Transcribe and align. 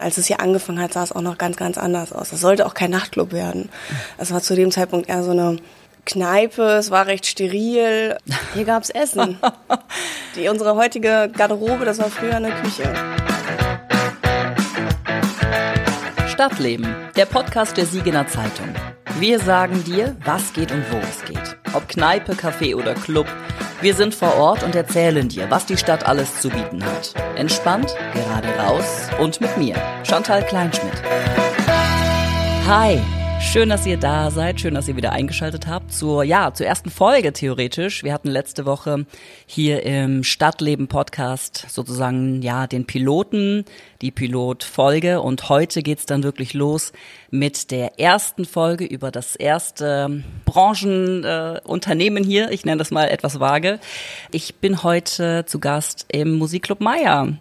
Als 0.00 0.16
es 0.16 0.26
hier 0.26 0.40
angefangen 0.40 0.80
hat, 0.80 0.94
sah 0.94 1.02
es 1.02 1.12
auch 1.12 1.20
noch 1.20 1.36
ganz, 1.36 1.56
ganz 1.58 1.76
anders 1.76 2.12
aus. 2.12 2.30
Das 2.30 2.40
sollte 2.40 2.64
auch 2.64 2.72
kein 2.72 2.90
Nachtclub 2.90 3.32
werden. 3.32 3.68
Es 4.16 4.32
war 4.32 4.40
zu 4.40 4.56
dem 4.56 4.70
Zeitpunkt 4.70 5.10
eher 5.10 5.22
so 5.22 5.32
eine 5.32 5.58
Kneipe, 6.06 6.62
es 6.62 6.90
war 6.90 7.06
recht 7.06 7.26
steril. 7.26 8.16
Hier 8.54 8.64
gab's 8.64 8.88
Essen. 8.88 9.38
Die, 10.36 10.48
unsere 10.48 10.74
heutige 10.74 11.30
Garderobe, 11.36 11.84
das 11.84 11.98
war 11.98 12.08
früher 12.08 12.36
eine 12.36 12.50
Küche. 12.50 12.94
Stadtleben, 16.28 16.86
der 17.16 17.26
Podcast 17.26 17.76
der 17.76 17.84
Siegener 17.84 18.26
Zeitung. 18.26 18.68
Wir 19.18 19.38
sagen 19.38 19.84
dir, 19.84 20.16
was 20.24 20.54
geht 20.54 20.72
und 20.72 20.82
wo 20.90 20.96
es 20.96 21.22
geht. 21.26 21.58
Ob 21.74 21.86
Kneipe, 21.88 22.32
Café 22.32 22.74
oder 22.74 22.94
Club. 22.94 23.26
Wir 23.82 23.94
sind 23.94 24.14
vor 24.14 24.34
Ort 24.36 24.62
und 24.62 24.74
erzählen 24.74 25.26
dir, 25.26 25.50
was 25.50 25.64
die 25.64 25.78
Stadt 25.78 26.04
alles 26.06 26.42
zu 26.42 26.50
bieten 26.50 26.84
hat. 26.84 27.14
Entspannt, 27.36 27.94
gerade 28.12 28.48
raus 28.58 29.08
und 29.18 29.40
mit 29.40 29.56
mir, 29.56 29.74
Chantal 30.04 30.44
Kleinschmidt. 30.44 31.02
Hi, 32.66 33.00
Schön, 33.40 33.70
dass 33.70 33.86
ihr 33.86 33.96
da 33.96 34.30
seid. 34.30 34.60
Schön, 34.60 34.74
dass 34.74 34.86
ihr 34.86 34.96
wieder 34.96 35.12
eingeschaltet 35.12 35.66
habt 35.66 35.92
zur, 35.92 36.22
ja, 36.22 36.52
zur 36.54 36.66
ersten 36.66 36.88
Folge 36.88 37.32
theoretisch. 37.32 38.04
Wir 38.04 38.12
hatten 38.12 38.28
letzte 38.28 38.64
Woche 38.64 39.06
hier 39.44 39.82
im 39.82 40.22
Stadtleben 40.22 40.86
Podcast 40.86 41.66
sozusagen, 41.68 42.42
ja, 42.42 42.68
den 42.68 42.86
Piloten, 42.86 43.64
die 44.02 44.10
Pilotfolge 44.10 45.20
und 45.20 45.48
heute 45.48 45.82
geht's 45.82 46.06
dann 46.06 46.22
wirklich 46.22 46.54
los 46.54 46.92
mit 47.30 47.70
der 47.70 48.00
ersten 48.00 48.44
Folge 48.44 48.84
über 48.84 49.10
das 49.10 49.36
erste 49.36 50.22
Branchenunternehmen 50.46 52.24
äh, 52.24 52.26
hier. 52.26 52.50
Ich 52.50 52.64
nenne 52.64 52.78
das 52.78 52.90
mal 52.90 53.08
etwas 53.08 53.40
vage. 53.40 53.78
Ich 54.32 54.56
bin 54.56 54.82
heute 54.82 55.44
zu 55.46 55.60
Gast 55.60 56.06
im 56.10 56.38
Musikclub 56.38 56.80
Meier. 56.80 57.34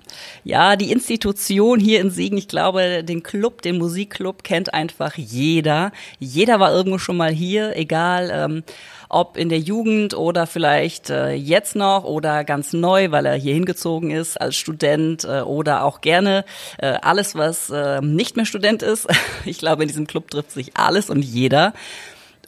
Ja, 0.43 0.75
die 0.75 0.91
Institution 0.91 1.79
hier 1.79 2.01
in 2.01 2.11
Siegen, 2.11 2.37
ich 2.37 2.47
glaube, 2.47 3.03
den 3.03 3.23
Club, 3.23 3.61
den 3.61 3.77
Musikclub 3.77 4.43
kennt 4.43 4.73
einfach 4.73 5.15
jeder. 5.15 5.91
Jeder 6.19 6.59
war 6.59 6.73
irgendwo 6.73 6.97
schon 6.97 7.17
mal 7.17 7.31
hier, 7.31 7.75
egal. 7.77 8.29
Ähm, 8.33 8.63
ob 9.09 9.37
in 9.37 9.49
der 9.49 9.59
Jugend 9.59 10.13
oder 10.13 10.47
vielleicht 10.47 11.09
äh, 11.09 11.33
jetzt 11.33 11.75
noch 11.75 12.03
oder 12.03 12.43
ganz 12.43 12.73
neu, 12.73 13.11
weil 13.11 13.25
er 13.25 13.35
hier 13.35 13.53
hingezogen 13.55 14.11
ist 14.11 14.39
als 14.39 14.55
Student 14.55 15.25
äh, 15.25 15.41
oder 15.41 15.83
auch 15.83 16.01
gerne 16.01 16.45
äh, 16.77 16.93
alles, 17.01 17.35
was 17.35 17.71
äh, 17.71 18.01
nicht 18.01 18.37
mehr 18.37 18.45
Student 18.45 18.83
ist. 18.83 19.07
Ich 19.45 19.57
glaube, 19.57 19.83
in 19.83 19.87
diesem 19.87 20.05
Club 20.05 20.29
trifft 20.29 20.51
sich 20.51 20.75
alles 20.75 21.09
und 21.09 21.23
jeder. 21.23 21.73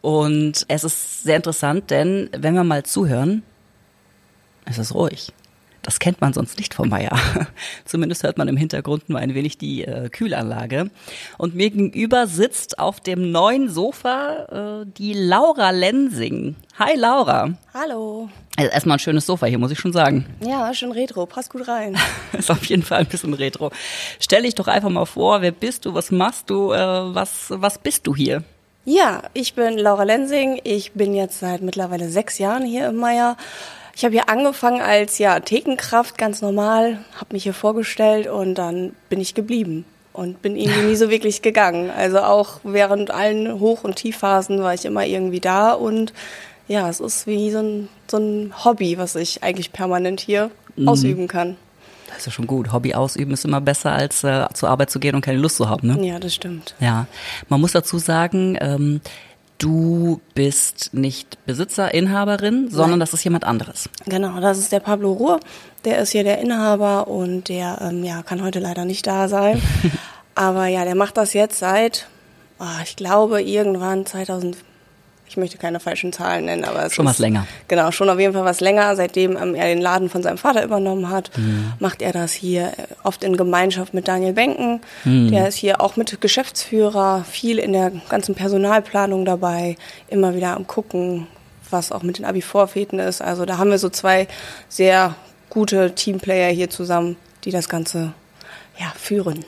Und 0.01 0.65
es 0.67 0.83
ist 0.83 1.23
sehr 1.23 1.37
interessant, 1.37 1.89
denn 1.89 2.29
wenn 2.35 2.53
wir 2.53 2.63
mal 2.63 2.83
zuhören, 2.83 3.43
es 4.65 4.77
ist 4.77 4.93
ruhig. 4.93 5.31
Das 5.83 5.99
kennt 5.99 6.21
man 6.21 6.33
sonst 6.33 6.57
nicht 6.59 6.73
vom 6.73 6.89
Meier. 6.89 7.17
Zumindest 7.85 8.23
hört 8.23 8.37
man 8.37 8.47
im 8.47 8.57
Hintergrund 8.57 9.09
nur 9.09 9.19
ein 9.19 9.33
wenig 9.33 9.57
die 9.57 9.83
äh, 9.83 10.09
Kühlanlage. 10.09 10.91
Und 11.37 11.55
mir 11.55 11.71
gegenüber 11.71 12.27
sitzt 12.27 12.77
auf 12.77 12.99
dem 12.99 13.31
neuen 13.31 13.69
Sofa 13.69 14.81
äh, 14.81 14.85
die 14.85 15.13
Laura 15.13 15.71
Lensing. 15.71 16.55
Hi 16.77 16.95
Laura. 16.95 17.53
Hallo. 17.73 18.29
Also 18.57 18.71
erstmal 18.71 18.97
ein 18.97 18.99
schönes 18.99 19.25
Sofa 19.25 19.47
hier, 19.47 19.57
muss 19.57 19.71
ich 19.71 19.79
schon 19.79 19.93
sagen. 19.93 20.25
Ja, 20.45 20.71
schön 20.73 20.91
retro, 20.91 21.25
passt 21.25 21.51
gut 21.51 21.67
rein. 21.67 21.97
Ist 22.37 22.51
auf 22.51 22.65
jeden 22.65 22.83
Fall 22.83 22.99
ein 22.99 23.07
bisschen 23.07 23.33
retro. 23.33 23.71
Stell 24.19 24.43
dich 24.43 24.55
doch 24.55 24.67
einfach 24.67 24.89
mal 24.89 25.05
vor, 25.05 25.41
wer 25.41 25.51
bist 25.51 25.85
du, 25.85 25.93
was 25.95 26.11
machst 26.11 26.49
du, 26.49 26.73
äh, 26.73 26.77
was, 26.77 27.47
was 27.49 27.79
bist 27.79 28.05
du 28.05 28.15
hier? 28.15 28.43
Ja, 28.83 29.23
ich 29.33 29.53
bin 29.53 29.77
Laura 29.77 30.03
Lensing. 30.03 30.59
Ich 30.63 30.93
bin 30.93 31.13
jetzt 31.13 31.39
seit 31.39 31.61
mittlerweile 31.61 32.09
sechs 32.09 32.39
Jahren 32.39 32.65
hier 32.65 32.89
im 32.89 32.97
Meier. 32.97 33.37
Ich 34.01 34.05
habe 34.05 34.15
hier 34.15 34.29
angefangen 34.29 34.81
als 34.81 35.19
ja 35.19 35.39
Thekenkraft, 35.41 36.17
ganz 36.17 36.41
normal, 36.41 36.97
habe 37.17 37.33
mich 37.33 37.43
hier 37.43 37.53
vorgestellt 37.53 38.25
und 38.25 38.55
dann 38.55 38.93
bin 39.09 39.21
ich 39.21 39.35
geblieben 39.35 39.85
und 40.11 40.41
bin 40.41 40.55
irgendwie 40.55 40.81
nie 40.81 40.95
so 40.95 41.11
wirklich 41.11 41.43
gegangen. 41.43 41.91
Also 41.95 42.17
auch 42.17 42.61
während 42.63 43.11
allen 43.11 43.59
Hoch- 43.59 43.83
und 43.83 43.97
Tiefphasen 43.97 44.63
war 44.63 44.73
ich 44.73 44.85
immer 44.85 45.05
irgendwie 45.05 45.39
da 45.39 45.73
und 45.73 46.13
ja, 46.67 46.89
es 46.89 46.99
ist 46.99 47.27
wie 47.27 47.51
so 47.51 47.59
ein, 47.59 47.89
so 48.09 48.17
ein 48.17 48.53
Hobby, 48.65 48.97
was 48.97 49.15
ich 49.15 49.43
eigentlich 49.43 49.71
permanent 49.71 50.19
hier 50.19 50.49
mhm. 50.77 50.87
ausüben 50.87 51.27
kann. 51.27 51.55
Das 52.07 52.17
ist 52.17 52.25
ja 52.25 52.31
schon 52.31 52.47
gut. 52.47 52.73
Hobby 52.73 52.95
ausüben 52.95 53.33
ist 53.33 53.45
immer 53.45 53.61
besser, 53.61 53.91
als 53.91 54.23
äh, 54.23 54.47
zur 54.55 54.69
Arbeit 54.69 54.89
zu 54.89 54.99
gehen 54.99 55.13
und 55.13 55.21
keine 55.21 55.37
Lust 55.37 55.57
zu 55.57 55.69
haben. 55.69 55.87
Ne? 55.87 56.07
Ja, 56.07 56.17
das 56.17 56.33
stimmt. 56.33 56.73
Ja, 56.79 57.05
man 57.49 57.61
muss 57.61 57.73
dazu 57.73 57.99
sagen, 57.99 58.57
ähm, 58.59 58.99
Du 59.61 60.19
bist 60.33 60.89
nicht 60.91 61.37
Besitzer, 61.45 61.93
Inhaberin, 61.93 62.71
sondern 62.71 62.89
Nein. 62.91 62.99
das 63.01 63.13
ist 63.13 63.23
jemand 63.23 63.43
anderes. 63.43 63.89
Genau, 64.07 64.39
das 64.39 64.57
ist 64.57 64.71
der 64.71 64.79
Pablo 64.79 65.11
Ruhr. 65.11 65.39
Der 65.85 65.99
ist 65.99 66.13
hier 66.13 66.23
der 66.23 66.39
Inhaber 66.39 67.07
und 67.07 67.47
der 67.47 67.77
ähm, 67.79 68.03
ja, 68.03 68.23
kann 68.23 68.41
heute 68.41 68.59
leider 68.59 68.85
nicht 68.85 69.05
da 69.05 69.27
sein. 69.27 69.61
Aber 70.35 70.65
ja, 70.65 70.83
der 70.83 70.95
macht 70.95 71.15
das 71.15 71.33
jetzt 71.33 71.59
seit, 71.59 72.07
oh, 72.59 72.81
ich 72.83 72.95
glaube, 72.95 73.43
irgendwann 73.43 74.07
2000, 74.07 74.57
ich 75.31 75.37
möchte 75.37 75.57
keine 75.57 75.79
falschen 75.79 76.11
Zahlen 76.11 76.43
nennen, 76.43 76.65
aber 76.65 76.85
es 76.85 76.93
schon 76.93 77.05
ist, 77.05 77.11
was 77.11 77.19
länger. 77.19 77.47
Genau, 77.69 77.89
schon 77.91 78.09
auf 78.09 78.19
jeden 78.19 78.33
Fall 78.33 78.43
was 78.43 78.59
länger. 78.59 78.97
Seitdem 78.97 79.37
ähm, 79.37 79.55
er 79.55 79.67
den 79.67 79.79
Laden 79.79 80.09
von 80.09 80.21
seinem 80.21 80.37
Vater 80.37 80.61
übernommen 80.61 81.09
hat, 81.09 81.31
mhm. 81.37 81.71
macht 81.79 82.01
er 82.01 82.11
das 82.11 82.33
hier 82.33 82.65
äh, 82.65 82.87
oft 83.03 83.23
in 83.23 83.37
Gemeinschaft 83.37 83.93
mit 83.93 84.09
Daniel 84.09 84.33
Benken. 84.33 84.81
Mhm. 85.05 85.31
Der 85.31 85.47
ist 85.47 85.55
hier 85.55 85.79
auch 85.79 85.95
mit 85.95 86.19
Geschäftsführer, 86.19 87.23
viel 87.23 87.59
in 87.59 87.71
der 87.71 87.93
ganzen 88.09 88.35
Personalplanung 88.35 89.23
dabei, 89.23 89.77
immer 90.09 90.35
wieder 90.35 90.57
am 90.57 90.67
gucken, 90.67 91.27
was 91.69 91.93
auch 91.93 92.03
mit 92.03 92.17
den 92.17 92.25
Abi-Vorfäten 92.25 92.99
ist. 92.99 93.21
Also 93.21 93.45
da 93.45 93.57
haben 93.57 93.71
wir 93.71 93.79
so 93.79 93.87
zwei 93.87 94.27
sehr 94.67 95.15
gute 95.49 95.95
Teamplayer 95.95 96.51
hier 96.51 96.69
zusammen, 96.69 97.15
die 97.45 97.51
das 97.51 97.69
Ganze 97.69 98.11
ja, 98.81 98.91
führen. 98.97 99.45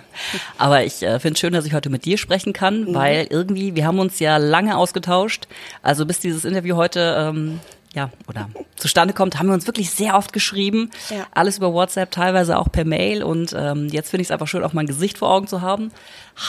Aber 0.58 0.84
ich 0.84 1.02
äh, 1.02 1.20
finde 1.20 1.34
es 1.34 1.40
schön, 1.40 1.52
dass 1.52 1.64
ich 1.64 1.72
heute 1.72 1.88
mit 1.88 2.04
dir 2.04 2.18
sprechen 2.18 2.52
kann, 2.52 2.82
mhm. 2.84 2.94
weil 2.94 3.26
irgendwie, 3.30 3.76
wir 3.76 3.86
haben 3.86 4.00
uns 4.00 4.18
ja 4.18 4.38
lange 4.38 4.76
ausgetauscht. 4.76 5.46
Also 5.82 6.04
bis 6.04 6.18
dieses 6.18 6.44
Interview 6.44 6.74
heute 6.74 7.16
ähm, 7.16 7.60
ja, 7.94 8.10
oder 8.26 8.48
zustande 8.76 9.14
kommt, 9.14 9.38
haben 9.38 9.46
wir 9.46 9.54
uns 9.54 9.68
wirklich 9.68 9.90
sehr 9.90 10.16
oft 10.16 10.32
geschrieben. 10.32 10.90
Ja. 11.10 11.26
Alles 11.32 11.58
über 11.58 11.72
WhatsApp, 11.72 12.10
teilweise 12.10 12.58
auch 12.58 12.72
per 12.72 12.84
Mail. 12.84 13.22
Und 13.22 13.54
ähm, 13.56 13.86
jetzt 13.88 14.10
finde 14.10 14.22
ich 14.22 14.28
es 14.28 14.32
einfach 14.32 14.48
schön, 14.48 14.64
auch 14.64 14.72
mein 14.72 14.86
Gesicht 14.86 15.18
vor 15.18 15.30
Augen 15.30 15.46
zu 15.46 15.60
haben. 15.60 15.92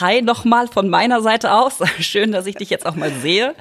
Hi 0.00 0.20
nochmal 0.20 0.66
von 0.66 0.90
meiner 0.90 1.22
Seite 1.22 1.52
aus. 1.52 1.78
schön, 2.00 2.32
dass 2.32 2.46
ich 2.46 2.56
dich 2.56 2.70
jetzt 2.70 2.84
auch 2.84 2.96
mal 2.96 3.12
sehe. 3.12 3.54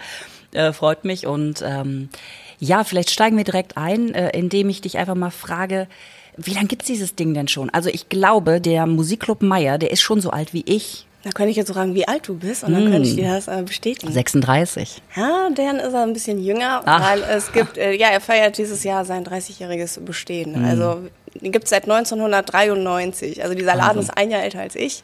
Äh, 0.52 0.74
freut 0.74 1.06
mich. 1.06 1.28
Und 1.28 1.62
ähm, 1.64 2.10
ja, 2.58 2.84
vielleicht 2.84 3.12
steigen 3.12 3.38
wir 3.38 3.44
direkt 3.44 3.78
ein, 3.78 4.16
äh, 4.16 4.36
indem 4.36 4.70
ich 4.70 4.82
dich 4.82 4.98
einfach 4.98 5.16
mal 5.16 5.32
frage, 5.32 5.88
wie 6.38 6.54
lange 6.54 6.68
gibt's 6.68 6.86
dieses 6.86 7.16
Ding 7.16 7.34
denn 7.34 7.48
schon? 7.48 7.70
Also 7.70 7.90
ich 7.90 8.10
glaube, 8.10 8.62
der 8.62 8.86
Musikclub 8.86 9.42
Meier, 9.42 9.78
der 9.78 9.92
ist 9.92 10.02
schon 10.02 10.22
so 10.22 10.30
alt 10.30 10.54
wie 10.54 10.64
ich. 10.66 11.06
Da 11.24 11.32
könnte 11.32 11.52
ich 11.52 11.56
jetzt 11.56 11.72
fragen, 11.72 11.96
wie 11.96 12.06
alt 12.06 12.28
du 12.28 12.36
bist, 12.36 12.66
und 12.66 12.74
dann 12.74 12.84
hm. 12.84 12.92
könnte 12.92 13.08
ich 13.08 13.16
dir 13.16 13.34
das 13.34 13.48
äh, 13.48 13.64
bestätigen. 13.66 14.12
36. 14.12 15.02
Ja, 15.16 15.50
dann 15.56 15.78
ist 15.78 15.94
er 15.94 16.04
ein 16.04 16.12
bisschen 16.12 16.44
jünger, 16.44 16.82
Ach. 16.86 17.02
weil 17.02 17.24
es 17.24 17.54
gibt, 17.54 17.78
äh, 17.78 17.94
ja, 17.94 18.10
er 18.10 18.20
feiert 18.20 18.58
dieses 18.58 18.84
Jahr 18.84 19.06
sein 19.06 19.24
30-jähriges 19.24 20.02
Bestehen. 20.02 20.56
Hm. 20.56 20.66
Also 20.66 21.00
den 21.42 21.54
gibt's 21.54 21.70
seit 21.70 21.84
1993. 21.84 23.42
Also 23.42 23.56
dieser 23.56 23.76
Laden 23.76 24.00
also. 24.00 24.02
ist 24.02 24.18
ein 24.18 24.32
Jahr 24.32 24.44
älter 24.44 24.60
als 24.60 24.76
ich. 24.76 25.04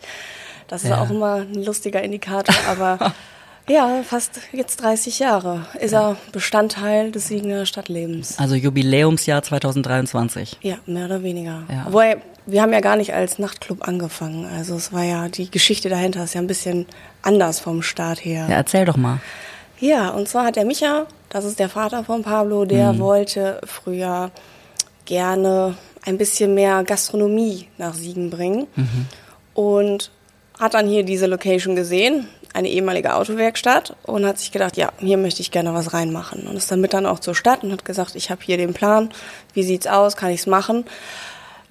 Das 0.68 0.84
ist 0.84 0.90
ja. 0.90 1.02
auch 1.02 1.10
immer 1.10 1.36
ein 1.36 1.64
lustiger 1.64 2.02
Indikator, 2.02 2.56
aber 2.68 3.14
Ja, 3.70 4.02
fast 4.04 4.40
jetzt 4.52 4.82
30 4.82 5.20
Jahre 5.20 5.68
ist 5.80 5.94
er 5.94 6.18
Bestandteil 6.32 7.12
des 7.12 7.28
Siegener 7.28 7.66
Stadtlebens. 7.68 8.40
Also 8.40 8.56
Jubiläumsjahr 8.56 9.44
2023. 9.44 10.58
Ja, 10.62 10.78
mehr 10.88 11.06
oder 11.06 11.22
weniger. 11.22 11.64
Ja. 11.70 11.86
Wobei, 11.88 12.18
wir 12.48 12.64
haben 12.64 12.74
ja 12.74 12.80
gar 12.80 12.96
nicht 12.96 13.14
als 13.14 13.38
Nachtclub 13.38 13.88
angefangen. 13.88 14.46
Also 14.46 14.76
es 14.76 14.92
war 14.92 15.04
ja, 15.04 15.30
die 15.30 15.52
Geschichte 15.52 15.88
dahinter 15.88 16.24
ist 16.24 16.34
ja 16.34 16.42
ein 16.42 16.48
bisschen 16.48 16.88
anders 17.22 17.60
vom 17.60 17.84
Start 17.84 18.26
her. 18.26 18.48
Ja, 18.50 18.56
erzähl 18.56 18.86
doch 18.86 18.98
mal. 18.98 19.20
Ja, 19.80 20.10
und 20.10 20.28
zwar 20.28 20.46
hat 20.46 20.56
der 20.56 20.66
Micha, 20.66 21.06
das 21.30 21.46
ist 21.46 21.60
der 21.60 21.70
Vater 21.70 22.04
von 22.04 22.24
Pablo, 22.24 22.66
der 22.66 22.94
mhm. 22.94 23.00
wollte 23.00 23.62
früher 23.66 24.32
gerne 25.06 25.76
ein 26.06 26.18
bisschen 26.18 26.54
mehr 26.54 26.84
Gastronomie 26.84 27.68
nach 27.78 27.94
Siegen 27.94 28.32
bringen. 28.32 28.68
Mhm. 28.76 29.06
Und 29.54 30.12
hat 30.60 30.74
dann 30.74 30.88
hier 30.88 31.04
diese 31.04 31.26
Location 31.26 31.76
gesehen, 31.76 32.28
eine 32.54 32.70
ehemalige 32.70 33.16
Autowerkstatt 33.16 33.96
und 34.04 34.26
hat 34.26 34.40
sich 34.40 34.52
gedacht, 34.52 34.78
ja, 34.78 34.92
hier 35.00 35.18
möchte 35.18 35.42
ich 35.42 35.52
gerne 35.52 35.74
was 35.74 35.94
reinmachen. 35.94 36.48
Und 36.48 36.56
ist 36.56 36.72
damit 36.72 36.94
dann 36.94 37.06
auch 37.06 37.20
zur 37.20 37.36
Stadt 37.36 37.64
und 37.64 37.72
hat 37.72 37.86
gesagt, 37.86 38.16
ich 38.16 38.32
habe 38.32 38.42
hier 38.44 38.58
den 38.58 38.74
Plan, 38.74 39.10
wie 39.54 39.64
sieht's 39.64 39.88
aus, 39.88 40.18
kann 40.18 40.32
ich's 40.32 40.48
machen? 40.48 40.86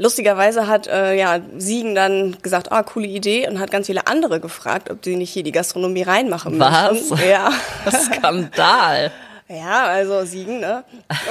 Lustigerweise 0.01 0.69
hat 0.69 0.87
äh, 0.87 1.15
ja 1.15 1.41
Siegen 1.57 1.97
dann 1.97 2.37
gesagt, 2.41 2.71
ah, 2.71 2.85
coole 2.85 3.09
Idee 3.09 3.49
und 3.49 3.59
hat 3.59 3.73
ganz 3.73 3.87
viele 3.87 4.07
andere 4.07 4.39
gefragt, 4.39 4.91
ob 4.91 5.05
sie 5.05 5.17
nicht 5.17 5.31
hier 5.31 5.43
die 5.43 5.51
Gastronomie 5.51 6.03
reinmachen 6.03 6.59
was? 6.61 7.11
möchten. 7.11 7.29
Ja. 7.29 7.51
Skandal. 7.91 9.11
ja, 9.49 9.85
also 9.87 10.25
Siegen, 10.25 10.61
ne? 10.61 10.85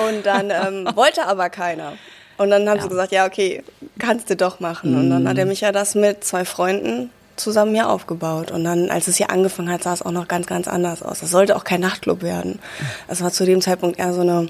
Und 0.05 0.25
dann 0.25 0.51
ähm, 0.51 0.89
wollte 0.95 1.25
aber 1.25 1.49
keiner. 1.49 1.94
Und 2.38 2.49
dann 2.49 2.67
haben 2.67 2.77
ja. 2.77 2.83
sie 2.83 2.89
gesagt, 2.89 3.11
ja, 3.13 3.25
okay, 3.25 3.63
kannst 3.99 4.29
du 4.29 4.35
doch 4.35 4.59
machen. 4.59 4.94
Mm. 4.94 4.99
Und 4.99 5.09
dann 5.11 5.29
hat 5.29 5.38
er 5.38 5.45
mich 5.45 5.61
ja 5.61 5.71
das 5.71 5.95
mit 5.95 6.23
zwei 6.25 6.44
Freunden 6.44 7.09
zusammen 7.37 7.73
hier 7.73 7.89
aufgebaut. 7.89 8.51
Und 8.51 8.63
dann, 8.63 8.89
als 8.89 9.07
es 9.07 9.17
hier 9.17 9.29
angefangen 9.29 9.69
hat, 9.69 9.83
sah 9.83 9.93
es 9.93 10.01
auch 10.01 10.11
noch 10.11 10.27
ganz, 10.27 10.47
ganz 10.47 10.67
anders 10.67 11.01
aus. 11.01 11.19
Das 11.19 11.31
sollte 11.31 11.55
auch 11.55 11.63
kein 11.63 11.81
Nachtclub 11.81 12.21
werden. 12.21 12.59
Es 13.07 13.21
war 13.21 13.31
zu 13.31 13.45
dem 13.45 13.61
Zeitpunkt 13.61 13.99
eher 13.99 14.13
so 14.13 14.21
eine 14.21 14.47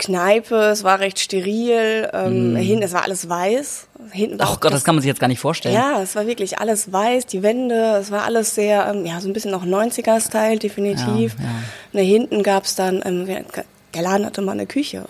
Kneipe, 0.00 0.56
es 0.70 0.82
war 0.82 0.98
recht 0.98 1.18
steril, 1.18 2.08
ähm, 2.14 2.54
mm. 2.54 2.56
hinten, 2.56 2.82
es 2.82 2.92
war 2.94 3.04
alles 3.04 3.28
weiß. 3.28 3.86
Hinten 4.12 4.38
Ach 4.40 4.58
Gott, 4.58 4.72
das 4.72 4.82
kann 4.82 4.94
man 4.94 5.02
sich 5.02 5.08
jetzt 5.08 5.20
gar 5.20 5.28
nicht 5.28 5.40
vorstellen. 5.40 5.74
Ja, 5.74 6.00
es 6.00 6.16
war 6.16 6.26
wirklich 6.26 6.58
alles 6.58 6.90
weiß, 6.90 7.26
die 7.26 7.42
Wände, 7.42 7.98
es 8.00 8.10
war 8.10 8.24
alles 8.24 8.54
sehr, 8.54 8.86
ähm, 8.86 9.04
ja, 9.04 9.20
so 9.20 9.28
ein 9.28 9.34
bisschen 9.34 9.50
noch 9.50 9.64
90er-Style, 9.64 10.58
definitiv. 10.58 11.36
Ja, 11.38 11.44
ja. 11.44 12.00
Und 12.00 12.06
hinten 12.06 12.42
gab's 12.42 12.74
dann, 12.74 13.02
ähm, 13.04 13.26
der 13.26 14.02
Laden 14.02 14.24
hatte 14.24 14.40
mal 14.40 14.52
eine 14.52 14.66
Küche. 14.66 15.04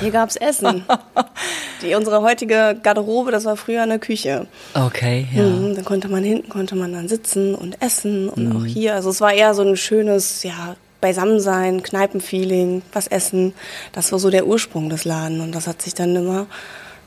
Hier 0.00 0.10
gab's 0.10 0.36
Essen. 0.36 0.84
Die, 1.82 1.94
unsere 1.94 2.22
heutige 2.22 2.76
Garderobe, 2.82 3.30
das 3.30 3.44
war 3.44 3.56
früher 3.56 3.82
eine 3.82 3.98
Küche. 3.98 4.46
Okay, 4.74 5.26
ja. 5.34 5.42
Mhm, 5.42 5.74
dann 5.74 5.84
konnte 5.84 6.08
man 6.08 6.24
hinten, 6.24 6.48
konnte 6.48 6.76
man 6.76 6.92
dann 6.92 7.08
sitzen 7.08 7.54
und 7.54 7.80
essen 7.82 8.28
und 8.28 8.48
mhm. 8.48 8.56
auch 8.56 8.64
hier. 8.64 8.94
Also 8.94 9.10
es 9.10 9.20
war 9.20 9.32
eher 9.32 9.54
so 9.54 9.62
ein 9.62 9.76
schönes, 9.76 10.42
ja, 10.42 10.76
Beisammensein, 11.00 11.82
Kneipenfeeling, 11.82 12.80
was 12.94 13.08
essen. 13.08 13.52
Das 13.92 14.10
war 14.10 14.18
so 14.18 14.30
der 14.30 14.46
Ursprung 14.46 14.88
des 14.88 15.04
Laden 15.04 15.42
und 15.42 15.54
das 15.54 15.66
hat 15.66 15.82
sich 15.82 15.92
dann 15.92 16.16
immer 16.16 16.46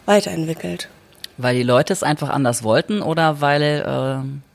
weiterentwickelt. 0.05 0.87
Weil 1.37 1.55
die 1.55 1.63
Leute 1.63 1.93
es 1.93 2.03
einfach 2.03 2.29
anders 2.29 2.63
wollten 2.63 3.01
oder 3.01 3.41
weil 3.41 3.61
äh, 3.63 4.46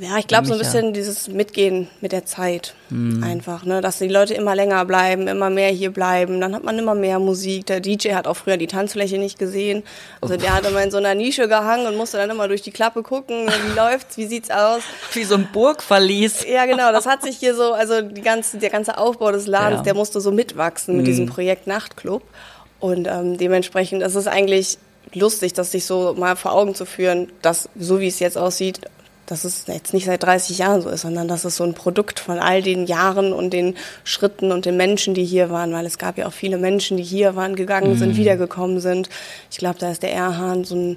ja, 0.00 0.18
ich 0.18 0.26
glaube 0.26 0.46
so 0.46 0.52
ein 0.52 0.58
bisschen 0.58 0.92
dieses 0.92 1.28
Mitgehen 1.28 1.88
mit 2.00 2.12
der 2.12 2.26
Zeit 2.26 2.74
mhm. 2.90 3.22
einfach, 3.22 3.64
ne, 3.64 3.80
dass 3.80 3.98
die 3.98 4.08
Leute 4.08 4.34
immer 4.34 4.54
länger 4.54 4.84
bleiben, 4.84 5.28
immer 5.28 5.50
mehr 5.50 5.70
hier 5.70 5.90
bleiben, 5.90 6.40
dann 6.40 6.54
hat 6.54 6.62
man 6.62 6.78
immer 6.78 6.94
mehr 6.94 7.18
Musik. 7.18 7.66
Der 7.66 7.80
DJ 7.80 8.12
hat 8.12 8.26
auch 8.26 8.36
früher 8.36 8.56
die 8.56 8.66
Tanzfläche 8.66 9.18
nicht 9.18 9.38
gesehen, 9.38 9.82
also 10.20 10.36
der 10.36 10.54
hat 10.54 10.66
immer 10.66 10.82
in 10.82 10.90
so 10.90 10.98
einer 10.98 11.14
Nische 11.14 11.48
gehangen 11.48 11.86
und 11.86 11.96
musste 11.96 12.18
dann 12.18 12.30
immer 12.30 12.48
durch 12.48 12.62
die 12.62 12.70
Klappe 12.70 13.02
gucken, 13.02 13.48
wie 13.48 13.76
läuft's, 13.76 14.16
wie 14.18 14.26
sieht's 14.26 14.50
aus? 14.50 14.82
Wie 15.12 15.24
so 15.24 15.36
ein 15.36 15.48
Burgverlies. 15.52 16.44
Ja, 16.46 16.66
genau, 16.66 16.92
das 16.92 17.06
hat 17.06 17.22
sich 17.22 17.38
hier 17.38 17.54
so, 17.54 17.72
also 17.72 18.02
die 18.02 18.22
ganze, 18.22 18.58
der 18.58 18.70
ganze 18.70 18.98
Aufbau 18.98 19.32
des 19.32 19.46
Ladens, 19.46 19.78
ja. 19.78 19.84
der 19.84 19.94
musste 19.94 20.20
so 20.20 20.30
mitwachsen 20.30 20.96
mit 20.96 21.04
mhm. 21.04 21.06
diesem 21.06 21.26
Projekt 21.26 21.66
Nachtclub 21.66 22.22
und 22.80 23.08
ähm, 23.08 23.38
dementsprechend 23.38 24.02
ist 24.02 24.14
es 24.14 24.26
eigentlich 24.26 24.78
lustig, 25.14 25.54
das 25.54 25.72
sich 25.72 25.86
so 25.86 26.14
mal 26.16 26.36
vor 26.36 26.52
Augen 26.52 26.74
zu 26.74 26.84
führen, 26.84 27.32
dass 27.42 27.68
so 27.78 28.00
wie 28.00 28.08
es 28.08 28.18
jetzt 28.18 28.36
aussieht, 28.36 28.80
dass 29.30 29.44
es 29.44 29.66
jetzt 29.66 29.92
nicht 29.92 30.06
seit 30.06 30.22
30 30.22 30.58
Jahren 30.58 30.80
so 30.80 30.88
ist, 30.88 31.02
sondern 31.02 31.28
dass 31.28 31.44
es 31.44 31.56
so 31.56 31.64
ein 31.64 31.74
Produkt 31.74 32.18
von 32.18 32.38
all 32.38 32.62
den 32.62 32.86
Jahren 32.86 33.32
und 33.34 33.52
den 33.52 33.76
Schritten 34.02 34.50
und 34.52 34.64
den 34.64 34.76
Menschen, 34.76 35.12
die 35.12 35.24
hier 35.24 35.50
waren, 35.50 35.72
weil 35.72 35.84
es 35.84 35.98
gab 35.98 36.16
ja 36.16 36.26
auch 36.26 36.32
viele 36.32 36.56
Menschen, 36.56 36.96
die 36.96 37.02
hier 37.02 37.36
waren, 37.36 37.54
gegangen 37.54 37.90
mhm. 37.90 37.98
sind, 37.98 38.16
wiedergekommen 38.16 38.80
sind. 38.80 39.10
Ich 39.50 39.58
glaube, 39.58 39.78
da 39.78 39.90
ist 39.90 40.02
der 40.02 40.12
Erhahn 40.12 40.64
so, 40.64 40.74
ein, 40.74 40.96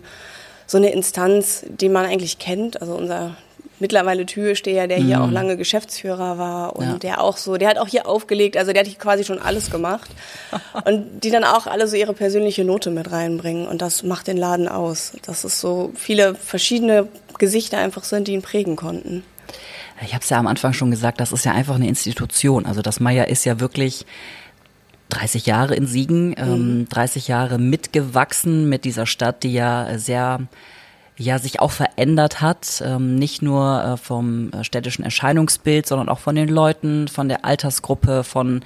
so 0.66 0.78
eine 0.78 0.92
Instanz, 0.92 1.66
die 1.68 1.90
man 1.90 2.06
eigentlich 2.06 2.40
kennt. 2.40 2.82
Also 2.82 2.96
unser 2.96 3.36
mittlerweile 3.82 4.26
Türsteher, 4.26 4.88
der 4.88 4.98
hier 4.98 5.18
mhm. 5.18 5.24
auch 5.24 5.32
lange 5.32 5.58
Geschäftsführer 5.58 6.38
war 6.38 6.76
und 6.76 6.86
ja. 6.86 6.98
der 7.00 7.24
auch 7.24 7.36
so, 7.36 7.58
der 7.58 7.68
hat 7.68 7.78
auch 7.80 7.88
hier 7.88 8.08
aufgelegt, 8.08 8.56
also 8.56 8.72
der 8.72 8.82
hat 8.82 8.88
hier 8.88 8.98
quasi 8.98 9.26
schon 9.26 9.40
alles 9.40 9.72
gemacht 9.72 10.10
und 10.86 11.22
die 11.22 11.32
dann 11.32 11.44
auch 11.44 11.68
alle 11.68 11.88
so 11.88 11.98
ihre 11.98 12.14
persönliche 12.14 12.64
Note 12.64 12.92
mit 12.92 13.12
reinbringen 13.12 13.68
und 13.68 13.82
das 13.82 14.04
macht 14.04 14.28
den 14.28 14.38
Laden 14.38 14.68
aus, 14.68 15.14
dass 15.26 15.44
es 15.44 15.60
so 15.60 15.92
viele 15.96 16.36
verschiedene 16.36 17.08
Gesichter 17.42 17.80
einfach 17.80 18.06
sind, 18.06 18.30
die 18.30 18.34
ihn 18.34 18.42
prägen 18.42 18.78
konnten. 18.78 19.24
Ich 20.04 20.14
habe 20.14 20.24
es 20.24 20.30
ja 20.30 20.38
am 20.38 20.48
Anfang 20.48 20.74
schon 20.74 20.92
gesagt, 20.92 21.20
das 21.20 21.32
ist 21.32 21.44
ja 21.44 21.52
einfach 21.52 21.76
eine 21.76 21.88
Institution. 21.88 22.66
Also 22.66 22.82
das 22.82 23.00
Meier 23.00 23.28
ist 23.28 23.44
ja 23.46 23.60
wirklich 23.60 24.06
30 25.10 25.46
Jahre 25.48 25.76
in 25.76 25.88
Siegen, 25.88 26.34
ähm, 26.38 26.80
mhm. 26.80 26.90
30 26.90 27.28
Jahre 27.28 27.58
mitgewachsen 27.58 28.70
mit 28.70 28.86
dieser 28.86 29.06
Stadt, 29.06 29.44
die 29.44 29.54
ja 29.54 29.98
sehr 29.98 30.40
ja 31.18 31.38
sich 31.40 31.60
auch 31.60 31.72
verändert 31.72 32.42
hat, 32.42 32.82
ähm, 32.86 33.16
nicht 33.16 33.42
nur 33.42 33.84
äh, 33.84 33.98
vom 33.98 34.52
äh, 34.52 34.64
städtischen 34.64 35.04
Erscheinungsbild, 35.04 35.86
sondern 35.86 36.10
auch 36.10 36.20
von 36.20 36.36
den 36.36 36.50
Leuten, 36.50 37.08
von 37.08 37.28
der 37.28 37.46
Altersgruppe, 37.46 38.24
von 38.24 38.62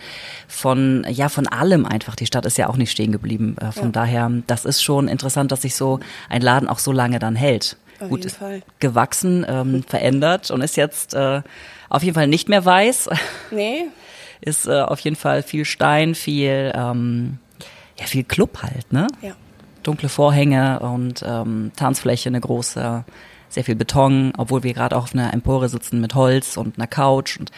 von 0.47 1.05
ja 1.09 1.29
von 1.29 1.47
allem 1.47 1.85
einfach. 1.85 2.15
Die 2.15 2.27
Stadt 2.27 2.45
ist 2.45 2.57
ja 2.57 2.69
auch 2.69 2.77
nicht 2.77 2.91
stehen 2.91 3.11
geblieben. 3.11 3.57
Äh, 3.59 3.71
von 3.71 3.85
ja. 3.85 3.91
daher, 3.91 4.31
das 4.47 4.63
ist 4.65 4.81
schon 4.83 5.07
interessant, 5.07 5.51
dass 5.51 5.63
sich 5.63 5.75
so 5.75 5.99
ein 6.29 6.41
Laden 6.41 6.69
auch 6.69 6.79
so 6.79 6.91
lange 6.91 7.19
dann 7.19 7.35
hält. 7.35 7.77
Auf 7.99 8.09
Gut, 8.09 8.27
gewachsen, 8.79 9.45
ähm, 9.47 9.83
verändert 9.87 10.51
und 10.51 10.61
ist 10.61 10.77
jetzt 10.77 11.13
äh, 11.13 11.41
auf 11.89 12.03
jeden 12.03 12.15
Fall 12.15 12.27
nicht 12.27 12.49
mehr 12.49 12.63
weiß. 12.63 13.09
Nee. 13.51 13.85
ist 14.41 14.67
äh, 14.67 14.81
auf 14.81 14.99
jeden 14.99 15.15
Fall 15.15 15.43
viel 15.43 15.65
Stein, 15.65 16.15
viel 16.15 16.71
ähm, 16.75 17.39
ja 17.99 18.05
viel 18.05 18.23
Club 18.23 18.61
halt, 18.61 18.91
ne? 18.91 19.07
Ja 19.21 19.35
dunkle 19.85 20.09
Vorhänge 20.09 20.79
und 20.79 21.23
ähm, 21.25 21.71
Tanzfläche, 21.75 22.29
eine 22.29 22.41
große, 22.41 23.03
sehr 23.49 23.63
viel 23.63 23.75
Beton, 23.75 24.33
obwohl 24.37 24.63
wir 24.63 24.73
gerade 24.73 24.95
auch 24.95 25.03
auf 25.03 25.13
einer 25.13 25.33
Empore 25.33 25.69
sitzen 25.69 26.01
mit 26.01 26.15
Holz 26.15 26.57
und 26.57 26.77
einer 26.77 26.87
Couch 26.87 27.39
und 27.39 27.51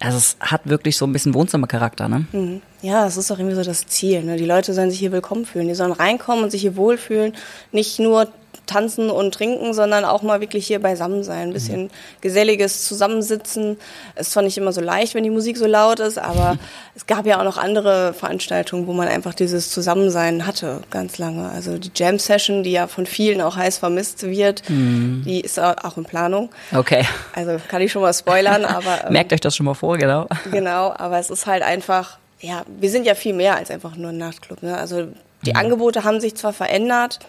also 0.00 0.18
es 0.18 0.36
hat 0.40 0.68
wirklich 0.68 0.96
so 0.96 1.06
ein 1.06 1.12
bisschen 1.12 1.34
Wohnzimmercharakter, 1.34 2.08
ne? 2.08 2.26
Mhm. 2.32 2.62
Ja, 2.82 3.06
es 3.06 3.16
ist 3.16 3.30
doch 3.30 3.38
irgendwie 3.38 3.54
so 3.54 3.62
das 3.62 3.86
Ziel. 3.86 4.22
Ne? 4.24 4.36
Die 4.36 4.44
Leute 4.44 4.74
sollen 4.74 4.90
sich 4.90 4.98
hier 4.98 5.12
willkommen 5.12 5.46
fühlen. 5.46 5.68
Die 5.68 5.74
sollen 5.74 5.92
reinkommen 5.92 6.44
und 6.44 6.50
sich 6.50 6.60
hier 6.60 6.76
wohlfühlen. 6.76 7.32
Nicht 7.70 8.00
nur 8.00 8.28
tanzen 8.66 9.10
und 9.10 9.34
trinken, 9.34 9.74
sondern 9.74 10.04
auch 10.04 10.22
mal 10.22 10.40
wirklich 10.40 10.66
hier 10.66 10.80
beisammen 10.80 11.22
sein. 11.22 11.48
Ein 11.48 11.52
bisschen 11.52 11.84
mhm. 11.84 11.90
geselliges 12.20 12.86
Zusammensitzen. 12.86 13.76
Es 14.14 14.28
ist 14.28 14.32
zwar 14.32 14.42
nicht 14.42 14.56
immer 14.58 14.72
so 14.72 14.80
leicht, 14.80 15.14
wenn 15.14 15.24
die 15.24 15.30
Musik 15.30 15.56
so 15.56 15.66
laut 15.66 16.00
ist, 16.00 16.18
aber 16.18 16.56
es 16.94 17.06
gab 17.06 17.26
ja 17.26 17.40
auch 17.40 17.44
noch 17.44 17.58
andere 17.58 18.14
Veranstaltungen, 18.14 18.86
wo 18.86 18.92
man 18.92 19.08
einfach 19.08 19.34
dieses 19.34 19.70
Zusammensein 19.70 20.46
hatte, 20.46 20.80
ganz 20.90 21.18
lange. 21.18 21.50
Also 21.50 21.78
die 21.78 21.90
Jam 21.94 22.18
Session, 22.18 22.62
die 22.62 22.72
ja 22.72 22.86
von 22.86 23.06
vielen 23.06 23.40
auch 23.40 23.56
heiß 23.56 23.78
vermisst 23.78 24.22
wird, 24.22 24.68
mhm. 24.68 25.22
die 25.26 25.40
ist 25.40 25.58
auch 25.58 25.96
in 25.96 26.04
Planung. 26.04 26.50
Okay. 26.74 27.04
Also 27.34 27.60
kann 27.68 27.82
ich 27.82 27.92
schon 27.92 28.02
mal 28.02 28.14
spoilern, 28.14 28.64
aber. 28.64 29.06
Ähm, 29.06 29.12
Merkt 29.12 29.32
euch 29.32 29.40
das 29.40 29.56
schon 29.56 29.66
mal 29.66 29.74
vor, 29.74 29.98
genau. 29.98 30.26
Genau, 30.50 30.92
aber 30.96 31.18
es 31.18 31.30
ist 31.30 31.46
halt 31.46 31.62
einfach, 31.62 32.18
ja, 32.40 32.64
wir 32.80 32.90
sind 32.90 33.06
ja 33.06 33.14
viel 33.14 33.34
mehr 33.34 33.56
als 33.56 33.70
einfach 33.70 33.96
nur 33.96 34.10
ein 34.10 34.18
Nachtclub. 34.18 34.62
Ne? 34.62 34.76
Also 34.76 35.08
die 35.44 35.50
mhm. 35.50 35.56
Angebote 35.56 36.04
haben 36.04 36.20
sich 36.20 36.34
zwar 36.34 36.52
verändert, 36.52 37.20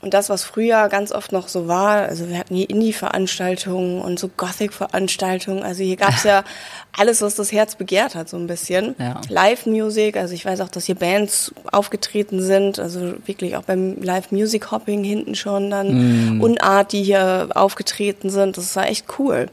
und 0.00 0.14
das, 0.14 0.28
was 0.30 0.44
früher 0.44 0.88
ganz 0.88 1.10
oft 1.10 1.32
noch 1.32 1.48
so 1.48 1.66
war, 1.66 2.02
also 2.02 2.28
wir 2.28 2.38
hatten 2.38 2.54
hier 2.54 2.70
Indie-Veranstaltungen 2.70 4.00
und 4.00 4.18
so 4.18 4.28
Gothic-Veranstaltungen. 4.28 5.64
Also 5.64 5.82
hier 5.82 5.96
gab's 5.96 6.22
ja 6.22 6.44
alles, 6.96 7.20
was 7.20 7.34
das 7.34 7.50
Herz 7.50 7.74
begehrt 7.74 8.14
hat, 8.14 8.28
so 8.28 8.36
ein 8.36 8.46
bisschen. 8.46 8.94
Ja. 8.98 9.20
Live-Music, 9.28 10.16
also 10.16 10.34
ich 10.34 10.44
weiß 10.44 10.60
auch, 10.60 10.68
dass 10.68 10.84
hier 10.84 10.94
Bands 10.94 11.52
aufgetreten 11.72 12.40
sind, 12.40 12.78
also 12.78 13.14
wirklich 13.26 13.56
auch 13.56 13.64
beim 13.64 14.00
Live-Music-Hopping 14.00 15.02
hinten 15.02 15.34
schon 15.34 15.68
dann. 15.68 16.36
Mm. 16.36 16.40
Unart, 16.42 16.92
die 16.92 17.02
hier 17.02 17.48
aufgetreten 17.54 18.30
sind, 18.30 18.56
das 18.56 18.76
war 18.76 18.88
echt 18.88 19.06
cool. 19.18 19.48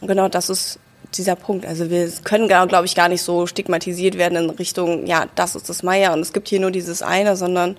Und 0.00 0.08
genau 0.08 0.30
das 0.30 0.48
ist 0.48 0.78
dieser 1.14 1.36
Punkt. 1.36 1.66
Also 1.66 1.90
wir 1.90 2.10
können, 2.24 2.48
glaube 2.48 2.86
ich, 2.86 2.94
gar 2.94 3.08
nicht 3.08 3.22
so 3.22 3.46
stigmatisiert 3.46 4.16
werden 4.16 4.44
in 4.44 4.50
Richtung, 4.50 5.06
ja, 5.06 5.26
das 5.34 5.56
ist 5.56 5.68
das 5.68 5.82
Meier 5.82 6.14
und 6.14 6.20
es 6.20 6.32
gibt 6.32 6.48
hier 6.48 6.60
nur 6.60 6.70
dieses 6.70 7.02
eine, 7.02 7.36
sondern 7.36 7.76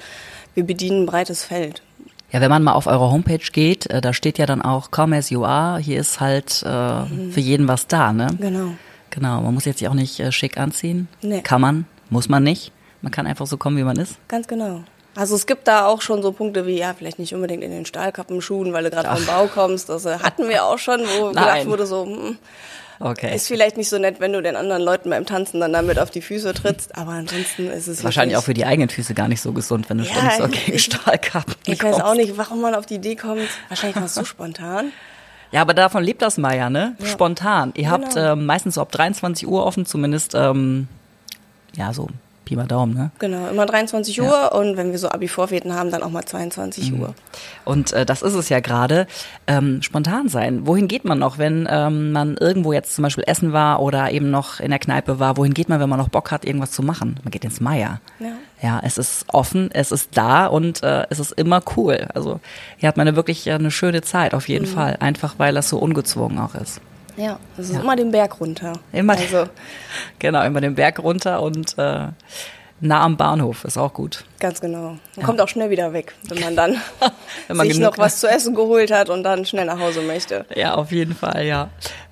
wir 0.54 0.66
bedienen 0.66 1.04
ein 1.04 1.06
breites 1.06 1.44
Feld. 1.44 1.82
Ja, 2.32 2.40
wenn 2.40 2.50
man 2.50 2.64
mal 2.64 2.74
auf 2.74 2.88
eure 2.88 3.12
Homepage 3.12 3.46
geht, 3.52 3.88
äh, 3.90 4.00
da 4.00 4.14
steht 4.14 4.38
ja 4.38 4.46
dann 4.46 4.62
auch 4.62 4.92
Come 4.92 5.18
as 5.18 5.30
you 5.30 5.44
are. 5.44 5.80
Hier 5.80 6.00
ist 6.00 6.20
halt 6.20 6.64
äh, 6.66 7.02
mhm. 7.02 7.32
für 7.32 7.42
jeden 7.42 7.68
was 7.68 7.88
da, 7.88 8.14
ne? 8.14 8.28
Genau. 8.40 8.74
Genau. 9.10 9.42
Man 9.42 9.54
muss 9.54 9.66
jetzt 9.66 9.82
ja 9.82 9.90
auch 9.90 9.94
nicht 9.94 10.20
äh, 10.20 10.32
schick 10.32 10.58
anziehen. 10.58 11.10
Nee. 11.22 11.42
Kann 11.42 11.60
man, 11.60 11.86
muss 12.10 12.30
man 12.30 12.44
nicht. 12.44 12.72
Man 13.02 13.12
kann 13.12 13.28
einfach 13.28 13.48
so 13.48 13.58
kommen, 13.58 13.78
wie 13.78 13.84
man 13.84 13.98
ist. 13.98 14.16
Ganz 14.30 14.48
genau. 14.48 14.84
Also 15.16 15.36
es 15.36 15.46
gibt 15.46 15.68
da 15.68 15.88
auch 15.88 16.02
schon 16.02 16.22
so 16.22 16.32
Punkte 16.32 16.66
wie, 16.66 16.78
ja, 16.78 16.94
vielleicht 16.94 17.20
nicht 17.20 17.36
unbedingt 17.36 17.64
in 17.64 17.72
den 17.72 17.86
Stahlkappenschuhen, 17.86 18.72
weil 18.72 18.86
du 18.86 18.92
gerade 18.92 19.10
vom 19.14 19.26
Bau 19.26 19.48
kommst. 19.48 19.90
Das 19.90 20.06
äh, 20.06 20.20
hatten 20.20 20.48
wir 20.48 20.64
auch 20.64 20.78
schon, 20.78 21.02
wo 21.02 21.32
Nein. 21.32 21.34
gedacht 21.34 21.66
wurde 21.66 21.86
so, 21.86 22.06
hm, 22.06 22.38
Okay. 23.02 23.36
Ist 23.36 23.48
vielleicht 23.48 23.78
nicht 23.78 23.90
so 23.90 23.98
nett, 23.98 24.20
wenn 24.20 24.34
du 24.34 24.42
den 24.42 24.56
anderen 24.56 24.82
Leuten 24.82 25.10
beim 25.10 25.26
Tanzen 25.26 25.60
dann 25.60 25.74
damit 25.74 25.98
auf 26.00 26.12
die 26.12 26.22
Füße 26.22 26.54
trittst, 26.54 26.96
aber 26.96 27.12
ansonsten 27.12 27.68
ist 27.68 27.88
es 27.88 28.04
wahrscheinlich 28.04 28.38
auch 28.38 28.44
für 28.44 28.54
die 28.54 28.66
eigenen 28.66 28.90
Füße 28.90 29.14
gar 29.14 29.28
nicht 29.28 29.42
so 29.42 29.54
gesund, 29.54 29.90
wenn 29.90 29.98
du 29.98 30.04
ja, 30.04 30.12
ständig 30.12 30.38
so 30.38 30.48
gegen 30.48 30.80
Stahlkappen 30.80 31.56
Ich 31.66 31.80
kommst. 31.80 32.00
weiß 32.00 32.06
auch 32.06 32.16
nicht, 32.16 32.38
warum 32.38 32.62
man 32.62 32.76
auf 32.76 32.86
die 32.86 32.96
Idee 32.96 33.16
kommt. 33.16 33.48
Wahrscheinlich 33.70 33.96
war 33.96 34.06
es 34.06 34.16
so 34.16 34.26
spontan. 34.26 34.92
Ja, 35.54 35.60
aber 35.60 35.74
davon 35.74 36.02
lebt 36.02 36.22
das 36.22 36.38
Meier, 36.38 36.70
ne? 36.70 36.96
Ja. 36.98 37.08
Spontan. 37.08 37.74
Ihr 37.76 37.84
genau. 37.84 37.92
habt 37.92 38.14
ähm, 38.16 38.46
meistens 38.46 38.76
so 38.76 38.82
ab 38.82 38.90
23 38.90 39.46
Uhr 39.46 39.66
offen, 39.66 39.86
zumindest 39.86 40.34
ähm, 40.34 40.88
ja 41.76 41.94
so 41.94 42.08
Pi 42.46 42.56
mal 42.56 42.66
Daumen, 42.66 42.94
ne? 42.94 43.12
Genau, 43.20 43.48
immer 43.50 43.66
23 43.66 44.18
ja. 44.18 44.24
Uhr 44.24 44.56
und 44.56 44.76
wenn 44.76 44.92
wir 44.92 44.98
so 44.98 45.10
Abi-Vorfährten 45.10 45.74
haben, 45.74 45.92
dann 45.92 46.02
auch 46.02 46.10
mal 46.10 46.26
22 46.26 46.92
mhm. 46.92 47.02
Uhr. 47.02 47.16
Und 47.66 47.94
äh, 47.94 48.06
das 48.06 48.22
ist 48.24 48.34
es 48.34 48.50
ja 48.50 48.60
gerade, 48.60 49.08
ähm, 49.48 49.82
spontan 49.82 50.28
sein. 50.28 50.66
Wohin 50.66 50.88
geht 50.88 51.06
man 51.06 51.20
noch, 51.20 51.38
wenn 51.38 51.68
ähm, 51.70 52.12
man 52.12 52.38
irgendwo 52.38 52.74
jetzt 52.74 52.96
zum 52.96 53.04
Beispiel 53.04 53.24
essen 53.28 53.54
war 53.54 53.82
oder 53.82 54.12
eben 54.12 54.32
noch 54.32 54.60
in 54.60 54.72
der 54.72 54.80
Kneipe 54.80 55.20
war? 55.20 55.38
Wohin 55.38 55.54
geht 55.54 55.70
man, 55.70 55.80
wenn 55.80 55.90
man 55.90 56.00
noch 56.00 56.10
Bock 56.10 56.32
hat, 56.32 56.44
irgendwas 56.44 56.72
zu 56.72 56.82
machen? 56.82 57.20
Man 57.24 57.32
geht 57.32 57.44
ins 57.44 57.62
Meier. 57.62 58.02
Ja. 58.20 58.34
Ja, 58.62 58.80
es 58.84 59.00
ist 59.00 59.26
offen, 59.28 59.70
es 59.74 59.92
ist 59.92 60.10
da 60.14 60.46
und 60.46 60.84
äh, 60.84 61.06
es 61.10 61.20
ist 61.20 61.32
immer 61.32 61.62
cool. 61.76 62.08
Also 62.14 62.40
hier 62.78 62.90
hat 62.90 62.98
man 62.98 63.16
wirklich 63.16 63.48
äh, 63.48 63.54
eine 63.54 63.72
schöne 63.72 64.02
Zeit, 64.02 64.34
auf 64.34 64.48
jeden 64.50 64.70
mhm. 64.70 64.74
Fall. 64.74 64.98
Einfach 65.00 65.36
weil 65.38 65.54
das 65.54 65.70
so 65.70 65.78
ungezwungen 65.78 66.38
auch 66.38 66.56
ist. 66.56 66.82
Ja, 67.18 67.40
das 67.58 67.70
ist 67.70 67.76
ja. 67.76 67.82
immer 67.82 67.96
den 67.96 68.12
Berg 68.12 68.40
runter. 68.40 68.74
Immer, 68.92 69.18
also. 69.18 69.46
genau, 70.20 70.44
immer 70.44 70.62
den 70.62 70.76
Berg 70.76 71.00
runter 71.00 71.42
und 71.42 71.78
äh, 71.78 72.08
nah 72.80 73.04
am 73.04 73.18
Bahnhof 73.18 73.64
ist 73.64 73.78
auch 73.78 73.94
gut. 73.94 74.26
Ganz 74.40 74.60
genau. 74.60 74.90
Man 74.90 75.00
ja. 75.18 75.24
kommt 75.24 75.40
auch 75.42 75.48
schnell 75.48 75.70
wieder 75.70 75.94
weg, 75.94 76.16
wenn 76.28 76.40
man 76.40 76.56
dann 76.56 76.72
wenn 77.48 77.58
man 77.58 77.68
sich 77.68 77.80
noch 77.80 77.98
was 77.98 78.20
zu 78.20 78.28
essen 78.28 78.56
geholt 78.56 78.92
hat 78.92 79.10
und 79.10 79.24
dann 79.24 79.46
schnell 79.46 79.66
nach 79.66 79.80
Hause 79.80 80.02
möchte. 80.02 80.46
Ja, 80.56 80.76
auf 80.76 80.92
jeden 80.92 81.16
Fall, 81.16 81.46
ja. 81.46 81.70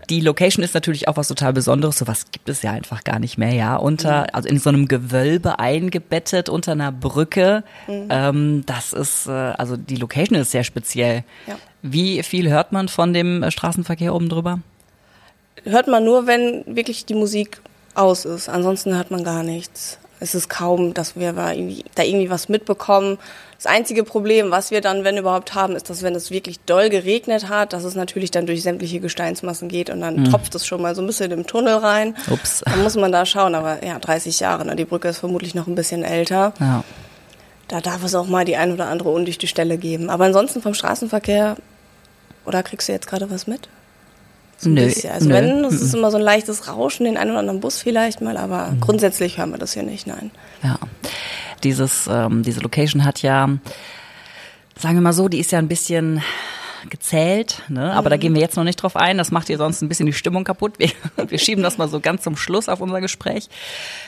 die 0.10 0.22
Location 0.22 0.64
ist 0.64 0.74
natürlich 0.74 1.08
auch 1.08 1.18
was 1.18 1.28
total 1.28 1.54
Besonderes. 1.54 1.98
Sowas 1.98 2.26
gibt 2.32 2.50
es 2.50 2.62
ja 2.62 2.72
einfach 2.72 3.04
gar 3.04 3.20
nicht 3.20 3.38
mehr, 3.38 3.54
ja. 3.54 3.76
Unter, 3.76 4.22
mhm. 4.22 4.28
also 4.34 4.50
in 4.50 4.60
so 4.60 4.70
einem 4.70 4.88
Gewölbe 4.88 5.60
eingebettet 5.60 6.50
unter 6.50 6.74
einer 6.74 6.92
Brücke. 6.92 7.64
Mhm. 7.88 8.08
Ähm, 8.10 8.64
das 8.66 8.94
ist, 8.94 9.28
äh, 9.28 9.32
also 9.32 9.78
die 9.78 9.96
Location 9.96 10.38
ist 10.38 10.52
sehr 10.52 10.64
speziell. 10.64 11.24
Ja. 11.48 11.58
Wie 11.82 12.22
viel 12.24 12.50
hört 12.50 12.72
man 12.72 12.90
von 12.90 13.14
dem 13.14 13.44
äh, 13.44 13.52
Straßenverkehr 13.52 14.14
oben 14.14 14.30
drüber? 14.30 14.60
Hört 15.64 15.88
man 15.88 16.04
nur, 16.04 16.28
wenn 16.28 16.64
wirklich 16.66 17.06
die 17.06 17.16
Musik 17.16 17.62
aus 17.96 18.26
ist. 18.26 18.50
Ansonsten 18.50 18.96
hört 18.96 19.12
man 19.12 19.24
gar 19.24 19.44
nichts. 19.44 19.98
Es 20.22 20.36
ist 20.36 20.50
kaum, 20.50 20.94
dass 20.94 21.16
wir 21.16 21.32
da 21.34 21.54
irgendwie 21.54 22.30
was 22.30 22.50
mitbekommen. 22.50 23.18
Das 23.56 23.66
einzige 23.66 24.04
Problem, 24.04 24.52
was 24.52 24.72
wir 24.72 24.82
dann, 24.82 25.04
wenn 25.04 25.18
überhaupt 25.18 25.54
haben, 25.54 25.76
ist, 25.76 25.90
dass 25.90 26.02
wenn 26.02 26.16
es 26.16 26.30
wirklich 26.30 26.60
doll 26.62 26.90
geregnet 26.90 27.48
hat, 27.50 27.74
dass 27.74 27.84
es 27.84 27.96
natürlich 27.96 28.32
dann 28.32 28.46
durch 28.46 28.62
sämtliche 28.62 29.00
Gesteinsmassen 29.00 29.70
geht 29.70 29.90
und 29.90 30.02
dann 30.02 30.18
mhm. 30.18 30.26
tropft 30.26 30.56
es 30.56 30.66
schon 30.66 30.82
mal 30.82 30.94
so 30.96 31.02
ein 31.02 31.08
bisschen 31.08 31.32
im 31.32 31.48
Tunnel 31.48 31.76
rein. 31.76 32.16
Ups. 32.30 32.62
Dann 32.66 32.84
muss 32.84 32.96
man 32.96 33.12
da 33.12 33.26
schauen, 33.26 33.56
aber 33.56 33.86
ja, 33.86 33.98
30 34.00 34.40
Jahre, 34.40 34.66
ne? 34.66 34.76
die 34.76 34.86
Brücke 34.86 35.08
ist 35.08 35.20
vermutlich 35.20 35.56
noch 35.56 35.68
ein 35.68 35.76
bisschen 35.76 36.04
älter. 36.04 36.54
Ja. 36.60 36.84
Da 37.70 37.82
darf 37.82 38.04
es 38.04 38.16
auch 38.16 38.28
mal 38.28 38.46
die 38.46 38.58
ein 38.58 38.74
oder 38.74 38.88
andere 38.88 39.10
undichte 39.10 39.48
Stelle 39.48 39.78
geben. 39.78 40.10
Aber 40.10 40.26
ansonsten 40.26 40.62
vom 40.62 40.74
Straßenverkehr, 40.74 41.56
oder 42.46 42.64
kriegst 42.64 42.90
du 42.90 42.94
jetzt 42.94 43.08
gerade 43.08 43.30
was 43.30 43.46
mit? 43.46 43.70
So 44.60 44.70
nö, 44.70 44.92
Also 45.12 45.30
nö. 45.30 45.34
wenn, 45.34 45.64
es 45.64 45.82
ist 45.82 45.94
immer 45.94 46.12
so 46.12 46.18
ein 46.18 46.24
leichtes 46.24 46.68
Rauschen, 46.68 47.06
den 47.06 47.18
einen 47.18 47.32
oder 47.32 47.40
anderen 47.40 47.62
Bus 47.62 47.82
vielleicht 47.82 48.20
mal, 48.20 48.36
aber 48.36 48.68
mhm. 48.68 48.82
grundsätzlich 48.82 49.38
hören 49.38 49.52
wir 49.52 49.58
das 49.58 49.74
hier 49.74 49.84
nicht, 49.84 50.06
nein. 50.06 50.32
Ja. 50.62 50.78
Dieses, 51.64 52.08
ähm, 52.12 52.44
diese 52.44 52.60
Location 52.60 53.06
hat 53.06 53.22
ja, 53.22 53.48
sagen 54.78 54.96
wir 54.96 55.02
mal 55.02 55.14
so, 55.14 55.30
die 55.30 55.40
ist 55.40 55.52
ja 55.52 55.60
ein 55.60 55.70
bisschen 55.70 56.22
gezählt, 56.90 57.62
ne? 57.70 57.94
aber 57.94 58.10
mhm. 58.10 58.12
da 58.12 58.18
gehen 58.18 58.34
wir 58.34 58.42
jetzt 58.42 58.58
noch 58.58 58.64
nicht 58.64 58.82
drauf 58.82 58.96
ein, 58.96 59.18
das 59.18 59.32
macht 59.32 59.50
ihr 59.50 59.58
sonst 59.58 59.82
ein 59.82 59.90
bisschen 59.90 60.06
die 60.06 60.14
Stimmung 60.14 60.44
kaputt. 60.44 60.74
Wir, 60.78 60.90
wir 61.28 61.40
schieben 61.40 61.64
das 61.64 61.78
mal 61.78 61.88
so 61.88 62.02
ganz 62.02 62.24
zum 62.24 62.36
Schluss 62.36 62.68
auf 62.68 62.82
unser 62.82 63.00
Gespräch. 63.00 63.48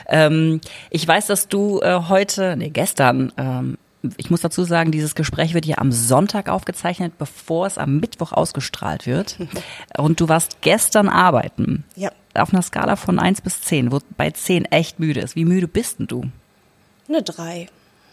Ähm, 0.08 0.60
ich 0.90 1.06
weiß, 1.06 1.26
dass 1.26 1.48
du 1.48 1.80
äh, 1.80 2.00
heute, 2.08 2.56
nee, 2.56 2.70
gestern, 2.70 3.32
ähm, 3.38 3.78
ich 4.16 4.30
muss 4.30 4.40
dazu 4.40 4.64
sagen, 4.64 4.90
dieses 4.90 5.14
Gespräch 5.14 5.54
wird 5.54 5.66
ja 5.66 5.78
am 5.78 5.92
Sonntag 5.92 6.48
aufgezeichnet, 6.48 7.18
bevor 7.18 7.66
es 7.66 7.78
am 7.78 8.00
Mittwoch 8.00 8.32
ausgestrahlt 8.32 9.06
wird. 9.06 9.38
Und 9.96 10.20
du 10.20 10.28
warst 10.28 10.60
gestern 10.60 11.08
arbeiten. 11.08 11.84
Ja. 11.96 12.10
Auf 12.34 12.52
einer 12.52 12.62
Skala 12.62 12.96
von 12.96 13.18
1 13.18 13.42
bis 13.42 13.60
10, 13.60 13.92
wo 13.92 14.00
bei 14.16 14.30
10 14.30 14.64
echt 14.66 14.98
müde 14.98 15.20
ist. 15.20 15.36
Wie 15.36 15.44
müde 15.44 15.68
bist 15.68 15.98
denn 15.98 16.06
du? 16.06 16.24
Eine 17.08 17.22
drei. 17.22 17.68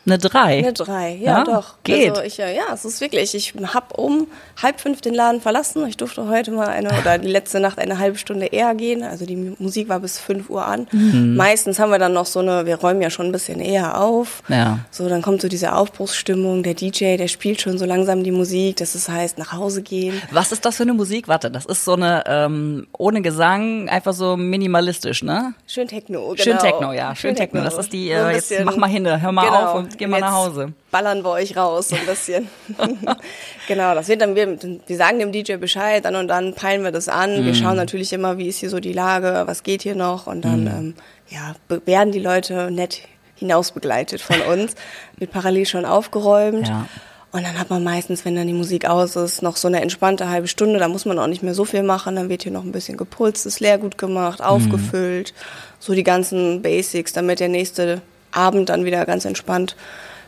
Eine 0.10 0.18
drei? 0.18 0.58
Eine 0.58 0.74
drei, 0.74 1.16
ja, 1.22 1.40
ja 1.40 1.44
doch. 1.44 1.76
Geht. 1.84 2.10
Also 2.10 2.22
ich, 2.24 2.38
ja, 2.38 2.74
es 2.74 2.84
ist 2.84 3.00
wirklich, 3.00 3.36
ich 3.36 3.54
habe 3.74 3.94
um 3.96 4.28
halb 4.62 4.82
fünf 4.82 5.02
den 5.02 5.14
Laden 5.14 5.40
verlassen. 5.40 5.86
Ich 5.88 5.98
durfte 5.98 6.28
heute 6.28 6.52
mal 6.52 6.68
eine, 6.68 6.90
oder 7.00 7.20
die 7.20 7.28
letzte 7.28 7.60
Nacht 7.60 7.78
eine 7.78 8.00
halbe 8.00 8.18
Stunde 8.18 8.48
eher 8.48 8.74
gehen. 8.74 9.04
Also 9.04 9.26
die 9.26 9.56
Musik 9.60 9.88
war 9.88 10.00
bis 10.00 10.18
fünf 10.18 10.50
Uhr 10.50 10.66
an. 10.66 10.88
Mhm. 10.92 11.36
Meistens 11.36 11.78
haben 11.78 11.92
wir 11.92 12.00
dann 12.00 12.14
noch 12.14 12.26
so 12.26 12.40
eine, 12.40 12.66
wir 12.66 12.78
räumen 12.78 13.02
ja 13.02 13.12
schon 13.12 13.28
ein 13.28 13.32
bisschen 13.32 13.60
eher 13.60 14.02
auf. 14.02 14.42
Ja. 14.48 14.80
So, 14.90 15.08
dann 15.08 15.22
kommt 15.22 15.42
so 15.42 15.48
diese 15.48 15.76
Aufbruchsstimmung. 15.76 16.64
Der 16.64 16.74
DJ, 16.74 17.18
der 17.18 17.28
spielt 17.28 17.62
schon 17.62 17.78
so 17.78 17.86
langsam 17.86 18.24
die 18.24 18.32
Musik. 18.32 18.78
Das 18.78 18.96
ist, 18.96 19.10
heißt, 19.10 19.38
nach 19.38 19.54
Hause 19.54 19.84
gehen. 19.84 20.20
Was 20.32 20.52
ist 20.52 20.66
das 20.66 20.78
für 20.78 20.84
eine 20.84 20.94
Musik? 20.94 21.28
Warte, 21.28 21.52
das 21.52 21.66
ist 21.66 21.86
so 21.86 21.94
eine, 21.94 22.24
ähm, 22.26 22.88
ohne 22.98 23.22
Gesang, 23.22 23.90
einfach 23.90 24.14
so 24.14 24.36
minimalistisch, 24.36 25.22
ne? 25.22 25.54
Schön 25.68 25.88
Techno, 25.88 26.30
genau. 26.30 26.36
Schön 26.44 26.58
Techno, 26.58 26.94
ja. 26.94 27.16
Schön, 27.16 27.30
Schön 27.30 27.36
Techno. 27.36 27.62
Techno. 27.62 27.76
Das 27.76 27.86
ist 27.86 27.94
die, 27.94 28.10
äh, 28.10 28.32
jetzt 28.32 28.54
mach 28.64 28.78
mal 28.78 28.88
hin, 28.88 29.06
hör 29.06 29.32
mal 29.32 29.46
genau. 29.46 29.66
auf 29.66 29.76
und 29.76 29.99
geh 30.00 30.08
mal 30.08 30.20
nach 30.20 30.34
Hause. 30.34 30.74
Ballern 30.90 31.24
wir 31.24 31.30
euch 31.30 31.56
raus 31.56 31.90
so 31.90 31.96
ein 31.96 32.06
bisschen. 32.08 32.50
genau, 33.68 33.94
das 33.94 34.08
wird 34.08 34.22
dann, 34.22 34.36
wir, 34.36 34.58
wir 34.88 34.98
sagen 34.98 35.20
dem 35.20 35.32
DJ 35.32 35.58
Bescheid, 35.58 36.04
dann 36.04 36.16
und 36.16 36.28
dann 36.28 36.56
peilen 36.56 36.84
wir 36.84 36.92
das 36.92 37.08
an. 37.08 37.34
Mm. 37.34 37.46
Wir 37.46 37.54
mhm. 37.54 37.56
schauen 37.56 37.76
natürlich 37.76 38.12
immer, 38.12 38.40
wie 38.40 38.48
ist 38.48 38.60
hier 38.60 38.72
so 38.72 38.80
die 38.80 38.94
Lage, 38.94 39.44
was 39.46 39.62
geht 39.62 39.84
hier 39.84 39.96
noch 39.96 40.26
und 40.26 40.44
dann, 40.44 40.64
mm. 40.64 40.68
ähm, 40.68 40.94
ja, 41.28 41.54
werden 41.86 42.12
die 42.12 42.20
Leute 42.20 42.72
nett 42.72 43.02
hinausbegleitet 43.36 44.22
von 44.22 44.42
uns, 44.42 44.74
wird 45.18 45.32
parallel 45.32 45.68
schon 45.68 45.86
aufgeräumt. 45.86 46.68
Ja. 46.68 46.88
Und 47.32 47.46
dann 47.46 47.60
hat 47.60 47.70
man 47.70 47.84
meistens, 47.84 48.26
wenn 48.26 48.36
dann 48.36 48.48
die 48.48 48.54
Musik 48.54 48.86
aus 48.86 49.16
ist, 49.16 49.44
noch 49.44 49.56
so 49.56 49.68
eine 49.68 49.82
entspannte 49.82 50.30
halbe 50.30 50.48
Stunde. 50.48 50.80
Da 50.80 50.88
muss 50.88 51.06
man 51.06 51.20
auch 51.20 51.28
nicht 51.28 51.44
mehr 51.44 51.54
so 51.54 51.64
viel 51.64 51.84
machen. 51.84 52.16
Dann 52.16 52.28
wird 52.28 52.42
hier 52.42 52.52
noch 52.52 52.64
ein 52.64 52.72
bisschen 52.72 52.98
geputzt, 52.98 53.46
das 53.46 53.60
Leergut 53.60 54.00
gemacht, 54.00 54.40
mhm. 54.40 54.46
aufgefüllt. 54.46 55.34
Mm. 55.34 55.78
So 55.78 55.94
die 55.94 56.04
ganzen 56.04 56.64
Basics, 56.64 57.14
damit 57.14 57.40
der 57.40 57.50
nächste 57.50 58.02
Abend 58.32 58.70
dann 58.70 58.86
wieder 58.86 59.06
ganz 59.06 59.26
entspannt 59.26 59.76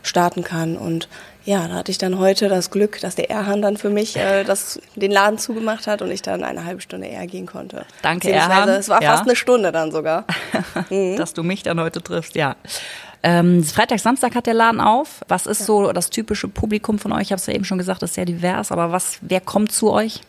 starten 0.02 0.44
kann. 0.44 0.76
Und 0.76 1.08
ja, 1.44 1.66
da 1.66 1.74
hatte 1.74 1.90
ich 1.90 1.98
dann 1.98 2.18
heute 2.18 2.48
das 2.48 2.70
Glück, 2.70 3.00
dass 3.00 3.14
der 3.14 3.30
Erhan 3.30 3.62
dann 3.62 3.76
für 3.76 3.90
mich 3.90 4.16
äh, 4.16 4.44
das, 4.44 4.80
den 4.94 5.10
Laden 5.10 5.38
zugemacht 5.38 5.86
hat 5.86 6.02
und 6.02 6.10
ich 6.10 6.22
dann 6.22 6.44
eine 6.44 6.64
halbe 6.64 6.80
Stunde 6.80 7.06
eher 7.06 7.26
gehen 7.26 7.46
konnte. 7.46 7.84
Danke, 8.02 8.30
Erhan. 8.30 8.68
Es 8.68 8.88
war 8.88 9.02
ja. 9.02 9.12
fast 9.12 9.24
eine 9.24 9.36
Stunde 9.36 9.72
dann 9.72 9.90
sogar. 9.90 10.24
Mhm. 10.90 11.16
dass 11.16 11.32
du 11.34 11.42
mich 11.42 11.62
dann 11.62 11.80
heute 11.80 12.02
triffst, 12.02 12.34
ja. 12.34 12.56
Ähm, 13.22 13.62
Freitag, 13.62 14.00
Samstag 14.00 14.34
hat 14.34 14.46
der 14.46 14.54
Laden 14.54 14.80
auf. 14.80 15.20
Was 15.28 15.46
ist 15.46 15.60
ja. 15.60 15.66
so 15.66 15.92
das 15.92 16.10
typische 16.10 16.48
Publikum 16.48 16.98
von 16.98 17.12
euch? 17.12 17.22
Ich 17.22 17.32
habe 17.32 17.40
es 17.40 17.46
ja 17.46 17.54
eben 17.54 17.64
schon 17.64 17.78
gesagt, 17.78 18.02
das 18.02 18.10
ist 18.10 18.14
sehr 18.14 18.24
divers, 18.24 18.72
aber 18.72 18.90
was, 18.90 19.18
wer 19.20 19.40
kommt 19.40 19.72
zu 19.72 19.90
euch? 19.90 20.22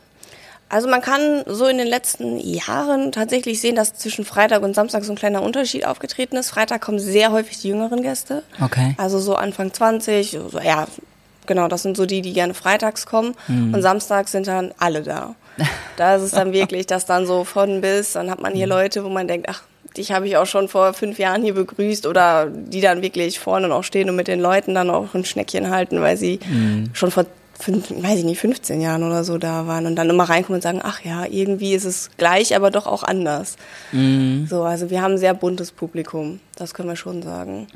Also 0.70 0.88
man 0.88 1.01
kann 1.01 1.43
so 1.46 1.67
in 1.67 1.77
den 1.77 1.88
letzten 1.88 2.39
Jahren 2.39 3.12
tatsächlich 3.12 3.62
sehen, 3.62 3.75
dass 3.75 3.93
zwischen 3.93 4.25
Freitag 4.25 4.63
und 4.63 4.74
Samstag 4.74 5.03
so 5.03 5.13
ein 5.13 5.15
kleiner 5.15 5.43
Unterschied 5.43 5.86
aufgetreten 5.86 6.36
ist. 6.36 6.50
Freitag 6.50 6.82
kommen 6.82 7.00
sehr 7.00 7.32
häufig 7.32 7.60
die 7.60 7.70
jüngeren 7.70 8.01
Gäste. 8.01 8.43
Okay. 8.60 8.96
Also 8.98 9.20
so 9.20 9.36
Anfang 9.36 9.72
20, 9.72 10.32
so, 10.32 10.60
ja, 10.60 10.88
genau, 11.46 11.67
das 11.67 11.84
sind 11.84 11.96
so 11.96 12.05
die, 12.05 12.22
die 12.22 12.34
gerne 12.34 12.53
freitags 12.53 13.05
kommen. 13.05 13.36
Mhm. 13.48 13.74
Und 13.75 13.82
samstags 13.82 14.32
sind 14.32 14.48
dann 14.48 14.74
alle 14.77 15.03
da. 15.03 15.36
Da 15.96 16.15
ist 16.15 16.24
es 16.24 16.32
dann 16.32 16.53
wirklich, 16.53 16.88
dass 16.88 17.05
dann 17.05 17.27
so 17.27 17.43
von 17.43 17.82
bis, 17.82 18.13
dann 18.13 18.32
hat 18.32 18.41
man 18.41 18.53
hier 18.53 18.65
mhm. 18.65 18.72
Leute, 18.72 19.03
wo 19.03 19.10
man 19.10 19.27
denkt, 19.27 19.48
ach, 19.48 19.62
dich 19.96 20.12
habe 20.12 20.27
ich 20.27 20.38
auch 20.38 20.48
schon 20.48 20.67
vor 20.67 20.93
fünf 20.93 21.20
Jahren 21.20 21.43
hier 21.43 21.53
begrüßt 21.53 22.08
oder 22.08 22.48
die 22.50 22.82
dann 22.82 23.03
wirklich 23.03 23.39
vorne 23.39 23.67
noch 23.67 23.84
stehen 23.84 24.10
und 24.10 24.15
mit 24.15 24.27
den 24.27 24.39
Leuten 24.39 24.74
dann 24.74 24.89
auch 24.89 25.13
ein 25.13 25.25
Schneckchen 25.25 25.70
halten, 25.70 26.01
weil 26.01 26.17
sie 26.17 26.39
mhm. 26.50 26.89
schon 26.93 27.12
vor 27.12 27.25
fünf, 27.63 27.89
weiß 27.89 28.20
ich 28.20 28.25
nicht, 28.25 28.39
15 28.39 28.82
Jahren 28.82 29.03
oder 29.03 29.24
so 29.24 29.38
da 29.38 29.65
waren 29.67 29.86
und 29.86 29.96
dann 29.96 30.10
immer 30.10 30.25
reinkommen 30.25 30.58
und 30.58 30.62
sagen, 30.62 30.82
ach 30.84 31.01
ja, 31.03 31.25
irgendwie 31.25 31.74
ist 31.74 31.86
es 31.86 32.10
gleich, 32.17 32.55
aber 32.55 32.72
doch 32.72 32.86
auch 32.86 33.03
anders. 33.03 33.55
Mhm. 33.91 34.48
So, 34.50 34.63
also 34.63 34.89
wir 34.89 35.01
haben 35.01 35.13
ein 35.13 35.17
sehr 35.17 35.34
buntes 35.34 35.72
Publikum, 35.72 36.39
das 36.55 36.74
können 36.74 36.89
wir 36.89 36.96
schon 36.96 37.24
sagen. 37.24 37.67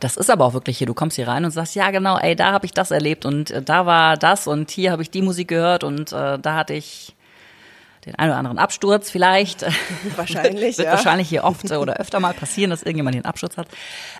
Das 0.00 0.16
ist 0.16 0.30
aber 0.30 0.44
auch 0.44 0.54
wirklich 0.54 0.78
hier, 0.78 0.86
du 0.86 0.94
kommst 0.94 1.16
hier 1.16 1.28
rein 1.28 1.44
und 1.44 1.50
sagst, 1.50 1.74
ja 1.74 1.90
genau, 1.90 2.18
ey, 2.18 2.36
da 2.36 2.52
habe 2.52 2.66
ich 2.66 2.72
das 2.72 2.90
erlebt 2.90 3.26
und 3.26 3.50
äh, 3.50 3.62
da 3.62 3.84
war 3.84 4.16
das 4.16 4.46
und 4.46 4.70
hier 4.70 4.92
habe 4.92 5.02
ich 5.02 5.10
die 5.10 5.22
Musik 5.22 5.48
gehört 5.48 5.84
und 5.84 6.12
äh, 6.12 6.38
da 6.38 6.54
hatte 6.54 6.74
ich 6.74 7.14
den 8.06 8.14
einen 8.16 8.30
oder 8.30 8.38
anderen 8.38 8.58
Absturz 8.58 9.10
vielleicht. 9.10 9.64
Wahrscheinlich, 10.16 10.78
Wird 10.78 10.86
ja. 10.86 10.94
wahrscheinlich 10.94 11.28
hier 11.28 11.44
oft 11.44 11.70
oder 11.70 11.96
öfter 11.96 12.20
mal 12.20 12.34
passieren, 12.34 12.70
dass 12.70 12.82
irgendjemand 12.82 13.14
den 13.14 13.24
Absturz 13.24 13.56
hat. 13.56 13.68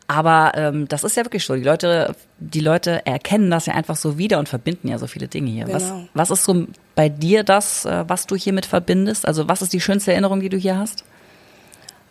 Aber 0.07 0.53
ähm, 0.55 0.89
das 0.89 1.05
ist 1.05 1.17
ja 1.17 1.25
wirklich 1.25 1.45
so. 1.45 1.55
Die 1.55 1.63
Leute, 1.63 2.15
die 2.39 2.61
Leute 2.61 3.05
erkennen 3.07 3.51
das 3.51 3.67
ja 3.67 3.75
einfach 3.75 3.97
so 3.97 4.19
wieder 4.19 4.39
und 4.39 4.49
verbinden 4.49 4.89
ja 4.89 4.99
so 4.99 5.07
viele 5.07 5.29
Dinge 5.29 5.51
hier. 5.51 5.65
Genau. 5.65 5.75
Was, 5.75 5.93
was 6.15 6.31
ist 6.31 6.45
so 6.45 6.67
bei 6.95 7.09
dir 7.09 7.43
das, 7.45 7.85
äh, 7.85 8.05
was 8.07 8.27
du 8.27 8.37
hiermit 8.37 8.67
verbindest? 8.67 9.27
Also 9.27 9.49
was 9.49 9.63
ist 9.63 9.73
die 9.73 9.81
schönste 9.81 10.13
Erinnerung, 10.13 10.41
die 10.41 10.49
du 10.49 10.57
hier 10.57 10.79
hast? 10.79 11.05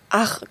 Ach, 0.09 0.41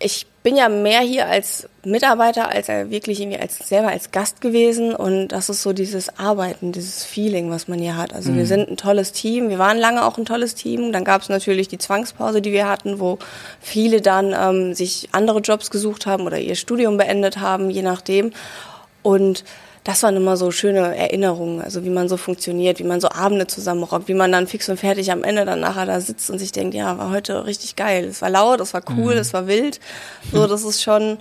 ich 0.00 0.26
bin 0.42 0.56
ja 0.56 0.68
mehr 0.68 1.00
hier 1.00 1.26
als 1.26 1.68
Mitarbeiter 1.84 2.48
als 2.48 2.68
wirklich 2.68 3.20
irgendwie 3.20 3.38
als 3.38 3.58
selber 3.58 3.88
als 3.88 4.12
Gast 4.12 4.40
gewesen 4.40 4.94
und 4.94 5.28
das 5.28 5.48
ist 5.48 5.62
so 5.62 5.72
dieses 5.72 6.18
Arbeiten, 6.18 6.72
dieses 6.72 7.04
Feeling, 7.04 7.50
was 7.50 7.68
man 7.68 7.78
hier 7.78 7.96
hat. 7.96 8.14
Also 8.14 8.30
mhm. 8.30 8.36
wir 8.36 8.46
sind 8.46 8.68
ein 8.68 8.76
tolles 8.76 9.12
Team, 9.12 9.50
wir 9.50 9.58
waren 9.58 9.76
lange 9.76 10.04
auch 10.04 10.16
ein 10.16 10.24
tolles 10.24 10.54
Team. 10.54 10.92
Dann 10.92 11.04
gab 11.04 11.22
es 11.22 11.28
natürlich 11.28 11.68
die 11.68 11.78
Zwangspause, 11.78 12.40
die 12.40 12.52
wir 12.52 12.68
hatten, 12.68 13.00
wo 13.00 13.18
viele 13.60 14.00
dann 14.00 14.34
ähm, 14.38 14.74
sich 14.74 15.08
andere 15.12 15.40
Jobs 15.40 15.70
gesucht 15.70 16.06
haben 16.06 16.24
oder 16.24 16.38
ihr 16.38 16.54
Studium 16.54 16.96
beendet 16.96 17.38
haben, 17.38 17.70
je 17.70 17.82
nachdem. 17.82 18.32
Und 19.02 19.44
das 19.88 20.02
waren 20.02 20.16
immer 20.16 20.36
so 20.36 20.50
schöne 20.50 20.94
Erinnerungen, 20.94 21.62
also 21.62 21.82
wie 21.82 21.88
man 21.88 22.10
so 22.10 22.18
funktioniert, 22.18 22.78
wie 22.78 22.84
man 22.84 23.00
so 23.00 23.08
Abende 23.08 23.46
zusammenrockt, 23.46 24.06
wie 24.06 24.12
man 24.12 24.30
dann 24.30 24.46
fix 24.46 24.68
und 24.68 24.78
fertig 24.78 25.10
am 25.10 25.24
Ende 25.24 25.46
dann 25.46 25.60
nachher 25.60 25.86
da 25.86 25.98
sitzt 26.02 26.28
und 26.28 26.38
sich 26.38 26.52
denkt, 26.52 26.74
ja, 26.74 26.98
war 26.98 27.08
heute 27.10 27.46
richtig 27.46 27.74
geil. 27.74 28.04
Es 28.04 28.20
war 28.20 28.28
laut, 28.28 28.60
es 28.60 28.74
war 28.74 28.82
cool, 28.90 29.14
mhm. 29.14 29.20
es 29.20 29.32
war 29.32 29.46
wild. 29.46 29.80
So, 30.30 30.46
das 30.46 30.62
ist 30.62 30.82
schon, 30.82 31.16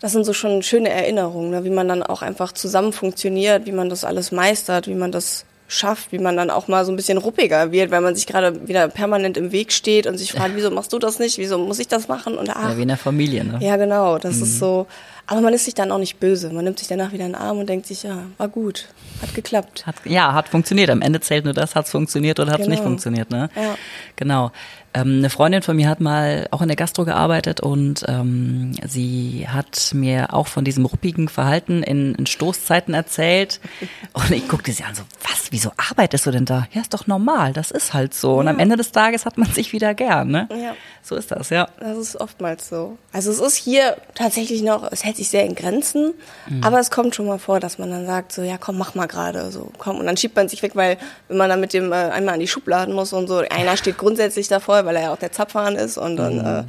das 0.00 0.10
sind 0.10 0.24
so 0.24 0.32
schon 0.32 0.64
schöne 0.64 0.88
Erinnerungen, 0.88 1.50
ne? 1.50 1.62
wie 1.62 1.70
man 1.70 1.86
dann 1.86 2.02
auch 2.02 2.22
einfach 2.22 2.50
zusammen 2.50 2.92
funktioniert, 2.92 3.64
wie 3.64 3.70
man 3.70 3.88
das 3.88 4.02
alles 4.02 4.32
meistert, 4.32 4.88
wie 4.88 4.96
man 4.96 5.12
das 5.12 5.44
schafft, 5.68 6.10
wie 6.10 6.18
man 6.18 6.36
dann 6.36 6.50
auch 6.50 6.66
mal 6.66 6.84
so 6.84 6.90
ein 6.90 6.96
bisschen 6.96 7.18
ruppiger 7.18 7.70
wird, 7.70 7.92
weil 7.92 8.00
man 8.00 8.16
sich 8.16 8.26
gerade 8.26 8.66
wieder 8.66 8.88
permanent 8.88 9.36
im 9.36 9.52
Weg 9.52 9.70
steht 9.70 10.08
und 10.08 10.18
sich 10.18 10.32
fragt, 10.32 10.52
wieso 10.56 10.72
machst 10.72 10.92
du 10.92 10.98
das 10.98 11.20
nicht, 11.20 11.38
wieso 11.38 11.58
muss 11.58 11.78
ich 11.78 11.86
das 11.86 12.08
machen 12.08 12.36
und 12.36 12.50
ach, 12.50 12.70
ja, 12.70 12.76
wie 12.76 12.82
in 12.82 12.88
der 12.88 12.96
Familie, 12.96 13.44
ne? 13.44 13.58
Ja, 13.60 13.76
genau, 13.76 14.18
das 14.18 14.38
mhm. 14.38 14.42
ist 14.42 14.58
so, 14.58 14.88
Aber 15.26 15.40
man 15.40 15.54
ist 15.54 15.64
sich 15.64 15.74
dann 15.74 15.90
auch 15.90 15.98
nicht 15.98 16.20
böse. 16.20 16.50
Man 16.50 16.64
nimmt 16.64 16.78
sich 16.78 16.88
danach 16.88 17.12
wieder 17.12 17.24
in 17.24 17.32
den 17.32 17.40
Arm 17.40 17.58
und 17.58 17.68
denkt 17.68 17.86
sich, 17.86 18.02
ja, 18.02 18.24
war 18.36 18.48
gut, 18.48 18.88
hat 19.22 19.34
geklappt. 19.34 19.86
Hat, 19.86 19.96
ja, 20.04 20.34
hat 20.34 20.48
funktioniert. 20.48 20.90
Am 20.90 21.00
Ende 21.02 21.20
zählt 21.20 21.44
nur 21.44 21.54
das, 21.54 21.74
hat 21.74 21.86
es 21.86 21.90
funktioniert 21.92 22.38
oder 22.40 22.52
hat 22.52 22.60
es 22.60 22.66
Genau. 22.66 22.74
nicht 22.76 22.84
funktioniert. 22.84 23.30
Ne? 23.30 23.48
Ja. 23.56 23.74
Genau. 24.16 24.52
Ähm, 24.96 25.18
eine 25.18 25.30
Freundin 25.30 25.62
von 25.62 25.74
mir 25.74 25.88
hat 25.88 26.00
mal 26.00 26.46
auch 26.52 26.62
in 26.62 26.68
der 26.68 26.76
Gastro 26.76 27.04
gearbeitet 27.04 27.60
und 27.60 28.04
ähm, 28.06 28.72
sie 28.86 29.46
hat 29.48 29.90
mir 29.92 30.32
auch 30.32 30.46
von 30.46 30.64
diesem 30.64 30.84
ruppigen 30.84 31.28
Verhalten 31.28 31.82
in, 31.82 32.14
in 32.14 32.26
Stoßzeiten 32.26 32.94
erzählt. 32.94 33.60
Und 34.12 34.30
ich 34.30 34.46
guckte 34.46 34.70
sie 34.70 34.84
an, 34.84 34.94
so, 34.94 35.02
was, 35.24 35.50
wieso 35.50 35.72
arbeitest 35.76 36.26
du 36.26 36.30
denn 36.30 36.44
da? 36.44 36.68
Ja, 36.72 36.82
ist 36.82 36.94
doch 36.94 37.08
normal, 37.08 37.52
das 37.52 37.72
ist 37.72 37.92
halt 37.92 38.14
so. 38.14 38.34
Und 38.36 38.46
am 38.46 38.60
Ende 38.60 38.76
des 38.76 38.92
Tages 38.92 39.26
hat 39.26 39.36
man 39.36 39.50
sich 39.50 39.72
wieder 39.72 39.94
gern, 39.94 40.28
ne? 40.28 40.48
Ja. 40.52 40.76
So 41.02 41.16
ist 41.16 41.32
das, 41.32 41.50
ja. 41.50 41.66
Das 41.80 41.98
ist 41.98 42.20
oftmals 42.20 42.68
so. 42.68 42.96
Also 43.12 43.32
es 43.32 43.40
ist 43.40 43.56
hier 43.56 43.96
tatsächlich 44.14 44.62
noch, 44.62 44.90
es 44.92 45.04
hält 45.04 45.13
sich 45.16 45.28
sehr 45.28 45.44
in 45.44 45.54
Grenzen, 45.54 46.14
aber 46.62 46.80
es 46.80 46.90
kommt 46.90 47.14
schon 47.14 47.26
mal 47.26 47.38
vor, 47.38 47.60
dass 47.60 47.78
man 47.78 47.90
dann 47.90 48.06
sagt, 48.06 48.32
so 48.32 48.42
ja 48.42 48.58
komm, 48.58 48.78
mach 48.78 48.94
mal 48.94 49.06
gerade, 49.06 49.50
so 49.50 49.70
komm. 49.78 49.98
Und 49.98 50.06
dann 50.06 50.16
schiebt 50.16 50.36
man 50.36 50.48
sich 50.48 50.62
weg, 50.62 50.72
weil 50.74 50.98
wenn 51.28 51.36
man 51.36 51.48
dann 51.48 51.60
mit 51.60 51.72
dem 51.72 51.92
äh, 51.92 51.96
einmal 51.96 52.34
an 52.34 52.40
die 52.40 52.48
Schubladen 52.48 52.94
muss 52.94 53.12
und 53.12 53.28
so, 53.28 53.38
einer 53.38 53.76
steht 53.76 53.98
grundsätzlich 53.98 54.48
davor, 54.48 54.84
weil 54.84 54.96
er 54.96 55.02
ja 55.02 55.12
auch 55.12 55.18
der 55.18 55.32
Zapfhahn 55.32 55.76
ist 55.76 55.98
und 55.98 56.16
dann 56.16 56.38
äh, 56.38 56.64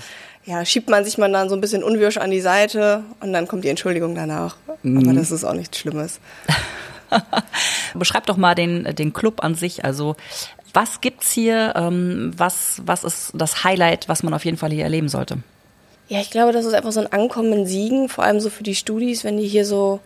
ja, 0.46 0.64
schiebt 0.64 0.90
man 0.90 1.04
sich 1.04 1.18
man 1.18 1.34
dann 1.34 1.50
so 1.50 1.56
ein 1.56 1.62
bisschen 1.62 1.84
unwirsch 1.84 2.18
an 2.18 2.30
die 2.30 2.42
Seite 2.42 3.04
und 3.20 3.34
dann 3.34 3.48
kommt 3.48 3.64
die 3.64 3.70
Entschuldigung 3.70 4.16
danach. 4.16 4.58
Aber 4.68 5.14
das 5.14 5.32
ist 5.32 5.44
auch 5.44 5.54
nichts 5.54 5.80
Schlimmes. 5.80 6.20
Beschreib 7.96 8.26
doch 8.28 8.38
mal 8.38 8.56
den, 8.56 8.84
den 8.96 9.14
Club 9.14 9.44
an 9.44 9.56
sich. 9.56 9.84
Also, 9.84 10.16
was 10.74 11.02
gibt's 11.02 11.32
hier? 11.32 11.74
Ähm, 11.76 12.34
was, 12.36 12.82
was 12.86 13.04
ist 13.04 13.32
das 13.34 13.64
Highlight, 13.64 14.08
was 14.08 14.22
man 14.22 14.34
auf 14.34 14.46
jeden 14.46 14.58
Fall 14.58 14.72
hier 14.72 14.84
erleben 14.84 15.10
sollte? 15.10 15.40
Ja, 16.08 16.20
ich 16.20 16.30
glaube, 16.30 16.52
das 16.52 16.66
ist 16.66 16.74
einfach 16.74 16.92
so 16.92 17.00
ein 17.00 17.12
Ankommen 17.12 17.52
in 17.54 17.66
Siegen, 17.66 18.10
vor 18.10 18.24
allem 18.24 18.40
so 18.40 18.50
für 18.50 18.64
die 18.64 18.76
Studis, 18.76 19.24
wenn 19.24 19.38
die 19.38 19.48
hier 19.48 19.66
so, 19.66 20.00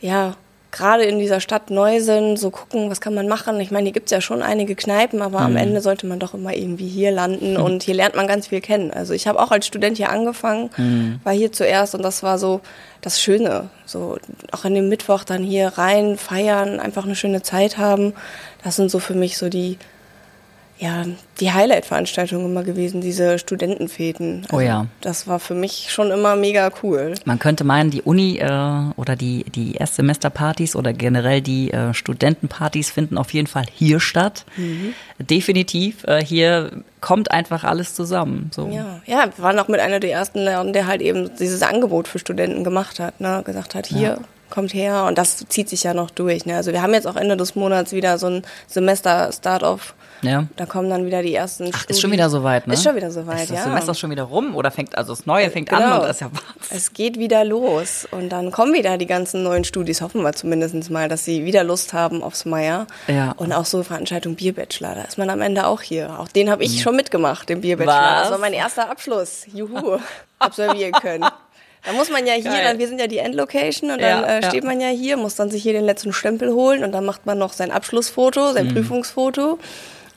ja, 0.00 0.36
gerade 0.72 1.04
in 1.04 1.18
dieser 1.18 1.40
Stadt 1.40 1.70
neu 1.70 2.00
sind, 2.00 2.36
so 2.36 2.50
gucken, 2.50 2.90
was 2.90 3.00
kann 3.00 3.14
man 3.14 3.26
machen. 3.26 3.58
Ich 3.60 3.70
meine, 3.70 3.84
hier 3.84 3.92
gibt's 3.92 4.12
ja 4.12 4.20
schon 4.20 4.42
einige 4.42 4.76
Kneipen, 4.76 5.20
aber 5.20 5.40
am 5.40 5.56
Ende 5.56 5.80
sollte 5.80 6.06
man 6.06 6.20
doch 6.20 6.34
immer 6.34 6.54
irgendwie 6.54 6.88
hier 6.88 7.10
landen 7.10 7.56
und 7.56 7.82
hier 7.82 7.94
lernt 7.94 8.14
man 8.14 8.26
ganz 8.26 8.48
viel 8.48 8.60
kennen. 8.60 8.92
Also 8.92 9.12
ich 9.12 9.26
habe 9.26 9.40
auch 9.40 9.50
als 9.50 9.66
Student 9.66 9.96
hier 9.96 10.10
angefangen, 10.10 10.70
war 11.24 11.32
hier 11.32 11.50
zuerst 11.52 11.94
und 11.94 12.02
das 12.02 12.22
war 12.22 12.38
so 12.38 12.60
das 13.00 13.20
Schöne. 13.20 13.70
So 13.84 14.18
auch 14.52 14.64
an 14.64 14.74
dem 14.74 14.88
Mittwoch 14.88 15.24
dann 15.24 15.42
hier 15.42 15.68
rein, 15.68 16.16
feiern, 16.16 16.78
einfach 16.78 17.04
eine 17.04 17.16
schöne 17.16 17.42
Zeit 17.42 17.78
haben. 17.78 18.12
Das 18.62 18.76
sind 18.76 18.90
so 18.90 19.00
für 19.00 19.14
mich 19.14 19.38
so 19.38 19.48
die 19.48 19.76
ja, 20.80 21.04
die 21.40 21.52
Highlight-Veranstaltung 21.52 22.46
immer 22.46 22.62
gewesen, 22.62 23.02
diese 23.02 23.38
Studentenfäden. 23.38 24.46
Oh 24.50 24.60
ja. 24.60 24.86
Das 25.02 25.28
war 25.28 25.38
für 25.38 25.54
mich 25.54 25.88
schon 25.90 26.10
immer 26.10 26.36
mega 26.36 26.70
cool. 26.82 27.14
Man 27.26 27.38
könnte 27.38 27.64
meinen, 27.64 27.90
die 27.90 28.00
Uni 28.00 28.38
äh, 28.38 28.92
oder 28.96 29.14
die, 29.14 29.44
die 29.44 29.74
Erstsemesterpartys 29.74 30.74
oder 30.76 30.94
generell 30.94 31.42
die 31.42 31.70
äh, 31.70 31.92
Studentenpartys 31.92 32.90
finden 32.90 33.18
auf 33.18 33.34
jeden 33.34 33.46
Fall 33.46 33.66
hier 33.70 34.00
statt. 34.00 34.46
Definitiv. 35.18 36.04
Äh, 36.04 36.24
hier 36.24 36.82
kommt 37.02 37.30
einfach 37.30 37.64
alles 37.64 37.94
zusammen. 37.94 38.50
So. 38.54 38.68
Ja, 38.68 39.02
ja, 39.04 39.28
wir 39.36 39.44
waren 39.44 39.58
auch 39.58 39.68
mit 39.68 39.80
einer 39.80 40.00
der 40.00 40.12
ersten 40.12 40.46
der 40.46 40.86
halt 40.86 41.02
eben 41.02 41.30
dieses 41.38 41.62
Angebot 41.62 42.08
für 42.08 42.18
Studenten 42.18 42.64
gemacht 42.64 43.00
hat, 43.00 43.20
ne? 43.20 43.42
gesagt 43.44 43.74
hat, 43.74 43.86
hier, 43.86 44.18
kommt 44.50 44.74
her 44.74 45.04
und 45.04 45.16
das 45.16 45.44
zieht 45.48 45.68
sich 45.68 45.84
ja 45.84 45.94
noch 45.94 46.10
durch. 46.10 46.44
Ne? 46.44 46.56
Also 46.56 46.72
wir 46.72 46.82
haben 46.82 46.92
jetzt 46.92 47.06
auch 47.06 47.16
Ende 47.16 47.36
des 47.36 47.54
Monats 47.54 47.92
wieder 47.92 48.18
so 48.18 48.26
ein 48.26 48.42
Semester-Start-off. 48.66 49.94
Ja. 50.22 50.44
Da 50.56 50.66
kommen 50.66 50.90
dann 50.90 51.06
wieder 51.06 51.22
die 51.22 51.34
ersten 51.34 51.70
Ach, 51.74 51.84
ist 51.86 52.00
schon 52.00 52.12
wieder 52.12 52.28
soweit, 52.28 52.66
ne? 52.66 52.74
Ist 52.74 52.84
schon 52.84 52.94
wieder 52.96 53.10
soweit, 53.10 53.40
ist 53.42 53.50
das 53.50 53.58
ja. 53.58 53.64
Semester 53.64 53.94
schon 53.94 54.10
wieder 54.10 54.24
rum 54.24 54.54
oder 54.54 54.70
fängt, 54.70 54.96
also 54.98 55.12
das 55.14 55.24
Neue 55.26 55.50
fängt 55.50 55.68
Genau. 55.70 55.82
an 55.82 55.92
und 55.94 56.02
das 56.02 56.16
ist 56.16 56.20
ja 56.20 56.26
Wahnsinn. 56.30 56.76
Es 56.76 56.92
geht 56.92 57.18
wieder 57.18 57.44
los 57.44 58.06
und 58.10 58.28
dann 58.30 58.50
kommen 58.50 58.72
wieder 58.74 58.98
die 58.98 59.06
ganzen 59.06 59.42
neuen 59.42 59.64
Studis, 59.64 60.00
hoffen 60.02 60.22
wir 60.22 60.32
zumindest 60.32 60.90
mal, 60.90 61.08
dass 61.08 61.24
sie 61.24 61.44
wieder 61.44 61.64
Lust 61.64 61.92
haben 61.92 62.22
aufs 62.22 62.44
Meier. 62.44 62.86
Ja. 63.08 63.32
Und 63.36 63.52
auch 63.52 63.64
so 63.64 63.82
Veranstaltung 63.82 64.34
Bierbachelor, 64.36 64.94
da 64.94 65.02
ist 65.02 65.16
man 65.18 65.30
am 65.30 65.40
Ende 65.40 65.66
auch 65.66 65.80
hier. 65.82 66.18
Auch 66.18 66.28
den 66.28 66.50
habe 66.50 66.64
ich 66.64 66.82
schon 66.82 66.96
mitgemacht, 66.96 67.48
den 67.48 67.60
Bierbachelor. 67.62 67.94
Mhm. 68.00 68.04
Was? 68.14 68.22
Das 68.22 68.30
war 68.32 68.38
mein 68.38 68.52
erster 68.52 68.90
Abschluss. 68.90 69.46
Juhu, 69.52 69.98
absolvieren 70.38 70.92
können. 70.92 71.24
Da 71.82 71.92
muss 71.92 72.10
man 72.10 72.26
ja 72.26 72.34
hier, 72.34 72.44
Geil. 72.50 72.60
dann, 72.62 72.78
wir 72.78 72.88
sind 72.88 73.00
ja 73.00 73.06
die 73.06 73.16
Endlocation 73.18 73.90
und 73.90 74.00
Ja, 74.00 74.20
dann 74.20 74.24
äh, 74.24 74.40
ja. 74.42 74.48
steht 74.50 74.64
man 74.64 74.82
ja 74.82 74.88
hier, 74.88 75.16
muss 75.16 75.36
dann 75.36 75.50
sich 75.50 75.62
hier 75.62 75.72
den 75.72 75.84
letzten 75.84 76.12
Stempel 76.12 76.52
holen 76.52 76.84
und 76.84 76.92
dann 76.92 77.06
macht 77.06 77.24
man 77.24 77.38
noch 77.38 77.54
sein 77.54 77.70
Abschlussfoto, 77.70 78.50
Mhm. 78.50 78.54
sein 78.54 78.68
Prüfungsfoto 78.74 79.58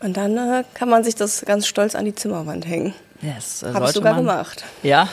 und 0.04 0.18
dann 0.18 0.38
äh, 0.38 0.64
kann 0.74 0.90
man 0.90 1.04
sich 1.04 1.16
das 1.16 1.44
ganz 1.46 1.66
stolz 1.66 1.96
an 1.96 2.06
die 2.06 2.14
Zimmerwand 2.14 2.68
hängen. 2.68 2.94
Yes, 3.22 3.64
äh, 3.64 3.74
Habe 3.74 3.86
ich 3.86 3.92
sogar 3.92 4.14
man, 4.14 4.26
gemacht. 4.26 4.66
Ja, 4.84 5.08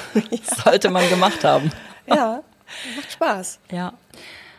sollte 0.65 0.91
man 0.91 1.09
gemacht 1.09 1.45
haben. 1.45 1.71
Ja, 2.07 2.43
macht 2.97 3.13
Spaß. 3.13 3.61
Ja. 3.71 3.93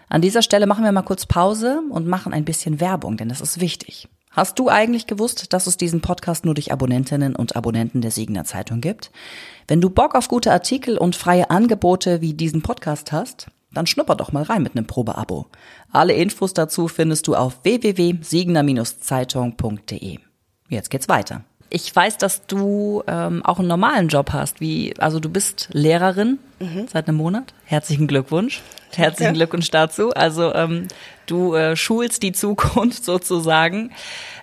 An 0.08 0.22
dieser 0.22 0.42
Stelle 0.42 0.68
machen 0.68 0.86
wir 0.86 0.92
mal 0.94 1.02
kurz 1.02 1.26
Pause 1.26 1.82
und 1.90 2.08
machen 2.08 2.34
ein 2.34 2.46
bisschen 2.46 2.80
Werbung, 2.80 3.18
denn 3.18 3.28
das 3.28 3.42
ist 3.42 3.60
wichtig. 3.60 4.08
Hast 4.30 4.58
du 4.58 4.70
eigentlich 4.70 5.06
gewusst, 5.06 5.52
dass 5.52 5.68
es 5.68 5.76
diesen 5.76 6.00
Podcast 6.00 6.46
nur 6.46 6.54
durch 6.54 6.72
Abonnentinnen 6.72 7.36
und 7.36 7.58
Abonnenten 7.58 8.00
der 8.00 8.12
Siegener 8.12 8.46
Zeitung 8.46 8.80
gibt? 8.80 9.12
Wenn 9.68 9.82
du 9.82 9.90
Bock 9.90 10.16
auf 10.16 10.30
gute 10.30 10.54
Artikel 10.54 10.98
und 10.98 11.18
freie 11.18 11.50
Angebote 11.50 12.22
wie 12.22 12.34
diesen 12.34 12.62
Podcast 12.62 13.12
hast, 13.12 13.48
dann 13.74 13.88
schnupper 13.88 14.16
doch 14.16 14.32
mal 14.32 14.44
rein 14.44 14.64
mit 14.64 14.76
einem 14.76 14.88
Probeabo. 14.88 15.48
Alle 15.92 16.14
Infos 16.14 16.54
dazu 16.54 16.88
findest 16.88 17.28
du 17.28 17.36
auf 17.36 17.64
www.siegener-zeitung.de. 17.64 20.20
Jetzt 20.70 20.90
geht's 20.90 21.10
weiter. 21.10 21.44
Ich 21.74 21.96
weiß, 21.96 22.18
dass 22.18 22.46
du 22.48 23.02
ähm, 23.08 23.46
auch 23.46 23.60
einen 23.60 23.70
normalen 23.70 24.10
Job 24.10 24.34
hast, 24.34 24.60
wie 24.60 24.94
also 24.98 25.22
du 25.22 25.30
bist 25.30 25.70
Lehrerin 25.72 26.38
seit 26.92 27.08
einem 27.08 27.18
Monat. 27.18 27.54
Herzlichen 27.64 28.08
Glückwunsch. 28.08 28.62
Herzlichen 28.94 29.36
Glückwunsch 29.36 29.72
dazu. 29.72 30.12
Also 30.12 30.54
ähm, 30.54 30.90
du 31.28 31.56
äh, 31.56 31.78
schulst 31.78 32.24
die 32.24 32.34
Zukunft 32.34 33.06
sozusagen. 33.12 33.92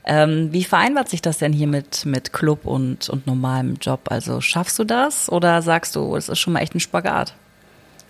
Ähm, 0.05 0.49
wie 0.53 0.64
vereinbart 0.64 1.11
sich 1.11 1.21
das 1.21 1.37
denn 1.37 1.53
hier 1.53 1.67
mit 1.67 2.07
mit 2.07 2.33
Club 2.33 2.64
und 2.64 3.11
und 3.11 3.27
normalem 3.27 3.75
Job? 3.75 4.11
Also 4.11 4.41
schaffst 4.41 4.79
du 4.79 4.85
das 4.85 5.31
oder 5.31 5.61
sagst 5.61 5.97
du, 5.97 6.17
es 6.17 6.31
ist 6.31 6.38
schon 6.38 6.55
mal 6.55 6.61
echt 6.61 6.75
ein 6.75 6.81
Spagat? 6.81 7.35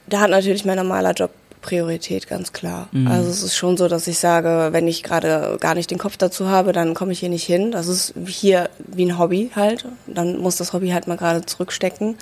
Da 0.08 0.20
hat 0.20 0.30
natürlich 0.30 0.64
mein 0.64 0.76
normaler 0.76 1.12
Job 1.12 1.30
Priorität, 1.60 2.28
ganz 2.28 2.52
klar. 2.52 2.88
Also 3.08 3.30
es 3.30 3.42
ist 3.42 3.56
schon 3.56 3.76
so, 3.76 3.88
dass 3.88 4.06
ich 4.06 4.18
sage, 4.18 4.68
wenn 4.70 4.86
ich 4.86 5.02
gerade 5.02 5.56
gar 5.60 5.74
nicht 5.74 5.90
den 5.90 5.98
Kopf 5.98 6.16
dazu 6.16 6.48
habe, 6.48 6.72
dann 6.72 6.94
komme 6.94 7.12
ich 7.12 7.18
hier 7.18 7.28
nicht 7.28 7.44
hin. 7.44 7.72
Das 7.72 7.88
ist 7.88 8.14
hier 8.26 8.70
wie 8.86 9.04
ein 9.06 9.18
Hobby 9.18 9.50
halt. 9.54 9.84
Dann 10.06 10.38
muss 10.38 10.56
das 10.56 10.72
Hobby 10.72 10.90
halt 10.90 11.08
mal 11.08 11.16
gerade 11.16 11.44
zurückstecken. 11.44 12.16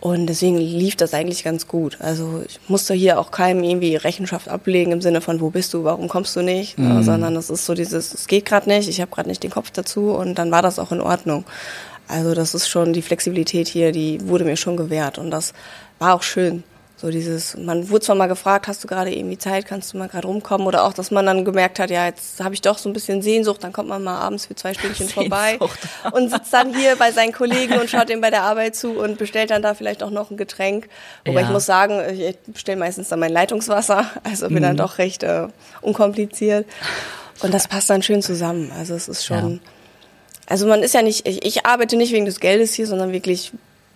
Und 0.00 0.26
deswegen 0.28 0.58
lief 0.58 0.94
das 0.94 1.12
eigentlich 1.12 1.42
ganz 1.42 1.66
gut. 1.66 1.98
Also 2.00 2.42
ich 2.46 2.60
musste 2.68 2.94
hier 2.94 3.18
auch 3.18 3.32
keinem 3.32 3.64
irgendwie 3.64 3.96
Rechenschaft 3.96 4.48
ablegen 4.48 4.92
im 4.92 5.02
Sinne 5.02 5.20
von, 5.20 5.40
wo 5.40 5.50
bist 5.50 5.74
du, 5.74 5.82
warum 5.82 6.08
kommst 6.08 6.36
du 6.36 6.42
nicht, 6.42 6.78
ne? 6.78 7.02
sondern 7.02 7.34
es 7.34 7.50
ist 7.50 7.66
so 7.66 7.74
dieses, 7.74 8.14
es 8.14 8.28
geht 8.28 8.44
gerade 8.44 8.68
nicht, 8.68 8.88
ich 8.88 9.00
habe 9.00 9.10
gerade 9.10 9.28
nicht 9.28 9.42
den 9.42 9.50
Kopf 9.50 9.72
dazu 9.72 10.12
und 10.12 10.36
dann 10.38 10.52
war 10.52 10.62
das 10.62 10.78
auch 10.78 10.92
in 10.92 11.00
Ordnung. 11.00 11.44
Also 12.06 12.34
das 12.34 12.54
ist 12.54 12.68
schon 12.68 12.92
die 12.92 13.02
Flexibilität 13.02 13.66
hier, 13.68 13.90
die 13.90 14.26
wurde 14.26 14.44
mir 14.44 14.56
schon 14.56 14.76
gewährt 14.76 15.18
und 15.18 15.30
das 15.32 15.52
war 15.98 16.14
auch 16.14 16.22
schön. 16.22 16.62
So 17.00 17.10
dieses, 17.10 17.56
man 17.56 17.90
wurde 17.90 18.04
zwar 18.06 18.16
mal 18.16 18.26
gefragt, 18.26 18.66
hast 18.66 18.82
du 18.82 18.88
gerade 18.88 19.14
irgendwie 19.14 19.38
Zeit, 19.38 19.66
kannst 19.66 19.92
du 19.92 19.98
mal 19.98 20.08
gerade 20.08 20.26
rumkommen 20.26 20.66
oder 20.66 20.82
auch, 20.82 20.92
dass 20.92 21.12
man 21.12 21.24
dann 21.26 21.44
gemerkt 21.44 21.78
hat, 21.78 21.90
ja, 21.90 22.06
jetzt 22.06 22.42
habe 22.42 22.54
ich 22.54 22.60
doch 22.60 22.76
so 22.76 22.88
ein 22.88 22.92
bisschen 22.92 23.22
Sehnsucht, 23.22 23.62
dann 23.62 23.72
kommt 23.72 23.88
man 23.88 24.02
mal 24.02 24.18
abends 24.18 24.46
für 24.46 24.56
zwei 24.56 24.74
Stündchen 24.74 25.08
vorbei 25.08 25.50
Sehnsucht. 25.60 25.78
und 26.10 26.28
sitzt 26.30 26.52
dann 26.52 26.74
hier 26.76 26.96
bei 26.96 27.12
seinen 27.12 27.32
Kollegen 27.32 27.74
und 27.78 27.88
schaut 27.88 28.10
ihm 28.10 28.20
bei 28.20 28.30
der 28.30 28.42
Arbeit 28.42 28.74
zu 28.74 28.98
und 28.98 29.16
bestellt 29.16 29.50
dann 29.50 29.62
da 29.62 29.74
vielleicht 29.74 30.02
auch 30.02 30.10
noch 30.10 30.32
ein 30.32 30.36
Getränk. 30.36 30.88
Wobei 31.24 31.42
Ja. 31.42 31.46
ich 31.46 31.52
muss 31.52 31.66
sagen, 31.66 32.00
ich 32.18 32.36
bestelle 32.48 32.78
meistens 32.78 33.08
dann 33.10 33.20
mein 33.20 33.32
Leitungswasser, 33.32 34.10
also 34.24 34.48
bin 34.48 34.62
dann 34.64 34.72
Mhm. 34.72 34.78
doch 34.78 34.98
recht 34.98 35.22
äh, 35.22 35.46
unkompliziert. 35.82 36.66
Und 37.42 37.54
das 37.54 37.68
passt 37.68 37.88
dann 37.90 38.02
schön 38.02 38.22
zusammen. 38.22 38.72
Also 38.76 38.94
es 38.94 39.06
ist 39.06 39.24
schon, 39.24 39.52
Ja. 39.52 39.58
also 40.46 40.66
man 40.66 40.82
ist 40.82 40.94
ja 40.94 41.02
nicht, 41.02 41.28
ich, 41.28 41.44
ich 41.44 41.64
arbeite 41.64 41.96
nicht 41.96 42.12
wegen 42.12 42.24
des 42.24 42.40
Geldes 42.40 42.74
hier, 42.74 42.88
sondern 42.88 43.12
wirklich 43.12 43.52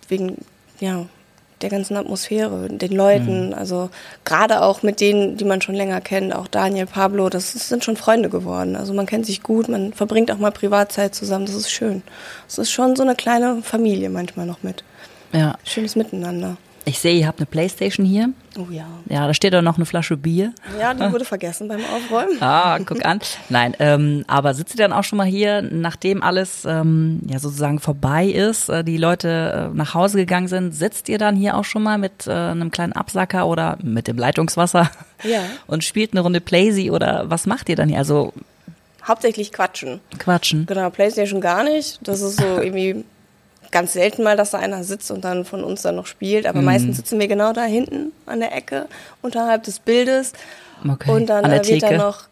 wegen, 0.07 0.37
ja, 0.79 1.05
der 1.63 1.69
ganzen 1.69 1.97
Atmosphäre, 1.97 2.67
den 2.69 2.91
Leuten, 2.91 3.47
Mhm. 3.47 3.53
also 3.55 3.89
gerade 4.25 4.61
auch 4.61 4.83
mit 4.83 4.99
denen, 4.99 5.37
die 5.37 5.45
man 5.45 5.61
schon 5.61 5.75
länger 5.75 6.01
kennt, 6.01 6.35
auch 6.35 6.47
Daniel, 6.47 6.85
Pablo, 6.85 7.29
das 7.29 7.55
ist- 7.55 7.69
sind 7.69 7.83
schon 7.83 7.97
Freunde 7.97 8.29
geworden. 8.29 8.75
Also 8.75 8.93
man 8.93 9.05
kennt 9.05 9.25
sich 9.25 9.41
gut, 9.41 9.69
man 9.69 9.93
verbringt 9.93 10.31
auch 10.31 10.37
mal 10.37 10.51
Privatzeit 10.51 11.15
zusammen, 11.15 11.45
das 11.45 11.55
ist 11.55 11.71
schön. 11.71 12.03
Es 12.47 12.57
ist 12.57 12.71
schon 12.71 12.95
so 12.95 13.03
eine 13.03 13.15
kleine 13.15 13.61
Familie 13.63 14.09
manchmal 14.09 14.45
noch 14.45 14.61
mit. 14.61 14.83
Ja. 15.31 15.55
Schönes 15.63 15.95
Miteinander. 15.95 16.57
Ich 16.85 16.99
sehe, 16.99 17.17
ihr 17.17 17.27
habt 17.27 17.39
eine 17.39 17.45
Playstation 17.45 18.05
hier. 18.05 18.29
Oh 18.57 18.67
ja. 18.69 18.85
Ja, 19.07 19.25
da 19.25 19.33
steht 19.33 19.55
auch 19.55 19.61
noch 19.61 19.77
eine 19.77 19.85
Flasche 19.85 20.17
Bier. 20.17 20.53
Ja, 20.79 20.93
die 20.93 20.99
wurde 21.13 21.23
vergessen 21.23 21.69
beim 21.69 21.79
Aufräumen. 21.79 22.41
Ah, 22.41 22.77
guck 22.85 23.05
an. 23.05 23.19
Nein, 23.47 23.73
ähm, 23.79 24.25
aber 24.27 24.53
sitzt 24.53 24.75
ihr 24.77 24.83
dann 24.83 24.91
auch 24.91 25.05
schon 25.05 25.17
mal 25.17 25.25
hier, 25.25 25.61
nachdem 25.61 26.21
alles 26.21 26.65
ähm, 26.65 27.21
ja 27.29 27.39
sozusagen 27.39 27.79
vorbei 27.79 28.25
ist, 28.27 28.67
äh, 28.67 28.83
die 28.83 28.97
Leute 28.97 29.69
äh, 29.71 29.75
nach 29.77 29.93
Hause 29.93 30.17
gegangen 30.17 30.49
sind, 30.49 30.73
sitzt 30.73 31.07
ihr 31.07 31.17
dann 31.17 31.37
hier 31.37 31.55
auch 31.57 31.63
schon 31.63 31.83
mal 31.83 31.97
mit 31.97 32.27
äh, 32.27 32.31
einem 32.31 32.69
kleinen 32.69 32.93
Absacker 32.93 33.47
oder 33.47 33.77
mit 33.81 34.07
dem 34.09 34.17
Leitungswasser 34.17 34.91
Ja. 35.23 35.39
und 35.67 35.85
spielt 35.85 36.11
eine 36.11 36.19
Runde 36.19 36.41
Playsy 36.41 36.91
oder 36.91 37.29
was 37.29 37.45
macht 37.45 37.69
ihr 37.69 37.77
dann 37.77 37.87
hier? 37.87 37.99
Also 37.99 38.33
Hauptsächlich 39.05 39.51
quatschen. 39.53 39.99
quatschen. 40.19 40.65
Genau, 40.65 40.89
Playstation 40.89 41.39
gar 41.41 41.63
nicht. 41.63 41.99
Das 42.03 42.21
ist 42.21 42.39
so 42.39 42.45
irgendwie 42.61 43.03
ganz 43.73 43.93
selten 43.93 44.23
mal, 44.23 44.37
dass 44.37 44.51
da 44.51 44.59
einer 44.59 44.85
sitzt 44.85 45.11
und 45.11 45.25
dann 45.25 45.43
von 45.43 45.63
uns 45.63 45.81
dann 45.81 45.95
noch 45.95 46.05
spielt, 46.05 46.45
aber 46.45 46.59
mhm. 46.59 46.65
meistens 46.65 46.95
sitzen 46.95 47.19
wir 47.19 47.27
genau 47.27 47.51
da 47.51 47.63
hinten 47.63 48.13
an 48.25 48.39
der 48.39 48.55
Ecke, 48.55 48.87
unterhalb 49.21 49.63
des 49.63 49.79
Bildes. 49.79 50.31
Okay. 50.89 51.11
Und 51.11 51.27
dann 51.27 51.51
wird 51.51 51.83
dann 51.83 51.97
noch 51.97 52.27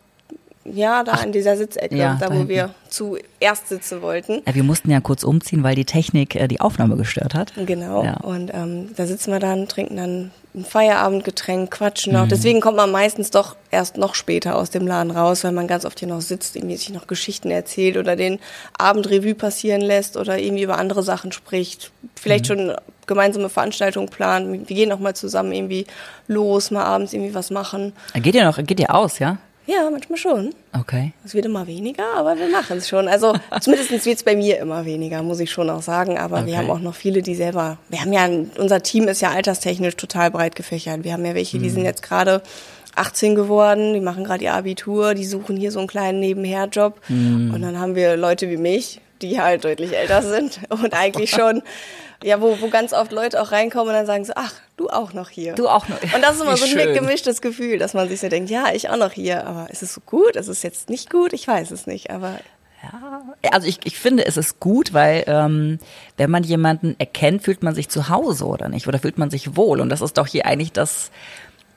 ja, 0.63 1.03
da 1.03 1.13
Ach, 1.15 1.25
in 1.25 1.31
dieser 1.31 1.57
Sitzecke, 1.57 1.95
ja, 1.95 2.17
da, 2.19 2.33
wo 2.33 2.47
wir 2.47 2.73
zuerst 2.89 3.69
sitzen 3.69 4.01
wollten. 4.01 4.41
Ja, 4.45 4.53
wir 4.53 4.63
mussten 4.63 4.91
ja 4.91 4.99
kurz 4.99 5.23
umziehen, 5.23 5.63
weil 5.63 5.75
die 5.75 5.85
Technik 5.85 6.35
äh, 6.35 6.47
die 6.47 6.61
Aufnahme 6.61 6.97
gestört 6.97 7.33
hat. 7.33 7.53
Genau. 7.65 8.03
Ja. 8.03 8.17
Und 8.17 8.53
ähm, 8.53 8.89
da 8.95 9.07
sitzen 9.07 9.31
wir 9.31 9.39
dann, 9.39 9.67
trinken 9.67 9.97
dann 9.97 10.31
ein 10.53 10.65
Feierabendgetränk, 10.65 11.71
quatschen 11.71 12.13
noch. 12.13 12.25
Mhm. 12.25 12.29
Deswegen 12.29 12.61
kommt 12.61 12.77
man 12.77 12.91
meistens 12.91 13.31
doch 13.31 13.55
erst 13.71 13.97
noch 13.97 14.13
später 14.13 14.55
aus 14.55 14.69
dem 14.69 14.85
Laden 14.85 15.11
raus, 15.11 15.43
weil 15.43 15.53
man 15.53 15.67
ganz 15.67 15.85
oft 15.85 15.97
hier 15.99 16.09
noch 16.09 16.21
sitzt, 16.21 16.55
irgendwie 16.55 16.75
sich 16.75 16.89
noch 16.91 17.07
Geschichten 17.07 17.49
erzählt 17.49 17.97
oder 17.97 18.15
den 18.15 18.39
Abendrevue 18.77 19.33
passieren 19.33 19.81
lässt 19.81 20.17
oder 20.17 20.37
irgendwie 20.37 20.63
über 20.63 20.77
andere 20.77 21.01
Sachen 21.01 21.31
spricht. 21.31 21.91
Vielleicht 22.15 22.45
mhm. 22.45 22.47
schon 22.47 22.75
gemeinsame 23.07 23.49
Veranstaltungen 23.49 24.09
planen. 24.09 24.67
Wir 24.69 24.75
gehen 24.75 24.91
auch 24.91 24.99
mal 24.99 25.15
zusammen 25.15 25.53
irgendwie 25.53 25.87
los, 26.27 26.69
mal 26.69 26.83
abends 26.83 27.13
irgendwie 27.13 27.33
was 27.33 27.49
machen. 27.49 27.93
Geht 28.13 28.35
ihr 28.35 28.45
noch, 28.45 28.57
geht 28.63 28.79
ihr 28.79 28.93
aus, 28.93 29.19
ja? 29.19 29.37
Ja, 29.67 29.89
manchmal 29.89 30.17
schon. 30.17 30.55
Okay. 30.77 31.13
Es 31.23 31.33
wird 31.33 31.45
immer 31.45 31.67
weniger, 31.67 32.15
aber 32.15 32.37
wir 32.37 32.49
machen 32.49 32.77
es 32.77 32.89
schon. 32.89 33.07
Also 33.07 33.35
zumindest 33.61 34.05
wird 34.05 34.17
es 34.17 34.23
bei 34.23 34.35
mir 34.35 34.59
immer 34.59 34.85
weniger, 34.85 35.21
muss 35.23 35.39
ich 35.39 35.51
schon 35.51 35.69
auch 35.69 35.81
sagen. 35.81 36.17
Aber 36.17 36.39
okay. 36.39 36.47
wir 36.47 36.57
haben 36.57 36.69
auch 36.69 36.79
noch 36.79 36.95
viele, 36.95 37.21
die 37.21 37.35
selber. 37.35 37.77
Wir 37.89 38.01
haben 38.01 38.13
ja, 38.13 38.27
unser 38.57 38.81
Team 38.81 39.07
ist 39.07 39.21
ja 39.21 39.31
alterstechnisch 39.31 39.95
total 39.95 40.31
breit 40.31 40.55
gefächert. 40.55 41.03
Wir 41.03 41.13
haben 41.13 41.25
ja 41.25 41.35
welche, 41.35 41.59
die 41.59 41.69
mhm. 41.69 41.73
sind 41.73 41.85
jetzt 41.85 42.03
gerade 42.03 42.41
18 42.95 43.35
geworden, 43.35 43.93
die 43.93 44.01
machen 44.01 44.23
gerade 44.23 44.43
ihr 44.43 44.53
Abitur, 44.53 45.13
die 45.13 45.25
suchen 45.25 45.55
hier 45.55 45.71
so 45.71 45.79
einen 45.79 45.87
kleinen 45.87 46.19
Nebenherjob. 46.19 46.99
Mhm. 47.07 47.53
Und 47.53 47.61
dann 47.61 47.79
haben 47.79 47.95
wir 47.95 48.17
Leute 48.17 48.49
wie 48.49 48.57
mich, 48.57 48.99
die 49.21 49.41
halt 49.41 49.63
deutlich 49.63 49.95
älter 49.95 50.21
sind 50.21 50.59
und 50.69 50.93
eigentlich 50.93 51.31
schon 51.31 51.63
ja, 52.23 52.39
wo, 52.39 52.59
wo 52.61 52.69
ganz 52.69 52.93
oft 52.93 53.11
Leute 53.11 53.41
auch 53.41 53.51
reinkommen 53.51 53.89
und 53.89 53.93
dann 53.93 54.05
sagen 54.05 54.25
so, 54.25 54.33
ach, 54.35 54.53
du 54.77 54.89
auch 54.89 55.13
noch 55.13 55.29
hier. 55.29 55.53
Du 55.55 55.67
auch 55.67 55.87
noch. 55.87 56.01
Und 56.01 56.21
das 56.21 56.35
ist 56.35 56.41
immer 56.41 56.53
Wie 56.53 56.57
so 56.57 56.65
ein 56.65 56.71
schön. 56.71 56.93
gemischtes 56.93 57.41
Gefühl, 57.41 57.79
dass 57.79 57.93
man 57.93 58.07
sich 58.09 58.19
so 58.19 58.29
denkt, 58.29 58.49
ja, 58.49 58.65
ich 58.73 58.89
auch 58.89 58.97
noch 58.97 59.11
hier, 59.11 59.45
aber 59.47 59.69
ist 59.71 59.81
es 59.81 59.93
so 59.93 60.01
gut? 60.05 60.35
Ist 60.35 60.47
es 60.47 60.61
jetzt 60.61 60.89
nicht 60.89 61.09
gut? 61.09 61.33
Ich 61.33 61.47
weiß 61.47 61.71
es 61.71 61.87
nicht, 61.87 62.11
aber 62.11 62.39
ja, 62.83 63.51
also 63.51 63.67
ich, 63.67 63.79
ich 63.83 63.99
finde, 63.99 64.25
es 64.25 64.37
ist 64.37 64.59
gut, 64.59 64.93
weil 64.93 65.23
ähm, 65.27 65.79
wenn 66.17 66.31
man 66.31 66.43
jemanden 66.43 66.95
erkennt, 66.97 67.43
fühlt 67.43 67.61
man 67.61 67.75
sich 67.75 67.89
zu 67.89 68.09
Hause 68.09 68.45
oder 68.45 68.69
nicht? 68.69 68.87
Oder 68.87 68.99
fühlt 68.99 69.17
man 69.17 69.29
sich 69.29 69.55
wohl? 69.55 69.81
Und 69.81 69.89
das 69.89 70.01
ist 70.01 70.17
doch 70.17 70.25
hier 70.25 70.47
eigentlich 70.47 70.71
das, 70.71 71.11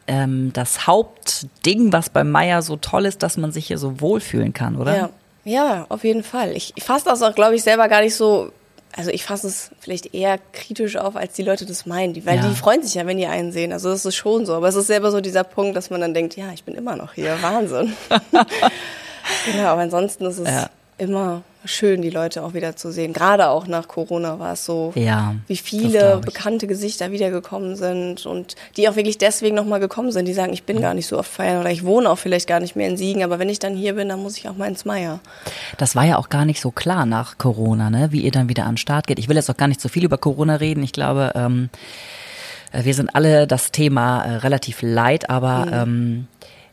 ähm, 0.07 0.53
das 0.55 0.87
Hauptding, 0.87 1.93
was 1.93 2.09
bei 2.09 2.25
Meier 2.25 2.63
so 2.63 2.77
toll 2.77 3.05
ist, 3.05 3.23
dass 3.23 3.37
man 3.37 3.53
sich 3.53 3.67
hier 3.67 3.79
so 3.79 4.01
wohlfühlen 4.01 4.55
kann, 4.55 4.77
oder? 4.77 4.97
Ja, 4.97 5.11
ja 5.45 5.87
auf 5.89 6.05
jeden 6.05 6.23
Fall. 6.23 6.53
Ich, 6.53 6.73
ich 6.77 6.85
fasse 6.85 7.07
das 7.07 7.23
auch, 7.23 7.35
glaube 7.35 7.55
ich, 7.55 7.63
selber 7.63 7.89
gar 7.89 8.01
nicht 8.01 8.15
so 8.15 8.53
also 8.97 9.11
ich 9.11 9.25
fasse 9.25 9.49
es 9.49 9.71
vielleicht 9.81 10.15
eher 10.15 10.39
kritisch 10.53 10.97
auf, 10.97 11.17
als 11.17 11.33
die 11.35 11.43
Leute 11.43 11.67
das 11.67 11.85
meinen, 11.85 12.15
weil 12.27 12.37
ja. 12.37 12.49
die 12.49 12.55
freuen 12.55 12.83
sich 12.83 12.95
ja, 12.95 13.05
wenn 13.07 13.19
die 13.19 13.27
einen 13.27 13.51
sehen. 13.51 13.73
Also 13.73 13.91
das 13.91 14.05
ist 14.05 14.15
schon 14.15 14.47
so. 14.47 14.55
Aber 14.55 14.69
es 14.69 14.77
ist 14.77 14.87
selber 14.87 15.11
so 15.11 15.21
dieser 15.21 15.43
Punkt, 15.43 15.77
dass 15.77 15.91
man 15.91 16.01
dann 16.01 16.15
denkt, 16.15 16.37
ja, 16.37 16.53
ich 16.53 16.63
bin 16.63 16.77
immer 16.77 16.95
noch 16.95 17.15
hier. 17.15 17.37
Wahnsinn. 17.43 17.95
genau, 19.47 19.67
aber 19.67 19.81
ansonsten 19.81 20.25
ist 20.27 20.39
es 20.39 20.49
ja. 20.49 20.71
immer 20.97 21.43
schön, 21.65 22.03
die 22.03 22.11
Leute 22.11 22.43
auch 22.43 22.55
wieder 22.55 22.77
zu 22.77 22.93
sehen. 22.93 23.13
Gerade 23.13 23.49
auch 23.49 23.67
nach 23.67 23.89
Corona 23.89 24.39
war 24.39 24.53
es 24.53 24.65
so, 24.65 24.93
ja, 24.95 25.35
wie 25.47 25.57
viele 25.57 26.21
bekannte 26.25 26.67
Gesichter 26.67 27.11
wiedergekommen 27.11 27.77
sind 27.77 28.27
und 28.27 28.57
die 28.77 28.89
auch 28.89 28.97
wirklich 28.97 29.19
deswegen 29.19 29.55
nochmal 29.55 29.81
gekommen 29.81 30.13
sind. 30.13 30.27
Die 30.27 30.35
sagen, 30.35 30.53
ich 30.53 30.65
bin 30.65 30.81
gar 30.81 30.95
nicht 30.95 31.07
so 31.07 31.19
oft 31.19 31.31
feiern 31.31 31.61
oder 31.61 31.71
ich 31.71 31.85
wohne 31.85 32.11
auch 32.11 32.19
vielleicht 32.19 32.47
gar 32.47 32.61
nicht 32.61 32.77
mehr 32.77 32.89
in 32.89 32.97
Siegen, 32.97 33.23
aber 33.23 33.39
wenn 33.39 33.49
ich 33.49 33.59
dann 33.59 33.75
hier 33.75 33.95
bin, 33.95 34.09
dann 34.09 34.23
muss 34.23 34.37
ich 34.37 34.49
auch 34.49 34.57
mal 34.57 34.69
ins 34.69 34.85
Meier. 34.85 35.21
Das 35.79 35.97
war 35.97 36.05
ja 36.05 36.19
auch 36.19 36.29
gar 36.29 36.45
nicht 36.45 36.61
so 36.61 36.71
klar 36.71 37.07
nach 37.07 37.39
Corona, 37.39 37.91
ne? 37.91 38.09
wie 38.11 38.21
ihr 38.21 38.33
dann 38.33 38.49
wieder 38.49 38.65
an 38.65 38.73
den 38.73 38.79
Start 38.79 39.07
geht. 39.07 39.19
Ich 39.19 39.29
will 39.29 39.37
jetzt 39.37 39.51
auch 39.51 39.57
gar 39.57 39.69
nicht 39.69 39.81
so 39.81 39.89
viel 39.89 40.05
über 40.05 40.19
Corona 40.19 40.57
reden. 40.57 40.83
Ich 40.83 40.93
glaube, 40.93 41.33
ähm, 41.35 41.71
äh, 42.73 42.85
wir 42.85 42.95
sind 42.95 43.15
alle 43.15 43.47
das 43.47 43.73
Thema 43.73 44.23
äh, 44.23 44.37
relativ 44.37 44.83
leid, 44.83 45.31
aber 45.31 45.67
mhm. 45.67 45.73
ähm, 45.73 46.27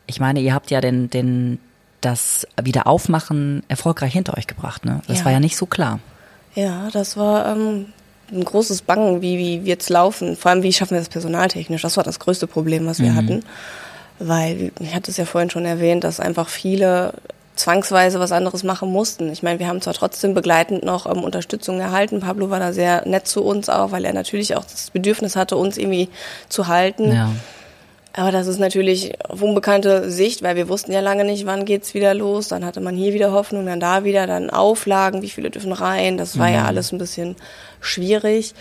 ich 0.06 0.20
meine, 0.20 0.40
ihr 0.40 0.52
habt 0.54 0.70
ja 0.70 0.80
den, 0.80 1.08
den 1.10 1.58
das 2.02 2.46
Wiederaufmachen 2.60 3.62
erfolgreich 3.68 4.12
hinter 4.12 4.36
euch 4.36 4.46
gebracht. 4.46 4.84
Ne? 4.84 5.00
Das 5.06 5.20
ja. 5.20 5.24
war 5.24 5.32
ja 5.32 5.40
nicht 5.40 5.56
so 5.56 5.66
klar. 5.66 6.00
Ja, 6.54 6.90
das 6.92 7.16
war 7.16 7.46
ähm, 7.46 7.86
ein 8.30 8.44
großes 8.44 8.82
Bangen, 8.82 9.22
wie, 9.22 9.38
wie 9.38 9.64
wird's 9.64 9.88
laufen. 9.88 10.36
Vor 10.36 10.50
allem, 10.50 10.62
wie 10.62 10.72
schaffen 10.72 10.92
wir 10.92 10.98
das 10.98 11.08
personaltechnisch? 11.08 11.82
Das 11.82 11.96
war 11.96 12.04
das 12.04 12.18
größte 12.18 12.46
Problem, 12.46 12.86
was 12.86 12.98
wir 12.98 13.12
mhm. 13.12 13.16
hatten. 13.16 13.44
Weil, 14.18 14.72
ich 14.78 14.94
hatte 14.94 15.10
es 15.10 15.16
ja 15.16 15.24
vorhin 15.24 15.50
schon 15.50 15.64
erwähnt, 15.64 16.04
dass 16.04 16.20
einfach 16.20 16.48
viele 16.48 17.14
zwangsweise 17.54 18.18
was 18.18 18.32
anderes 18.32 18.64
machen 18.64 18.90
mussten. 18.90 19.30
Ich 19.30 19.42
meine, 19.42 19.58
wir 19.58 19.68
haben 19.68 19.80
zwar 19.80 19.94
trotzdem 19.94 20.34
begleitend 20.34 20.84
noch 20.84 21.06
ähm, 21.06 21.22
Unterstützung 21.22 21.80
erhalten. 21.80 22.20
Pablo 22.20 22.50
war 22.50 22.58
da 22.58 22.72
sehr 22.72 23.06
nett 23.06 23.26
zu 23.26 23.42
uns 23.42 23.68
auch, 23.68 23.92
weil 23.92 24.04
er 24.04 24.12
natürlich 24.12 24.56
auch 24.56 24.64
das 24.64 24.90
Bedürfnis 24.90 25.36
hatte, 25.36 25.56
uns 25.56 25.76
irgendwie 25.76 26.08
zu 26.48 26.68
halten. 26.68 27.12
Ja. 27.12 27.30
Aber 28.14 28.30
das 28.30 28.46
ist 28.46 28.58
natürlich 28.58 29.12
auf 29.28 29.40
unbekannte 29.40 30.10
Sicht, 30.10 30.42
weil 30.42 30.56
wir 30.56 30.68
wussten 30.68 30.92
ja 30.92 31.00
lange 31.00 31.24
nicht, 31.24 31.46
wann 31.46 31.64
geht's 31.64 31.94
wieder 31.94 32.12
los. 32.12 32.48
Dann 32.48 32.64
hatte 32.64 32.80
man 32.80 32.94
hier 32.94 33.14
wieder 33.14 33.32
Hoffnung, 33.32 33.64
dann 33.64 33.80
da 33.80 34.04
wieder, 34.04 34.26
dann 34.26 34.50
Auflagen, 34.50 35.22
wie 35.22 35.30
viele 35.30 35.50
dürfen 35.50 35.72
rein. 35.72 36.18
Das 36.18 36.38
war 36.38 36.48
mhm. 36.48 36.54
ja 36.54 36.64
alles 36.66 36.92
ein 36.92 36.98
bisschen 36.98 37.36
schwierig. 37.80 38.54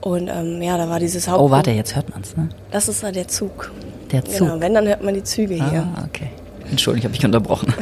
Und 0.00 0.28
ähm, 0.28 0.62
ja, 0.62 0.78
da 0.78 0.88
war 0.88 1.00
dieses 1.00 1.26
Haupt. 1.26 1.40
Oh, 1.40 1.50
warte, 1.50 1.72
jetzt 1.72 1.96
hört 1.96 2.10
man's, 2.10 2.36
ne? 2.36 2.48
Das 2.70 2.88
ist 2.88 3.02
ja 3.02 3.10
der 3.10 3.26
Zug. 3.26 3.72
Der 4.12 4.24
Zug. 4.24 4.38
Genau, 4.38 4.60
wenn, 4.60 4.74
dann 4.74 4.86
hört 4.86 5.02
man 5.02 5.14
die 5.14 5.24
Züge 5.24 5.58
ah, 5.60 5.70
hier. 5.70 5.88
okay. 6.06 6.28
Entschuldigung, 6.70 6.98
ich 6.98 7.04
habe 7.04 7.12
mich 7.12 7.24
unterbrochen. 7.24 7.74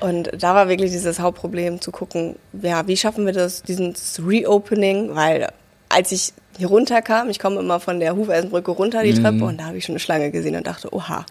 und 0.00 0.30
da 0.38 0.54
war 0.54 0.68
wirklich 0.68 0.92
dieses 0.92 1.18
Hauptproblem 1.18 1.80
zu 1.80 1.90
gucken, 1.90 2.36
ja, 2.62 2.86
wie 2.86 2.96
schaffen 2.96 3.26
wir 3.26 3.32
das, 3.32 3.62
dieses 3.62 4.20
Reopening, 4.24 5.14
weil 5.16 5.48
als 5.88 6.12
ich 6.12 6.32
hier 6.58 6.68
runterkam, 6.68 7.30
ich 7.30 7.38
komme 7.38 7.60
immer 7.60 7.80
von 7.80 8.00
der 8.00 8.16
Hufeisenbrücke 8.16 8.72
runter 8.72 9.02
die 9.04 9.14
Treppe 9.14 9.38
mm. 9.38 9.42
und 9.42 9.60
da 9.60 9.66
habe 9.66 9.78
ich 9.78 9.84
schon 9.84 9.94
eine 9.94 10.00
Schlange 10.00 10.30
gesehen 10.32 10.56
und 10.56 10.66
dachte, 10.66 10.92
oha, 10.92 11.24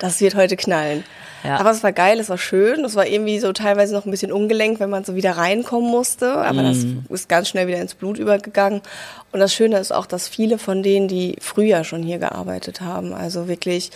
das 0.00 0.20
wird 0.20 0.34
heute 0.34 0.56
knallen. 0.56 1.04
Ja. 1.44 1.58
Aber 1.58 1.70
es 1.70 1.84
war 1.84 1.92
geil, 1.92 2.18
es 2.18 2.30
war 2.30 2.36
schön, 2.36 2.84
es 2.84 2.96
war 2.96 3.06
irgendwie 3.06 3.38
so 3.38 3.52
teilweise 3.52 3.94
noch 3.94 4.04
ein 4.04 4.10
bisschen 4.10 4.32
ungelenkt, 4.32 4.80
wenn 4.80 4.90
man 4.90 5.04
so 5.04 5.14
wieder 5.14 5.36
reinkommen 5.36 5.88
musste, 5.88 6.32
aber 6.32 6.62
mm. 6.62 6.66
das 6.66 6.76
mhm. 6.78 7.04
ist 7.10 7.28
ganz 7.28 7.48
schnell 7.48 7.68
wieder 7.68 7.80
ins 7.80 7.94
Blut 7.94 8.18
übergegangen. 8.18 8.82
Und 9.30 9.38
das 9.38 9.54
Schöne 9.54 9.78
ist 9.78 9.92
auch, 9.92 10.06
dass 10.06 10.26
viele 10.26 10.58
von 10.58 10.82
denen, 10.82 11.06
die 11.06 11.36
früher 11.40 11.84
schon 11.84 12.02
hier 12.02 12.18
gearbeitet 12.18 12.80
haben, 12.80 13.14
also 13.14 13.46
wirklich 13.46 13.92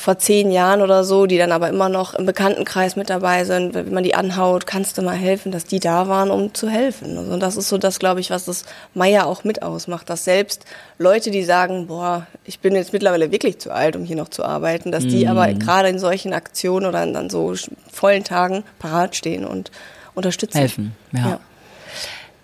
vor 0.00 0.18
zehn 0.18 0.50
Jahren 0.50 0.80
oder 0.80 1.04
so, 1.04 1.26
die 1.26 1.36
dann 1.36 1.52
aber 1.52 1.68
immer 1.68 1.90
noch 1.90 2.14
im 2.14 2.24
Bekanntenkreis 2.24 2.96
mit 2.96 3.10
dabei 3.10 3.44
sind, 3.44 3.74
wenn 3.74 3.92
man 3.92 4.02
die 4.02 4.14
anhaut, 4.14 4.66
kannst 4.66 4.96
du 4.96 5.02
mal 5.02 5.14
helfen, 5.14 5.52
dass 5.52 5.64
die 5.64 5.78
da 5.78 6.08
waren, 6.08 6.30
um 6.30 6.54
zu 6.54 6.70
helfen. 6.70 7.18
Also, 7.18 7.30
und 7.30 7.40
das 7.40 7.58
ist 7.58 7.68
so 7.68 7.76
das, 7.76 7.98
glaube 7.98 8.20
ich, 8.20 8.30
was 8.30 8.46
das 8.46 8.64
Meier 8.94 9.26
auch 9.26 9.44
mit 9.44 9.62
ausmacht, 9.62 10.08
dass 10.08 10.24
selbst 10.24 10.64
Leute, 10.96 11.30
die 11.30 11.44
sagen, 11.44 11.86
boah, 11.86 12.26
ich 12.46 12.60
bin 12.60 12.74
jetzt 12.74 12.94
mittlerweile 12.94 13.30
wirklich 13.30 13.58
zu 13.58 13.74
alt, 13.74 13.94
um 13.94 14.04
hier 14.04 14.16
noch 14.16 14.30
zu 14.30 14.42
arbeiten, 14.42 14.90
dass 14.90 15.06
die 15.06 15.26
mhm. 15.26 15.32
aber 15.32 15.52
gerade 15.52 15.90
in 15.90 15.98
solchen 15.98 16.32
Aktionen 16.32 16.86
oder 16.86 17.02
in 17.02 17.12
dann 17.12 17.28
so 17.28 17.54
vollen 17.92 18.24
Tagen 18.24 18.64
parat 18.78 19.16
stehen 19.16 19.44
und 19.44 19.70
unterstützen. 20.14 20.60
Helfen, 20.60 20.96
ja. 21.12 21.28
ja. 21.28 21.40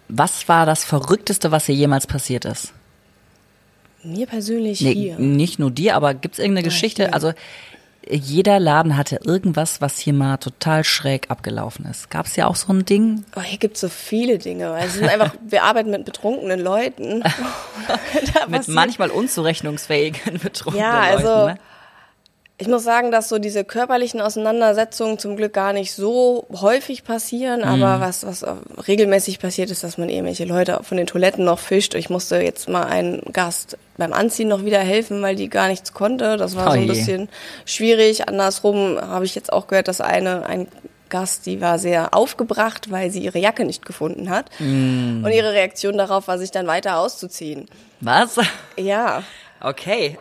Was 0.09 0.47
war 0.47 0.67
das 0.67 0.85
Verrückteste, 0.85 1.53
was 1.53 1.65
hier 1.65 1.75
jemals 1.75 2.07
passiert 2.07 2.45
ist? 2.45 2.75
Mir 4.07 4.27
persönlich 4.27 4.81
nee, 4.81 4.95
hier. 4.95 5.19
Nicht 5.19 5.59
nur 5.59 5.71
dir, 5.71 5.97
aber 5.97 6.15
gibt 6.15 6.35
es 6.35 6.39
irgendeine 6.39 6.67
ja, 6.67 6.71
Geschichte? 6.71 7.05
Hier. 7.05 7.15
Also 7.15 7.33
jeder 8.09 8.61
Laden 8.61 8.97
hatte 8.97 9.21
irgendwas, 9.25 9.81
was 9.81 9.99
hier 9.99 10.13
mal 10.13 10.37
total 10.37 10.85
schräg 10.85 11.31
abgelaufen 11.31 11.87
ist. 11.87 12.11
Gab 12.11 12.27
es 12.27 12.37
ja 12.37 12.47
auch 12.47 12.57
so 12.57 12.73
ein 12.73 12.85
Ding? 12.85 13.25
Oh, 13.35 13.41
hier 13.41 13.59
gibt 13.59 13.75
es 13.75 13.81
so 13.81 13.89
viele 13.89 14.39
Dinge. 14.39 14.71
Also 14.71 14.99
sind 14.99 15.09
einfach, 15.09 15.35
wir 15.45 15.65
arbeiten 15.65 15.91
mit 15.91 16.05
betrunkenen 16.05 16.61
Leuten. 16.61 17.25
mit 18.49 18.69
manchmal 18.69 19.11
unzurechnungsfähigen 19.11 20.39
betrunkenen 20.43 20.85
ja, 20.85 21.01
also, 21.01 21.27
Leuten. 21.27 21.47
Ne? 21.55 21.59
Ich 22.59 22.69
muss 22.69 22.85
sagen, 22.85 23.11
dass 23.11 23.29
so 23.29 23.39
diese 23.39 23.65
körperlichen 23.65 24.23
Auseinandersetzungen 24.23 25.19
zum 25.19 25.37
Glück 25.37 25.53
gar 25.53 25.75
nicht 25.75 25.93
so 25.93 26.47
häufig 26.51 27.05
passieren, 27.05 27.61
mhm. 27.61 27.83
aber 27.83 28.01
was, 28.01 28.25
was 28.25 28.47
regelmäßig 28.89 29.41
passiert 29.41 29.71
ist, 29.71 29.85
dass 29.85 29.99
man 29.99 30.09
irgendwelche 30.09 30.47
Leute 30.47 30.81
von 30.83 30.97
den 30.97 31.07
Toiletten 31.07 31.45
noch 31.45 31.59
fischt. 31.59 31.95
Ich 31.95 32.09
musste 32.09 32.37
jetzt 32.37 32.71
mal 32.71 32.85
einen 32.85 33.21
Gast 33.33 33.77
beim 33.99 34.15
Anziehen 34.15 34.49
noch 34.49 34.65
wieder 34.65 34.79
helfen, 34.79 35.21
weil 35.21 35.37
die 35.37 35.51
gar 35.51 35.69
nichts 35.69 35.93
konnte. 35.93 36.39
Das 36.39 36.57
war 36.57 36.69
oh 36.69 36.71
so 36.71 36.79
ein 36.79 36.87
bisschen 36.87 37.29
schwierig. 37.67 38.27
Andersrum 38.27 38.99
habe 38.99 39.27
ich 39.27 39.35
jetzt 39.35 39.53
auch 39.53 39.67
gehört, 39.67 39.89
dass 39.89 40.01
eine, 40.01 40.47
ein 40.47 40.67
Gast, 41.11 41.45
die 41.45 41.61
war 41.61 41.79
sehr 41.79 42.15
aufgebracht, 42.15 42.91
weil 42.91 43.11
sie 43.11 43.21
ihre 43.21 43.39
Jacke 43.39 43.67
nicht 43.67 43.85
gefunden 43.85 44.31
hat. 44.31 44.51
Mm. 44.61 45.25
Und 45.25 45.31
ihre 45.31 45.53
Reaktion 45.53 45.99
darauf 45.99 46.27
war, 46.27 46.39
sich 46.39 46.53
dann 46.53 46.67
weiter 46.67 46.99
auszuziehen. 46.99 47.67
Was? 48.01 48.39
Ja. 48.77 49.23
Okay. 49.61 50.19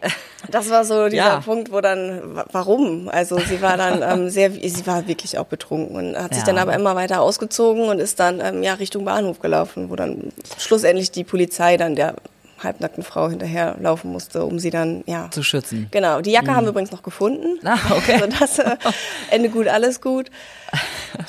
Das 0.49 0.69
war 0.69 0.85
so 0.85 1.05
dieser 1.05 1.15
ja. 1.15 1.39
Punkt, 1.39 1.71
wo 1.71 1.81
dann, 1.81 2.21
warum? 2.51 3.09
Also 3.09 3.37
sie 3.39 3.61
war 3.61 3.77
dann 3.77 4.01
ähm, 4.19 4.29
sehr, 4.29 4.51
sie 4.51 4.85
war 4.85 5.07
wirklich 5.07 5.37
auch 5.37 5.45
betrunken 5.45 5.95
und 5.95 6.17
hat 6.17 6.31
ja. 6.31 6.35
sich 6.35 6.43
dann 6.43 6.57
aber 6.57 6.73
immer 6.73 6.95
weiter 6.95 7.21
ausgezogen 7.21 7.83
und 7.89 7.99
ist 7.99 8.19
dann 8.19 8.39
ähm, 8.39 8.63
ja 8.63 8.73
Richtung 8.73 9.05
Bahnhof 9.05 9.39
gelaufen, 9.39 9.89
wo 9.89 9.95
dann 9.95 10.31
schlussendlich 10.57 11.11
die 11.11 11.23
Polizei 11.23 11.77
dann 11.77 11.95
der 11.95 12.15
halbnackten 12.63 13.03
Frau 13.03 13.29
hinterherlaufen 13.29 14.11
musste, 14.11 14.45
um 14.45 14.59
sie 14.59 14.69
dann, 14.69 15.03
ja. 15.05 15.29
Zu 15.31 15.43
schützen. 15.43 15.87
Genau. 15.91 16.21
Die 16.21 16.31
Jacke 16.31 16.51
mhm. 16.51 16.55
haben 16.55 16.65
wir 16.65 16.69
übrigens 16.69 16.91
noch 16.91 17.03
gefunden. 17.03 17.59
Ah, 17.65 17.77
okay. 17.91 18.15
Also 18.25 18.27
das 18.39 18.59
äh, 18.59 18.77
Ende 19.31 19.49
gut, 19.49 19.67
alles 19.67 20.01
gut. 20.01 20.31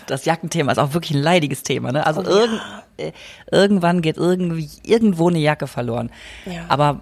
Das 0.07 0.25
Jackenthema 0.25 0.73
ist 0.73 0.79
auch 0.79 0.95
wirklich 0.95 1.13
ein 1.13 1.23
leidiges 1.23 1.63
Thema, 1.63 1.93
ne? 1.93 2.07
Also 2.07 2.23
oh, 2.23 2.29
irgend, 2.29 2.61
ja. 2.99 3.07
äh, 3.07 3.13
irgendwann 3.51 4.03
geht 4.03 4.17
irgendwie 4.17 4.69
irgendwo 4.85 5.29
eine 5.29 5.39
Jacke 5.39 5.67
verloren. 5.67 6.11
Ja. 6.47 6.65
Aber 6.69 7.01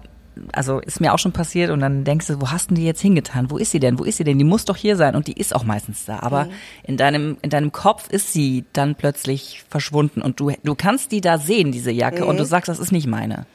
also 0.53 0.79
ist 0.79 1.01
mir 1.01 1.13
auch 1.13 1.19
schon 1.19 1.31
passiert 1.31 1.71
und 1.71 1.79
dann 1.79 2.03
denkst 2.03 2.27
du, 2.27 2.41
wo 2.41 2.51
hast 2.51 2.71
du 2.71 2.75
die 2.75 2.85
jetzt 2.85 3.01
hingetan? 3.01 3.49
Wo 3.51 3.57
ist 3.57 3.71
sie 3.71 3.79
denn? 3.79 3.99
Wo 3.99 4.03
ist 4.03 4.17
sie 4.17 4.23
denn? 4.23 4.37
Die 4.37 4.43
muss 4.43 4.65
doch 4.65 4.77
hier 4.77 4.95
sein 4.95 5.15
und 5.15 5.27
die 5.27 5.33
ist 5.33 5.55
auch 5.55 5.63
meistens 5.63 6.05
da. 6.05 6.19
Aber 6.19 6.45
mhm. 6.45 6.51
in 6.83 6.97
deinem 6.97 7.37
in 7.41 7.49
deinem 7.49 7.71
Kopf 7.71 8.09
ist 8.09 8.33
sie 8.33 8.65
dann 8.73 8.95
plötzlich 8.95 9.63
verschwunden 9.69 10.21
und 10.21 10.39
du 10.39 10.51
du 10.63 10.75
kannst 10.75 11.11
die 11.11 11.21
da 11.21 11.37
sehen, 11.37 11.71
diese 11.71 11.91
Jacke 11.91 12.23
mhm. 12.23 12.29
und 12.29 12.37
du 12.37 12.45
sagst, 12.45 12.69
das 12.69 12.79
ist 12.79 12.91
nicht 12.91 13.07
meine. 13.07 13.45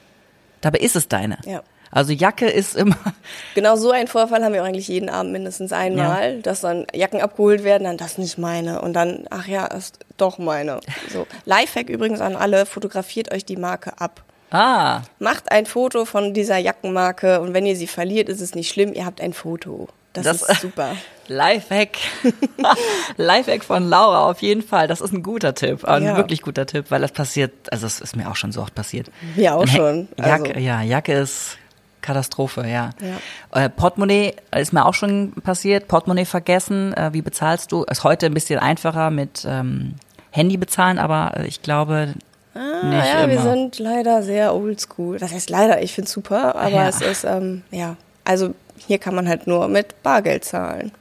Dabei 0.61 0.79
ist 0.79 0.97
es 0.97 1.09
deine. 1.09 1.39
Ja. 1.47 1.63
Also 1.91 2.13
Jacke 2.13 2.49
ist 2.49 2.77
immer. 2.77 2.97
Genau 3.55 3.75
so 3.77 3.91
einen 3.91 4.07
Vorfall 4.07 4.45
haben 4.45 4.53
wir 4.53 4.63
eigentlich 4.63 4.89
jeden 4.89 5.09
Abend 5.09 5.33
mindestens 5.33 5.73
einmal, 5.73 6.37
ja. 6.37 6.41
dass 6.41 6.61
dann 6.61 6.87
Jacken 6.95 7.21
abgeholt 7.21 7.65
werden, 7.65 7.85
dann 7.85 7.97
das 7.97 8.17
nicht 8.17 8.39
meine 8.39 8.81
und 8.81 8.93
dann 8.93 9.25
ach 9.31 9.49
ja, 9.49 9.67
ist 9.67 9.99
doch 10.17 10.39
meine. 10.39 10.81
So 11.11 11.27
Lifehack 11.45 11.89
übrigens 11.89 12.21
an 12.21 12.37
alle: 12.37 12.65
Fotografiert 12.65 13.33
euch 13.33 13.45
die 13.45 13.57
Marke 13.57 14.01
ab. 14.01 14.23
Ah. 14.51 15.03
Macht 15.19 15.53
ein 15.53 15.67
Foto 15.67 16.05
von 16.05 16.35
dieser 16.35 16.59
Jackenmarke 16.59 17.41
und 17.41 17.55
wenn 17.55 17.67
ihr 17.67 17.77
sie 17.77 17.87
verliert, 17.87 18.29
ist 18.29 18.41
es 18.41 18.55
nicht 18.55 18.71
schlimm, 18.71 18.93
ihr 18.93 19.07
habt 19.07 19.21
ein 19.21 19.33
Foto. 19.33 19.89
Das, 20.13 20.25
das 20.25 20.43
ist 20.43 20.61
super. 20.63 20.97
Lifehack. 21.29 21.99
Lifehack 23.17 23.63
von 23.63 23.89
Laura, 23.89 24.29
auf 24.29 24.43
jeden 24.43 24.63
Fall. 24.63 24.89
Das 24.89 25.01
ist 25.01 25.13
ein 25.13 25.23
guter 25.23 25.55
Tipp. 25.55 25.85
Ein 25.85 26.03
ja. 26.03 26.17
wirklich 26.17 26.43
guter 26.43 26.67
Tipp, 26.67 26.87
weil 26.89 27.01
das 27.01 27.13
passiert, 27.13 27.53
also 27.73 27.87
es 27.87 28.01
ist 28.01 28.17
mir 28.17 28.29
auch 28.29 28.35
schon 28.35 28.51
so 28.51 28.61
oft 28.61 28.75
passiert. 28.75 29.09
Ja, 29.37 29.55
auch 29.55 29.69
schon. 29.69 30.09
Jacke, 30.19 30.49
also. 30.49 30.61
Ja, 30.61 30.83
Jacke 30.83 31.13
ist 31.13 31.57
Katastrophe, 32.01 32.63
ja. 32.63 32.91
ja. 33.01 33.65
Äh, 33.65 33.69
Portemonnaie 33.69 34.35
ist 34.57 34.73
mir 34.73 34.85
auch 34.87 34.95
schon 34.95 35.33
passiert. 35.45 35.87
Portemonnaie 35.87 36.25
vergessen. 36.25 36.93
Äh, 36.95 37.13
wie 37.13 37.23
bezahlst 37.23 37.71
du? 37.71 37.85
Ist 37.85 38.03
heute 38.03 38.27
ein 38.27 38.35
bisschen 38.35 38.59
einfacher 38.59 39.11
mit 39.11 39.47
ähm, 39.49 39.95
Handy 40.33 40.57
bezahlen, 40.57 40.99
aber 40.99 41.35
äh, 41.37 41.47
ich 41.47 41.63
glaube, 41.63 42.15
Ah, 42.55 42.87
nicht 42.87 43.07
ja, 43.07 43.25
immer. 43.25 43.33
wir 43.33 43.43
sind 43.43 43.79
leider 43.79 44.23
sehr 44.23 44.55
oldschool. 44.55 45.19
Das 45.19 45.33
heißt 45.33 45.51
leider, 45.51 45.83
ich 45.83 45.95
finde 45.95 46.07
es 46.07 46.13
super, 46.13 46.57
aber 46.57 46.71
ja. 46.71 46.89
es 46.89 47.01
ist, 47.01 47.25
ähm, 47.25 47.63
ja, 47.71 47.97
also 48.25 48.55
hier 48.77 48.99
kann 48.99 49.15
man 49.15 49.29
halt 49.29 49.47
nur 49.47 49.69
mit 49.69 50.03
Bargeld 50.03 50.45
zahlen. 50.45 50.93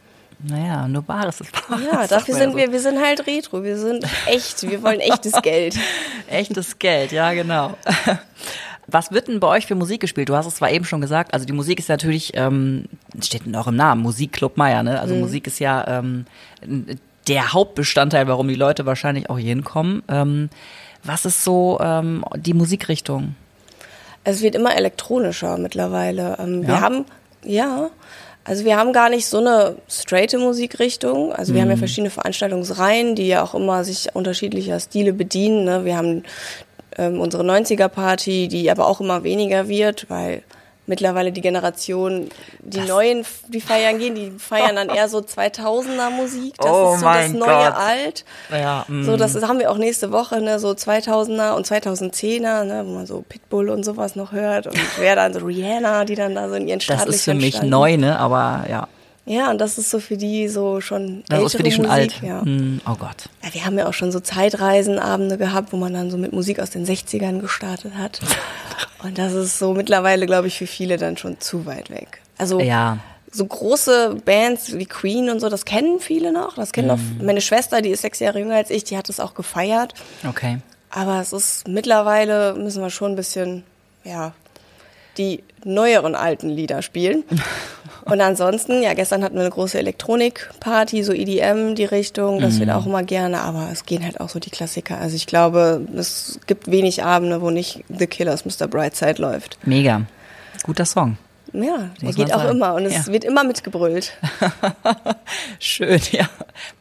Naja, 0.41 0.87
nur 0.87 1.01
Bares 1.01 1.41
ist 1.41 1.51
Bares. 1.51 1.83
Ja, 1.91 2.07
dafür 2.07 2.35
sind 2.35 2.51
so. 2.51 2.57
wir, 2.57 2.71
wir 2.71 2.79
sind 2.79 2.99
halt 2.99 3.27
retro, 3.27 3.63
wir 3.63 3.77
sind 3.77 4.05
echt, 4.25 4.69
wir 4.69 4.81
wollen 4.83 5.01
echtes 5.01 5.33
Geld. 5.41 5.77
echtes 6.29 6.79
Geld, 6.79 7.11
ja 7.11 7.33
genau. 7.33 7.77
Was 8.87 9.11
wird 9.11 9.27
denn 9.27 9.39
bei 9.39 9.47
euch 9.47 9.67
für 9.67 9.75
Musik 9.75 10.01
gespielt? 10.01 10.29
Du 10.29 10.35
hast 10.35 10.47
es 10.47 10.55
zwar 10.55 10.71
eben 10.71 10.85
schon 10.85 11.01
gesagt, 11.01 11.33
also 11.33 11.45
die 11.45 11.53
Musik 11.53 11.77
ist 11.77 11.89
natürlich, 11.89 12.31
ähm, 12.35 12.85
steht 13.21 13.45
in 13.45 13.55
eurem 13.55 13.75
Namen, 13.75 14.01
Musikclub 14.01 14.57
Meier, 14.57 14.81
ne? 14.81 14.99
Also 14.99 15.13
mhm. 15.13 15.21
Musik 15.21 15.45
ist 15.45 15.59
ja 15.59 15.99
ähm, 15.99 16.25
der 17.27 17.53
Hauptbestandteil, 17.53 18.27
warum 18.27 18.47
die 18.47 18.55
Leute 18.55 18.85
wahrscheinlich 18.85 19.29
auch 19.29 19.37
hier 19.37 19.49
hinkommen. 19.49 20.01
Ähm, 20.07 20.49
was 21.03 21.25
ist 21.25 21.43
so 21.43 21.79
ähm, 21.81 22.23
die 22.35 22.53
Musikrichtung? 22.53 23.35
Es 24.23 24.41
wird 24.41 24.55
immer 24.55 24.75
elektronischer 24.75 25.57
mittlerweile. 25.57 26.37
Ähm, 26.39 26.63
ja? 26.63 26.67
Wir 26.67 26.81
haben, 26.81 27.05
ja, 27.43 27.89
also 28.43 28.65
wir 28.65 28.77
haben 28.77 28.93
gar 28.93 29.09
nicht 29.09 29.27
so 29.27 29.37
eine 29.37 29.75
straighte 29.87 30.37
Musikrichtung. 30.37 31.33
Also 31.33 31.53
wir 31.53 31.59
mhm. 31.59 31.63
haben 31.63 31.69
ja 31.69 31.75
mhm. 31.75 31.79
verschiedene 31.79 32.09
Veranstaltungsreihen, 32.09 33.15
die 33.15 33.27
ja 33.27 33.43
auch 33.43 33.53
immer 33.53 33.83
sich 33.83 34.07
unterschiedlicher 34.13 34.79
Stile 34.79 35.13
bedienen. 35.13 35.65
Ne? 35.65 35.85
Wir 35.85 35.97
haben 35.97 36.23
ähm, 36.97 37.19
unsere 37.19 37.43
90er-Party, 37.43 38.47
die 38.47 38.69
aber 38.69 38.87
auch 38.87 39.01
immer 39.01 39.23
weniger 39.23 39.67
wird, 39.67 40.09
weil 40.09 40.43
mittlerweile 40.89 41.31
die 41.31 41.39
Generation, 41.39 42.29
die 42.59 42.79
das 42.79 42.87
Neuen, 42.87 43.25
die 43.47 43.61
feiern 43.61 43.99
gehen, 43.99 44.15
die 44.15 44.31
feiern 44.37 44.75
dann 44.75 44.89
eher 44.95 45.07
so 45.07 45.19
2000er 45.19 46.09
Musik. 46.09 46.55
Das 46.57 46.71
oh 46.71 46.95
ist 46.95 46.99
so 46.99 47.05
das 47.05 47.31
neue 47.31 47.47
Gott. 47.47 47.75
Alt. 47.75 48.25
Ja, 48.51 48.85
mm. 48.87 49.03
So, 49.03 49.15
das 49.15 49.41
haben 49.41 49.59
wir 49.59 49.71
auch 49.71 49.77
nächste 49.77 50.11
Woche, 50.11 50.41
ne, 50.41 50.59
so 50.59 50.71
2000er 50.71 51.53
und 51.53 51.65
2010er, 51.65 52.65
ne, 52.65 52.83
wo 52.85 52.91
man 52.95 53.05
so 53.05 53.23
Pitbull 53.29 53.69
und 53.69 53.85
sowas 53.85 54.15
noch 54.15 54.31
hört 54.31 54.67
und 54.67 54.77
wer 54.97 55.15
dann 55.15 55.33
so 55.33 55.39
Rihanna, 55.39 56.03
die 56.05 56.15
dann 56.15 56.35
da 56.35 56.49
so 56.49 56.55
in 56.55 56.67
ihren 56.67 56.81
staatlichen 56.81 57.07
Das 57.07 57.15
ist 57.15 57.23
für 57.23 57.35
mich 57.35 57.55
standen. 57.55 57.69
neu, 57.69 57.97
ne, 57.97 58.19
aber 58.19 58.65
ja. 58.69 58.87
Ja, 59.29 59.51
und 59.51 59.61
das 59.61 59.77
ist 59.77 59.91
so 59.91 59.99
für 59.99 60.17
die 60.17 60.47
so 60.47 60.81
schon 60.81 61.23
das 61.29 61.43
ist 61.43 61.55
für 61.55 61.61
die 61.61 61.71
schon 61.71 61.85
Musik, 61.85 61.99
alt. 61.99 62.21
Ja. 62.23 62.41
Mm, 62.41 62.81
oh 62.87 62.95
Gott. 62.95 63.29
Ja, 63.43 63.53
wir 63.53 63.63
haben 63.63 63.77
ja 63.77 63.87
auch 63.87 63.93
schon 63.93 64.11
so 64.11 64.19
Zeitreisenabende 64.19 65.37
gehabt, 65.37 65.71
wo 65.71 65.77
man 65.77 65.93
dann 65.93 66.09
so 66.09 66.17
mit 66.17 66.33
Musik 66.33 66.59
aus 66.59 66.71
den 66.71 66.83
60ern 66.83 67.39
gestartet 67.39 67.93
hat. 67.95 68.21
und 69.03 69.19
das 69.19 69.33
ist 69.33 69.59
so 69.59 69.75
mittlerweile, 69.75 70.25
glaube 70.25 70.47
ich, 70.47 70.57
für 70.57 70.65
viele 70.65 70.97
dann 70.97 71.15
schon 71.15 71.39
zu 71.39 71.67
weit 71.67 71.91
weg. 71.91 72.21
Also 72.39 72.59
ja. 72.59 72.97
so 73.31 73.45
große 73.45 74.17
Bands 74.25 74.75
wie 74.75 74.87
Queen 74.87 75.29
und 75.29 75.39
so, 75.41 75.49
das 75.49 75.63
kennen 75.63 75.99
viele 75.99 76.33
noch. 76.33 76.55
Das 76.55 76.71
kennen 76.71 76.87
mm. 76.87 76.91
auch 76.91 77.23
meine 77.23 77.41
Schwester, 77.41 77.83
die 77.83 77.91
ist 77.91 78.01
sechs 78.01 78.17
Jahre 78.17 78.39
jünger 78.39 78.55
als 78.55 78.71
ich, 78.71 78.83
die 78.83 78.97
hat 78.97 79.09
es 79.09 79.19
auch 79.19 79.35
gefeiert. 79.35 79.93
Okay. 80.27 80.57
Aber 80.89 81.21
es 81.21 81.33
ist 81.33 81.67
mittlerweile 81.67 82.55
müssen 82.55 82.81
wir 82.81 82.89
schon 82.89 83.11
ein 83.11 83.15
bisschen, 83.15 83.63
ja, 84.03 84.33
die 85.19 85.43
neueren 85.63 86.15
alten 86.15 86.49
Lieder 86.49 86.81
spielen. 86.81 87.23
Und 88.05 88.21
ansonsten, 88.21 88.81
ja, 88.81 88.93
gestern 88.93 89.23
hatten 89.23 89.35
wir 89.35 89.41
eine 89.41 89.49
große 89.49 89.77
Elektronikparty, 89.77 91.03
so 91.03 91.13
EDM 91.13 91.75
die 91.75 91.85
Richtung, 91.85 92.39
das 92.39 92.55
mhm. 92.55 92.59
wird 92.59 92.69
auch 92.71 92.85
immer 92.85 93.03
gerne, 93.03 93.41
aber 93.41 93.69
es 93.71 93.85
gehen 93.85 94.03
halt 94.03 94.19
auch 94.19 94.29
so 94.29 94.39
die 94.39 94.49
Klassiker. 94.49 94.97
Also 94.97 95.15
ich 95.15 95.27
glaube, 95.27 95.81
es 95.95 96.39
gibt 96.47 96.69
wenig 96.69 97.03
Abende, 97.03 97.41
wo 97.41 97.49
nicht 97.49 97.83
The 97.89 98.07
Killers 98.07 98.45
Mr. 98.45 98.67
Brightside 98.67 99.21
läuft. 99.21 99.57
Mega. 99.65 100.01
Guter 100.63 100.85
Song. 100.85 101.17
Ja, 101.51 101.89
der 101.99 102.13
geht 102.13 102.31
auch 102.31 102.47
immer 102.47 102.75
und 102.75 102.85
es 102.85 103.07
ja. 103.07 103.13
wird 103.13 103.23
immer 103.23 103.43
mitgebrüllt. 103.43 104.13
Schön, 105.59 105.99
ja. 106.11 106.29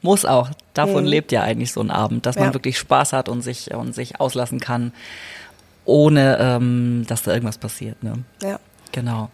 Muss 0.02 0.26
auch. 0.26 0.50
Davon 0.74 1.04
mhm. 1.04 1.08
lebt 1.08 1.32
ja 1.32 1.42
eigentlich 1.42 1.72
so 1.72 1.80
ein 1.80 1.90
Abend, 1.90 2.26
dass 2.26 2.36
man 2.36 2.52
wirklich 2.52 2.78
Spaß 2.78 3.14
hat 3.14 3.30
und 3.30 3.40
sich, 3.40 3.72
und 3.72 3.94
sich 3.94 4.20
auslassen 4.20 4.60
kann 4.60 4.92
ohne 5.88 6.36
ähm, 6.38 7.04
dass 7.08 7.22
da 7.22 7.32
irgendwas 7.32 7.58
passiert. 7.58 8.02
Ne? 8.04 8.22
Ja. 8.42 8.60
Genau. 8.92 9.30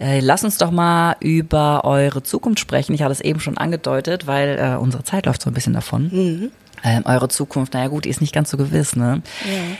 Äh, 0.00 0.20
lass 0.20 0.44
uns 0.44 0.58
doch 0.58 0.70
mal 0.70 1.16
über 1.20 1.84
eure 1.84 2.22
Zukunft 2.22 2.60
sprechen. 2.60 2.94
Ich 2.94 3.02
hatte 3.02 3.12
es 3.12 3.20
eben 3.20 3.40
schon 3.40 3.58
angedeutet, 3.58 4.26
weil 4.26 4.58
äh, 4.58 4.76
unsere 4.76 5.04
Zeit 5.04 5.26
läuft 5.26 5.42
so 5.42 5.50
ein 5.50 5.54
bisschen 5.54 5.74
davon. 5.74 6.10
Mhm. 6.12 6.50
Ähm, 6.84 7.02
eure 7.06 7.28
Zukunft, 7.28 7.74
naja 7.74 7.88
gut, 7.88 8.04
die 8.04 8.08
ist 8.08 8.20
nicht 8.20 8.32
ganz 8.32 8.50
so 8.50 8.56
gewiss. 8.56 8.94
Ne? 8.94 9.22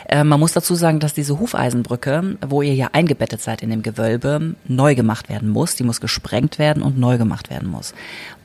Ja. 0.08 0.20
Äh, 0.20 0.24
man 0.24 0.40
muss 0.40 0.52
dazu 0.52 0.74
sagen, 0.74 1.00
dass 1.00 1.14
diese 1.14 1.38
Hufeisenbrücke, 1.38 2.36
wo 2.46 2.62
ihr 2.62 2.74
ja 2.74 2.90
eingebettet 2.92 3.40
seid 3.40 3.62
in 3.62 3.70
dem 3.70 3.82
Gewölbe, 3.82 4.56
neu 4.66 4.94
gemacht 4.94 5.28
werden 5.28 5.48
muss. 5.48 5.76
Die 5.76 5.84
muss 5.84 6.00
gesprengt 6.00 6.58
werden 6.58 6.82
und 6.82 6.98
neu 6.98 7.18
gemacht 7.18 7.50
werden 7.50 7.68
muss. 7.68 7.94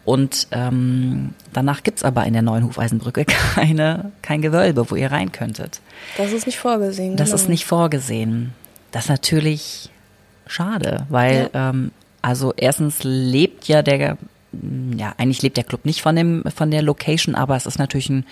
Und 0.05 0.47
ähm, 0.51 1.33
danach 1.53 1.83
gibt's 1.83 2.03
aber 2.03 2.25
in 2.25 2.33
der 2.33 2.41
neuen 2.41 2.65
Hufeisenbrücke 2.65 3.25
keine, 3.55 4.11
kein 4.21 4.41
Gewölbe, 4.41 4.89
wo 4.91 4.95
ihr 4.95 5.11
rein 5.11 5.31
könntet. 5.31 5.79
Das 6.17 6.31
ist 6.31 6.45
nicht 6.45 6.59
vorgesehen. 6.59 7.15
Das 7.15 7.29
genau. 7.29 7.35
ist 7.35 7.49
nicht 7.49 7.65
vorgesehen. 7.65 8.53
Das 8.91 9.09
natürlich 9.09 9.89
schade, 10.47 11.05
weil 11.09 11.49
ja. 11.53 11.69
ähm, 11.69 11.91
also 12.21 12.53
erstens 12.55 13.03
lebt 13.03 13.67
ja 13.67 13.81
der 13.81 14.17
ja, 14.95 15.15
eigentlich 15.17 15.41
lebt 15.41 15.57
der 15.57 15.63
Club 15.63 15.83
nicht 15.83 16.01
von 16.01 16.15
dem 16.15 16.43
von 16.55 16.69
der 16.69 16.83
Location, 16.83 17.33
aber 17.33 17.55
es 17.55 17.65
ist 17.65 17.79
natürlich 17.79 18.09
ein, 18.09 18.25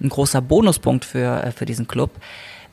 ein 0.00 0.08
großer 0.08 0.40
Bonuspunkt 0.40 1.04
für 1.04 1.42
äh, 1.42 1.50
für 1.50 1.66
diesen 1.66 1.88
Club. 1.88 2.10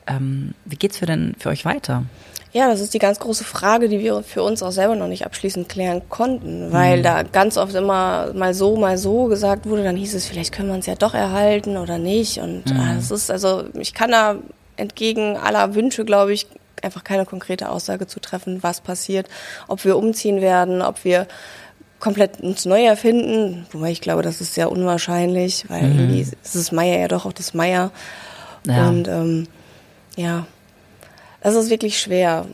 Ähm, 0.06 0.54
wie 0.64 0.76
geht's 0.76 0.98
für 0.98 1.06
denn 1.06 1.34
für 1.38 1.48
euch 1.48 1.64
weiter? 1.64 2.04
Ja, 2.52 2.68
das 2.68 2.80
ist 2.80 2.92
die 2.92 2.98
ganz 2.98 3.18
große 3.18 3.44
Frage, 3.44 3.88
die 3.88 4.00
wir 4.00 4.22
für 4.22 4.42
uns 4.42 4.62
auch 4.62 4.72
selber 4.72 4.94
noch 4.94 5.08
nicht 5.08 5.24
abschließend 5.24 5.70
klären 5.70 6.02
konnten, 6.10 6.70
weil 6.70 6.98
mhm. 6.98 7.02
da 7.02 7.22
ganz 7.22 7.56
oft 7.56 7.74
immer 7.74 8.30
mal 8.34 8.52
so, 8.52 8.76
mal 8.76 8.98
so 8.98 9.24
gesagt 9.24 9.66
wurde, 9.66 9.84
dann 9.84 9.96
hieß 9.96 10.14
es, 10.14 10.26
vielleicht 10.26 10.52
können 10.52 10.68
wir 10.68 10.74
uns 10.74 10.84
ja 10.84 10.94
doch 10.94 11.14
erhalten 11.14 11.78
oder 11.78 11.96
nicht. 11.96 12.38
Und 12.38 12.66
mhm. 12.66 12.78
äh, 12.78 12.98
es 12.98 13.10
ist, 13.10 13.30
also 13.30 13.64
ich 13.72 13.94
kann 13.94 14.10
da 14.10 14.36
entgegen 14.76 15.38
aller 15.38 15.74
Wünsche, 15.74 16.04
glaube 16.04 16.34
ich, 16.34 16.46
einfach 16.82 17.04
keine 17.04 17.26
konkrete 17.26 17.70
Aussage 17.70 18.06
zu 18.06 18.20
treffen, 18.20 18.62
was 18.62 18.80
passiert, 18.80 19.28
ob 19.68 19.84
wir 19.84 19.96
umziehen 19.96 20.40
werden, 20.40 20.82
ob 20.82 21.04
wir 21.04 21.26
komplett 22.00 22.40
uns 22.40 22.64
neu 22.64 22.84
erfinden, 22.84 23.64
wobei 23.70 23.92
ich 23.92 24.00
glaube, 24.00 24.22
das 24.22 24.40
ist 24.40 24.54
sehr 24.54 24.72
unwahrscheinlich, 24.72 25.66
weil 25.68 25.84
mhm. 25.84 25.98
irgendwie 25.98 26.20
ist 26.20 26.54
es 26.56 26.72
Meier 26.72 26.98
ja 26.98 27.08
doch 27.08 27.26
auch 27.26 27.32
das 27.32 27.54
Meier. 27.54 27.92
Ja. 28.66 28.88
Und 28.88 29.06
ähm, 29.06 29.46
ja, 30.16 30.46
das 31.40 31.54
ist 31.54 31.70
wirklich 31.70 32.00
schwer. 32.00 32.46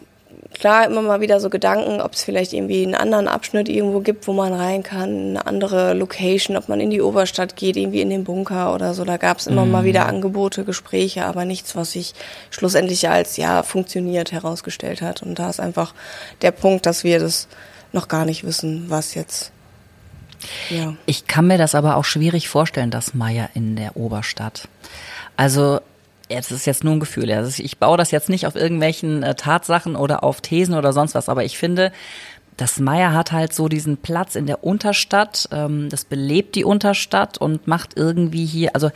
Klar, 0.54 0.86
immer 0.86 1.02
mal 1.02 1.20
wieder 1.20 1.40
so 1.40 1.50
Gedanken, 1.50 2.00
ob 2.00 2.14
es 2.14 2.24
vielleicht 2.24 2.52
irgendwie 2.52 2.82
einen 2.82 2.94
anderen 2.94 3.28
Abschnitt 3.28 3.68
irgendwo 3.68 4.00
gibt, 4.00 4.26
wo 4.26 4.32
man 4.32 4.52
rein 4.52 4.82
kann, 4.82 5.30
eine 5.30 5.46
andere 5.46 5.94
Location, 5.94 6.56
ob 6.56 6.68
man 6.68 6.80
in 6.80 6.90
die 6.90 7.00
Oberstadt 7.00 7.56
geht, 7.56 7.76
irgendwie 7.76 8.00
in 8.00 8.10
den 8.10 8.24
Bunker 8.24 8.74
oder 8.74 8.94
so. 8.94 9.04
Da 9.04 9.16
gab 9.16 9.38
es 9.38 9.46
immer 9.46 9.64
mhm. 9.64 9.70
mal 9.70 9.84
wieder 9.84 10.06
Angebote, 10.06 10.64
Gespräche, 10.64 11.24
aber 11.24 11.44
nichts, 11.44 11.76
was 11.76 11.92
sich 11.92 12.14
schlussendlich 12.50 13.08
als 13.08 13.36
ja 13.36 13.62
funktioniert 13.62 14.32
herausgestellt 14.32 15.02
hat. 15.02 15.22
Und 15.22 15.38
da 15.38 15.48
ist 15.48 15.60
einfach 15.60 15.94
der 16.42 16.50
Punkt, 16.50 16.86
dass 16.86 17.04
wir 17.04 17.20
das 17.20 17.48
noch 17.92 18.08
gar 18.08 18.24
nicht 18.24 18.44
wissen, 18.44 18.86
was 18.88 19.14
jetzt. 19.14 19.52
Ja. 20.70 20.94
Ich 21.06 21.26
kann 21.26 21.46
mir 21.46 21.58
das 21.58 21.74
aber 21.74 21.96
auch 21.96 22.04
schwierig 22.04 22.48
vorstellen, 22.48 22.90
das 22.90 23.14
Meier 23.14 23.50
in 23.54 23.76
der 23.76 23.96
Oberstadt. 23.96 24.68
Also 25.36 25.80
das 26.28 26.50
ist 26.50 26.66
jetzt 26.66 26.84
nur 26.84 26.94
ein 26.94 27.00
Gefühl. 27.00 27.30
Also 27.32 27.62
ich 27.62 27.78
baue 27.78 27.96
das 27.96 28.10
jetzt 28.10 28.28
nicht 28.28 28.46
auf 28.46 28.54
irgendwelchen 28.54 29.22
äh, 29.22 29.34
Tatsachen 29.34 29.96
oder 29.96 30.24
auf 30.24 30.40
Thesen 30.40 30.74
oder 30.74 30.92
sonst 30.92 31.14
was, 31.14 31.28
aber 31.28 31.44
ich 31.44 31.58
finde, 31.58 31.92
das 32.56 32.80
Meier 32.80 33.12
hat 33.14 33.32
halt 33.32 33.52
so 33.52 33.68
diesen 33.68 33.96
Platz 33.96 34.34
in 34.34 34.46
der 34.46 34.64
Unterstadt, 34.64 35.48
ähm, 35.52 35.88
das 35.88 36.04
belebt 36.04 36.54
die 36.56 36.64
Unterstadt 36.64 37.38
und 37.38 37.66
macht 37.66 37.96
irgendwie 37.96 38.44
hier, 38.44 38.74
also 38.74 38.90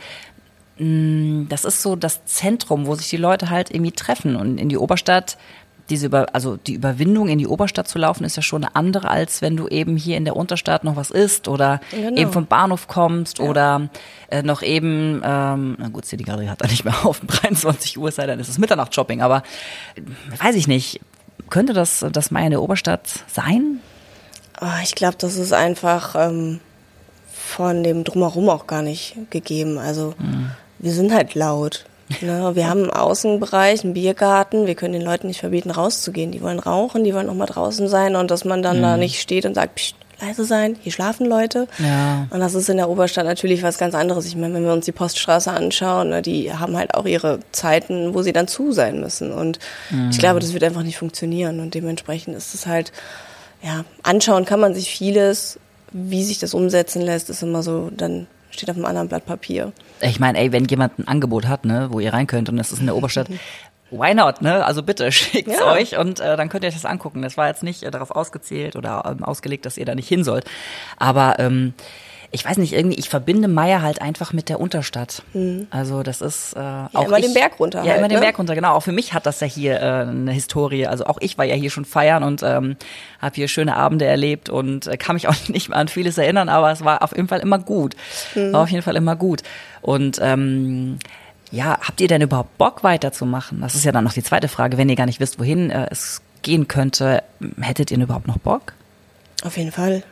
mh, 0.77 0.85
mm, 0.85 1.47
das 1.49 1.65
ist 1.65 1.81
so 1.81 1.95
das 1.95 2.25
Zentrum, 2.25 2.85
wo 2.85 2.95
sich 2.95 3.09
die 3.09 3.17
Leute 3.17 3.49
halt 3.49 3.71
irgendwie 3.71 3.93
treffen 3.93 4.35
und 4.35 4.57
in 4.57 4.69
die 4.69 4.77
Oberstadt 4.77 5.37
diese 5.89 6.05
über, 6.05 6.27
also 6.33 6.57
die 6.57 6.73
Überwindung 6.73 7.27
in 7.27 7.37
die 7.37 7.47
Oberstadt 7.47 7.87
zu 7.87 7.99
laufen 7.99 8.23
ist 8.23 8.35
ja 8.35 8.41
schon 8.41 8.63
eine 8.63 8.75
andere, 8.75 9.09
als 9.09 9.41
wenn 9.41 9.57
du 9.57 9.67
eben 9.67 9.97
hier 9.97 10.17
in 10.17 10.25
der 10.25 10.35
Unterstadt 10.35 10.83
noch 10.83 10.95
was 10.95 11.11
isst 11.11 11.47
oder 11.47 11.81
genau. 11.91 12.15
eben 12.15 12.31
vom 12.31 12.45
Bahnhof 12.45 12.87
kommst 12.87 13.39
ja. 13.39 13.45
oder 13.45 13.89
äh, 14.29 14.43
noch 14.43 14.61
eben, 14.61 15.21
ähm, 15.23 15.75
na 15.77 15.89
gut, 15.89 16.05
City 16.05 16.23
Gallery 16.23 16.47
hat 16.47 16.61
da 16.61 16.67
nicht 16.67 16.85
mehr 16.85 16.95
auf, 17.05 17.19
23 17.19 17.97
Uhr 17.97 18.11
sei 18.11 18.27
dann 18.27 18.39
ist 18.39 18.49
es 18.49 18.57
Mitternacht-Shopping, 18.57 19.21
aber 19.21 19.43
äh, 19.95 20.01
weiß 20.41 20.55
ich 20.55 20.67
nicht, 20.67 21.01
könnte 21.49 21.73
das 21.73 22.05
das 22.11 22.31
Mai 22.31 22.45
in 22.45 22.51
der 22.51 22.61
Oberstadt 22.61 23.07
sein? 23.27 23.79
Oh, 24.61 24.81
ich 24.83 24.95
glaube, 24.95 25.17
das 25.19 25.35
ist 25.35 25.51
einfach 25.51 26.15
ähm, 26.15 26.59
von 27.31 27.83
dem 27.83 28.03
Drumherum 28.03 28.49
auch 28.49 28.67
gar 28.67 28.81
nicht 28.81 29.15
gegeben. 29.29 29.77
Also 29.77 30.13
mhm. 30.17 30.51
wir 30.79 30.93
sind 30.93 31.13
halt 31.13 31.35
laut. 31.35 31.85
Ne? 32.21 32.51
Wir 32.53 32.69
haben 32.69 32.83
einen 32.83 32.91
Außenbereich, 32.91 33.83
einen 33.83 33.93
Biergarten. 33.93 34.67
Wir 34.67 34.75
können 34.75 34.93
den 34.93 35.01
Leuten 35.01 35.27
nicht 35.27 35.39
verbieten, 35.39 35.71
rauszugehen. 35.71 36.31
Die 36.31 36.41
wollen 36.41 36.59
rauchen, 36.59 37.03
die 37.03 37.13
wollen 37.13 37.29
auch 37.29 37.35
mal 37.35 37.45
draußen 37.45 37.87
sein 37.87 38.15
und 38.15 38.31
dass 38.31 38.45
man 38.45 38.61
dann 38.61 38.77
mhm. 38.77 38.81
da 38.81 38.97
nicht 38.97 39.19
steht 39.19 39.45
und 39.45 39.55
sagt, 39.55 39.75
Psst, 39.75 39.95
leise 40.23 40.45
sein, 40.45 40.77
hier 40.81 40.91
schlafen 40.91 41.25
Leute. 41.25 41.67
Ja. 41.79 42.27
Und 42.29 42.39
das 42.39 42.53
ist 42.53 42.69
in 42.69 42.77
der 42.77 42.89
Oberstadt 42.89 43.25
natürlich 43.25 43.63
was 43.63 43.77
ganz 43.77 43.95
anderes. 43.95 44.25
Ich 44.25 44.35
meine, 44.35 44.53
wenn 44.53 44.63
wir 44.63 44.73
uns 44.73 44.85
die 44.85 44.91
Poststraße 44.91 45.51
anschauen, 45.51 46.09
ne, 46.09 46.21
die 46.21 46.53
haben 46.53 46.77
halt 46.77 46.93
auch 46.93 47.05
ihre 47.05 47.39
Zeiten, 47.51 48.13
wo 48.13 48.21
sie 48.21 48.33
dann 48.33 48.47
zu 48.47 48.71
sein 48.71 48.99
müssen. 48.99 49.31
Und 49.31 49.59
mhm. 49.89 50.09
ich 50.11 50.19
glaube, 50.19 50.39
das 50.39 50.53
wird 50.53 50.63
einfach 50.63 50.83
nicht 50.83 50.97
funktionieren. 50.97 51.59
Und 51.59 51.73
dementsprechend 51.73 52.35
ist 52.35 52.53
es 52.53 52.65
halt, 52.65 52.91
ja, 53.61 53.85
anschauen 54.03 54.45
kann 54.45 54.59
man 54.59 54.73
sich 54.73 54.89
vieles. 54.89 55.59
Wie 55.91 56.23
sich 56.23 56.39
das 56.39 56.53
umsetzen 56.53 57.01
lässt, 57.01 57.29
ist 57.29 57.43
immer 57.43 57.61
so 57.61 57.91
dann 57.95 58.27
steht 58.53 58.69
auf 58.69 58.75
einem 58.75 58.85
anderen 58.85 59.07
Blatt 59.07 59.25
Papier. 59.25 59.73
Ich 60.01 60.19
meine, 60.19 60.37
ey, 60.37 60.51
wenn 60.51 60.65
jemand 60.65 60.99
ein 60.99 61.07
Angebot 61.07 61.47
hat, 61.47 61.65
ne, 61.65 61.89
wo 61.91 61.99
ihr 61.99 62.13
rein 62.13 62.27
könnt 62.27 62.49
und 62.49 62.57
es 62.59 62.71
ist 62.71 62.79
in 62.79 62.85
der 62.85 62.95
Oberstadt, 62.95 63.27
why 63.91 64.13
not, 64.13 64.41
ne? 64.41 64.65
Also 64.65 64.83
bitte 64.83 65.11
schickt's 65.11 65.59
ja. 65.59 65.71
euch 65.71 65.97
und 65.97 66.19
äh, 66.19 66.37
dann 66.37 66.49
könnt 66.49 66.63
ihr 66.63 66.67
euch 66.67 66.73
das 66.73 66.85
angucken. 66.85 67.21
Das 67.21 67.37
war 67.37 67.47
jetzt 67.47 67.63
nicht 67.63 67.83
äh, 67.83 67.91
darauf 67.91 68.11
ausgezählt 68.11 68.75
oder 68.75 69.03
ähm, 69.05 69.23
ausgelegt, 69.23 69.65
dass 69.65 69.77
ihr 69.77 69.85
da 69.85 69.95
nicht 69.95 70.07
hin 70.07 70.23
sollt. 70.23 70.45
Aber 70.97 71.39
ähm, 71.39 71.73
ich 72.33 72.43
weiß 72.43 72.57
nicht, 72.57 72.73
irgendwie, 72.73 72.97
ich 72.97 73.09
verbinde 73.09 73.47
Meier 73.47 73.83
halt 73.83 74.01
einfach 74.01 74.33
mit 74.33 74.49
der 74.49 74.59
Unterstadt. 74.59 75.21
Mhm. 75.33 75.67
Also 75.69 76.01
das 76.01 76.19
ist 76.19 76.53
äh, 76.55 76.59
ja, 76.59 76.89
auch 76.93 77.05
immer 77.05 77.19
ich, 77.19 77.25
den 77.25 77.35
Berg 77.35 77.59
runter. 77.59 77.83
Ja, 77.83 77.91
halt, 77.91 77.99
immer 77.99 78.07
ne? 78.07 78.15
den 78.15 78.21
Berg 78.21 78.39
runter, 78.39 78.55
genau. 78.55 78.73
Auch 78.73 78.81
für 78.81 78.91
mich 78.91 79.13
hat 79.13 79.27
das 79.27 79.39
ja 79.39 79.45
hier 79.45 79.79
äh, 79.79 80.01
eine 80.01 80.31
Historie. 80.31 80.87
Also 80.87 81.05
auch 81.05 81.19
ich 81.21 81.37
war 81.37 81.45
ja 81.45 81.53
hier 81.53 81.69
schon 81.69 81.85
feiern 81.85 82.23
und 82.23 82.41
ähm, 82.41 82.75
habe 83.21 83.35
hier 83.35 83.47
schöne 83.47 83.75
Abende 83.75 84.05
erlebt 84.05 84.49
und 84.49 84.87
äh, 84.87 84.97
kann 84.97 85.13
mich 85.13 85.27
auch 85.29 85.47
nicht 85.47 85.69
mehr 85.69 85.77
an 85.77 85.87
vieles 85.87 86.17
erinnern, 86.17 86.49
aber 86.49 86.71
es 86.71 86.83
war 86.83 87.03
auf 87.03 87.15
jeden 87.15 87.27
Fall 87.27 87.39
immer 87.39 87.59
gut. 87.59 87.95
Mhm. 88.33 88.51
War 88.51 88.63
auf 88.63 88.69
jeden 88.69 88.83
Fall 88.83 88.95
immer 88.95 89.15
gut. 89.15 89.43
Und 89.83 90.17
ähm, 90.19 90.97
ja, 91.51 91.77
habt 91.81 92.01
ihr 92.01 92.07
denn 92.07 92.21
überhaupt 92.21 92.57
Bock 92.57 92.83
weiterzumachen? 92.83 93.61
Das 93.61 93.75
ist 93.75 93.85
ja 93.85 93.91
dann 93.91 94.03
noch 94.03 94.13
die 94.13 94.23
zweite 94.23 94.47
Frage. 94.47 94.79
Wenn 94.79 94.89
ihr 94.89 94.95
gar 94.95 95.05
nicht 95.05 95.19
wisst, 95.19 95.39
wohin 95.39 95.69
äh, 95.69 95.87
es 95.91 96.23
gehen 96.41 96.67
könnte, 96.67 97.21
hättet 97.61 97.91
ihr 97.91 97.99
überhaupt 97.99 98.27
noch 98.27 98.39
Bock? 98.39 98.73
Auf 99.43 99.55
jeden 99.57 99.71
Fall. 99.71 100.03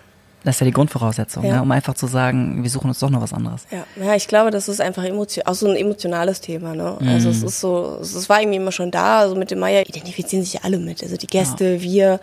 Das 0.44 0.56
ist 0.56 0.62
ja 0.62 0.66
die 0.66 0.72
Grundvoraussetzung, 0.72 1.44
ja. 1.44 1.58
ne? 1.58 1.62
um 1.62 1.72
einfach 1.72 1.94
zu 1.94 2.08
sagen, 2.08 2.64
wir 2.64 2.70
suchen 2.70 2.88
uns 2.88 2.98
doch 2.98 3.12
noch 3.12 3.22
was 3.22 3.32
anderes. 3.32 3.68
Ja, 3.70 3.86
ja 4.04 4.16
ich 4.16 4.28
glaube, 4.28 4.50
das 4.50 4.68
ist 4.70 4.82
einfach 4.82 5.04
emotion 5.04 5.46
auch 5.46 5.54
so 5.54 5.68
ein 5.68 5.76
emotionales 5.76 6.42
Thema. 6.42 6.74
Ne? 6.74 6.98
Mhm. 7.00 7.08
Also 7.10 7.30
es 7.30 7.44
ist 7.44 7.60
so, 7.60 8.00
es 8.02 8.28
war 8.28 8.42
irgendwie 8.42 8.58
immer 8.58 8.72
schon 8.72 8.90
da. 8.90 9.20
Also 9.20 9.36
mit 9.36 9.52
dem 9.52 9.60
Meier 9.60 9.88
identifizieren 9.88 10.44
sich 10.44 10.54
ja 10.54 10.62
alle 10.64 10.80
mit. 10.80 11.04
Also 11.04 11.16
die 11.16 11.28
Gäste, 11.28 11.76
ja. 11.76 11.82
wir, 11.82 12.20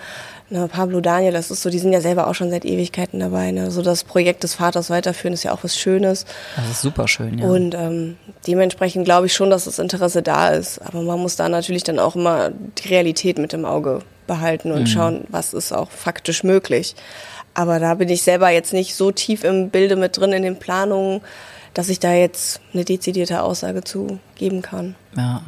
ne, 0.50 0.66
Pablo, 0.66 1.00
Daniel, 1.00 1.32
das 1.32 1.52
ist 1.52 1.62
so, 1.62 1.70
die 1.70 1.78
sind 1.78 1.92
ja 1.92 2.00
selber 2.00 2.26
auch 2.26 2.34
schon 2.34 2.50
seit 2.50 2.64
Ewigkeiten 2.64 3.20
dabei. 3.20 3.52
Ne? 3.52 3.70
So 3.70 3.82
das 3.82 4.02
Projekt 4.02 4.42
des 4.42 4.54
Vaters 4.54 4.90
weiterführen 4.90 5.34
ist 5.34 5.44
ja 5.44 5.52
auch 5.52 5.62
was 5.62 5.78
Schönes. 5.78 6.26
Das 6.56 6.68
ist 6.68 6.82
super 6.82 7.06
schön, 7.06 7.38
ja. 7.38 7.46
Und 7.46 7.74
ähm, 7.74 8.16
dementsprechend 8.48 9.04
glaube 9.04 9.26
ich 9.26 9.34
schon, 9.34 9.50
dass 9.50 9.66
das 9.66 9.78
Interesse 9.78 10.22
da 10.22 10.48
ist. 10.48 10.80
Aber 10.80 11.02
man 11.02 11.20
muss 11.20 11.36
da 11.36 11.48
natürlich 11.48 11.84
dann 11.84 12.00
auch 12.00 12.16
immer 12.16 12.50
die 12.50 12.88
Realität 12.88 13.38
mit 13.38 13.52
im 13.52 13.64
Auge 13.64 14.00
behalten 14.26 14.72
und 14.72 14.82
mhm. 14.82 14.86
schauen, 14.86 15.24
was 15.28 15.52
ist 15.54 15.72
auch 15.72 15.90
faktisch 15.90 16.44
möglich. 16.44 16.94
Aber 17.58 17.80
da 17.80 17.94
bin 17.94 18.08
ich 18.08 18.22
selber 18.22 18.50
jetzt 18.50 18.72
nicht 18.72 18.94
so 18.94 19.10
tief 19.10 19.42
im 19.42 19.70
Bilde 19.70 19.96
mit 19.96 20.16
drin 20.16 20.32
in 20.32 20.44
den 20.44 20.60
Planungen, 20.60 21.22
dass 21.74 21.88
ich 21.88 21.98
da 21.98 22.12
jetzt 22.12 22.60
eine 22.72 22.84
dezidierte 22.84 23.42
Aussage 23.42 23.82
zu 23.82 24.20
geben 24.36 24.62
kann. 24.62 24.94
Ja. 25.16 25.42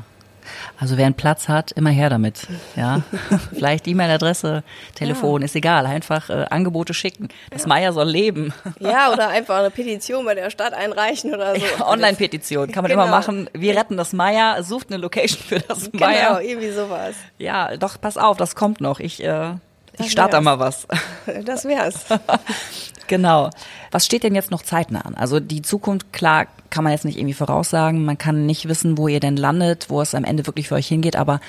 Also 0.81 0.97
wer 0.97 1.07
einen 1.07 1.15
Platz 1.15 1.47
hat, 1.47 1.71
immer 1.71 1.91
her 1.91 2.11
damit. 2.11 2.49
Ja, 2.75 3.03
vielleicht 3.55 3.87
E-Mail-Adresse, 3.87 4.65
Telefon, 4.97 5.43
ja. 5.43 5.45
ist 5.45 5.55
egal. 5.55 5.87
Einfach 5.87 6.31
äh, 6.31 6.47
Angebote 6.51 6.95
schicken. 6.95 7.29
Das 7.51 7.63
ja. 7.63 7.69
Meier 7.69 7.93
soll 7.93 8.11
leben. 8.11 8.53
Ja, 8.81 9.13
oder 9.13 9.29
einfach 9.29 9.59
eine 9.59 9.71
Petition 9.71 10.25
bei 10.25 10.35
der 10.35 10.51
Stadt 10.51 10.75
einreichen 10.75 11.33
oder 11.33 11.55
so. 11.55 11.65
Ja, 11.65 11.87
Online-Petition 11.87 12.73
kann 12.73 12.83
man 12.83 12.91
genau. 12.91 13.05
immer 13.05 13.11
machen. 13.13 13.49
Wir 13.53 13.77
retten 13.77 13.97
das 13.97 14.13
Meier. 14.13 14.65
Sucht 14.65 14.89
eine 14.89 14.97
Location 14.97 15.41
für 15.41 15.61
das 15.61 15.93
Meier. 15.93 16.31
Genau, 16.31 16.41
irgendwie 16.41 16.73
sowas. 16.73 17.15
Ja, 17.39 17.77
doch 17.77 18.01
pass 18.01 18.17
auf, 18.17 18.37
das 18.37 18.57
kommt 18.57 18.81
noch. 18.81 18.99
Ich 18.99 19.23
äh, 19.23 19.53
ich 20.01 20.13
starte 20.13 20.33
da 20.33 20.41
mal 20.41 20.59
was. 20.59 20.87
Das 21.45 21.65
wär's. 21.65 22.07
genau. 23.07 23.51
Was 23.91 24.07
steht 24.07 24.23
denn 24.23 24.35
jetzt 24.35 24.51
noch 24.51 24.63
zeitnah 24.63 25.03
an? 25.03 25.15
Also 25.15 25.41
die 25.41 25.63
Zukunft, 25.63 26.13
klar, 26.13 26.47
kann 26.71 26.85
man 26.85 26.93
jetzt 26.93 27.05
nicht 27.05 27.19
irgendwie 27.19 27.35
voraussagen. 27.35 28.05
Man 28.05 28.19
kann 28.19 28.47
nicht 28.47 28.69
wissen, 28.69 28.99
wo 28.99 29.09
ihr 29.09 29.21
denn 29.21 29.37
landet, 29.37 29.87
wo 29.89 30.01
es 30.01 30.15
am 30.15 30.25
Ende 30.25 30.47
wirklich 30.47 30.69
für 30.69 30.77
euch 30.77 30.89
hingeht. 30.89 31.17
Aber 31.17 31.41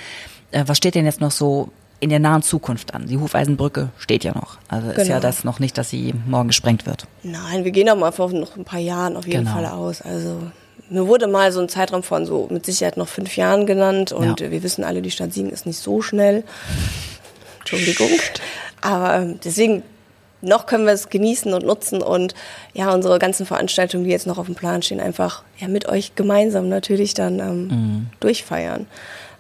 äh, 0.52 0.64
was 0.68 0.78
steht 0.78 0.96
denn 0.96 1.06
jetzt 1.06 1.22
noch 1.22 1.32
so 1.32 1.70
in 2.00 2.10
der 2.10 2.20
nahen 2.20 2.42
Zukunft 2.42 2.94
an? 2.94 3.08
Die 3.08 3.18
Hufeisenbrücke 3.18 3.90
steht 3.98 4.24
ja 4.24 4.34
noch. 4.34 4.58
Also 4.68 4.88
genau. 4.88 5.02
ist 5.02 5.08
ja 5.08 5.16
genau. 5.16 5.28
das 5.28 5.44
noch 5.44 5.60
nicht, 5.60 5.78
dass 5.78 5.90
sie 5.90 6.14
morgen 6.28 6.50
gesprengt 6.50 6.86
wird. 6.86 7.08
Nein, 7.24 7.64
wir 7.64 7.72
gehen 7.72 7.90
auch 7.90 7.98
mal 7.98 8.12
vor 8.12 8.32
noch 8.32 8.58
ein 8.58 8.66
paar 8.66 8.80
Jahren 8.80 9.16
auf 9.16 9.28
jeden 9.28 9.46
genau. 9.46 9.56
Fall 9.56 9.66
aus. 9.66 10.02
Also 10.02 10.42
mir 10.90 11.08
wurde 11.08 11.28
mal 11.28 11.52
so 11.52 11.62
ein 11.62 11.70
Zeitraum 11.70 12.04
von 12.04 12.26
so 12.26 12.48
mit 12.52 12.66
Sicherheit 12.66 12.98
noch 12.98 13.08
fünf 13.08 13.38
Jahren 13.38 13.66
genannt 13.66 14.12
und 14.12 14.42
ja. 14.42 14.52
wir 14.52 14.62
wissen 14.62 14.84
alle, 14.84 15.02
die 15.02 15.12
Stadt 15.12 15.34
Siegen 15.34 15.50
ist 15.50 15.66
nicht 15.66 15.80
so 15.80 16.02
schnell. 16.02 16.44
Entschuldigung. 17.62 18.10
Aber 18.82 19.16
ähm, 19.16 19.40
deswegen, 19.44 19.84
noch 20.42 20.66
können 20.66 20.86
wir 20.86 20.94
es 20.94 21.10
genießen 21.10 21.54
und 21.54 21.66
nutzen 21.66 22.02
und 22.02 22.34
ja, 22.74 22.94
unsere 22.94 23.20
ganzen 23.20 23.46
Veranstaltungen, 23.46 24.04
die 24.04 24.10
jetzt 24.10 24.28
noch 24.28 24.38
auf 24.38 24.48
dem 24.48 24.56
Plan 24.56 24.82
stehen, 24.82 25.00
einfach 25.00 25.44
ja 25.58 25.68
mit 25.68 25.88
euch 25.88 26.16
gemeinsam 26.16 26.68
natürlich 26.68 27.14
dann 27.14 27.40
ähm, 27.40 27.68
mhm. 27.68 28.08
durchfeiern. 28.20 28.88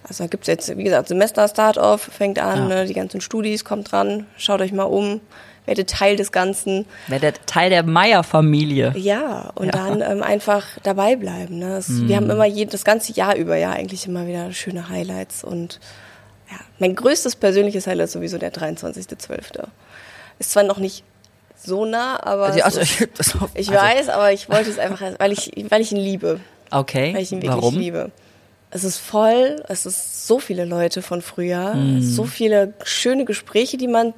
Also 0.07 0.23
da 0.23 0.27
gibt 0.27 0.43
es 0.43 0.47
jetzt, 0.47 0.77
wie 0.77 0.83
gesagt, 0.83 1.07
Semester 1.07 1.47
Start-off 1.47 2.01
fängt 2.01 2.39
an, 2.39 2.69
ja. 2.69 2.75
ne, 2.75 2.85
die 2.85 2.93
ganzen 2.93 3.21
Studis, 3.21 3.63
kommt 3.65 3.91
dran, 3.91 4.25
schaut 4.35 4.61
euch 4.61 4.71
mal 4.71 4.83
um, 4.83 5.21
werdet 5.65 5.89
Teil 5.89 6.15
des 6.15 6.31
Ganzen. 6.31 6.85
Werdet 7.07 7.45
Teil 7.45 7.69
der 7.69 7.83
Meier-Familie. 7.83 8.93
Ja, 8.97 9.51
und 9.55 9.67
ja. 9.67 9.71
dann 9.71 10.01
ähm, 10.01 10.23
einfach 10.23 10.65
dabei 10.83 11.15
bleiben. 11.15 11.59
Ne? 11.59 11.69
Das, 11.69 11.87
mhm. 11.89 12.07
Wir 12.07 12.15
haben 12.15 12.29
immer 12.29 12.45
je, 12.45 12.65
das 12.65 12.83
ganze 12.83 13.13
Jahr 13.13 13.35
über 13.35 13.55
ja 13.57 13.71
eigentlich 13.71 14.07
immer 14.07 14.27
wieder 14.27 14.51
schöne 14.53 14.89
Highlights 14.89 15.43
und 15.43 15.79
ja, 16.51 16.57
mein 16.79 16.95
größtes 16.95 17.35
persönliches 17.37 17.87
Highlight 17.87 18.05
ist 18.05 18.13
sowieso 18.13 18.37
der 18.37 18.53
23.12. 18.53 19.63
Ist 20.39 20.51
zwar 20.51 20.63
noch 20.63 20.77
nicht 20.77 21.03
so 21.63 21.85
nah, 21.85 22.21
aber 22.21 22.47
also, 22.47 22.61
also, 22.61 22.79
ist, 22.81 23.01
ich 23.53 23.69
also, 23.69 23.73
weiß, 23.73 24.09
aber 24.09 24.31
ich 24.33 24.49
wollte 24.49 24.69
es 24.69 24.79
einfach, 24.79 25.01
weil 25.19 25.31
ich, 25.31 25.51
weil 25.69 25.81
ich 25.81 25.91
ihn 25.91 25.99
liebe. 25.99 26.39
Okay. 26.71 27.13
Weil 27.13 27.21
ich 27.21 27.31
ihn 27.31 27.41
wirklich 27.41 27.61
Warum? 27.61 27.77
liebe. 27.77 28.11
Es 28.71 28.83
ist 28.83 28.97
voll, 28.97 29.61
es 29.67 29.85
ist 29.85 30.27
so 30.27 30.39
viele 30.39 30.65
Leute 30.65 31.01
von 31.01 31.21
früher, 31.21 31.75
mm. 31.75 32.01
so 32.01 32.23
viele 32.23 32.73
schöne 32.83 33.25
Gespräche, 33.25 33.77
die 33.77 33.87
man 33.87 34.13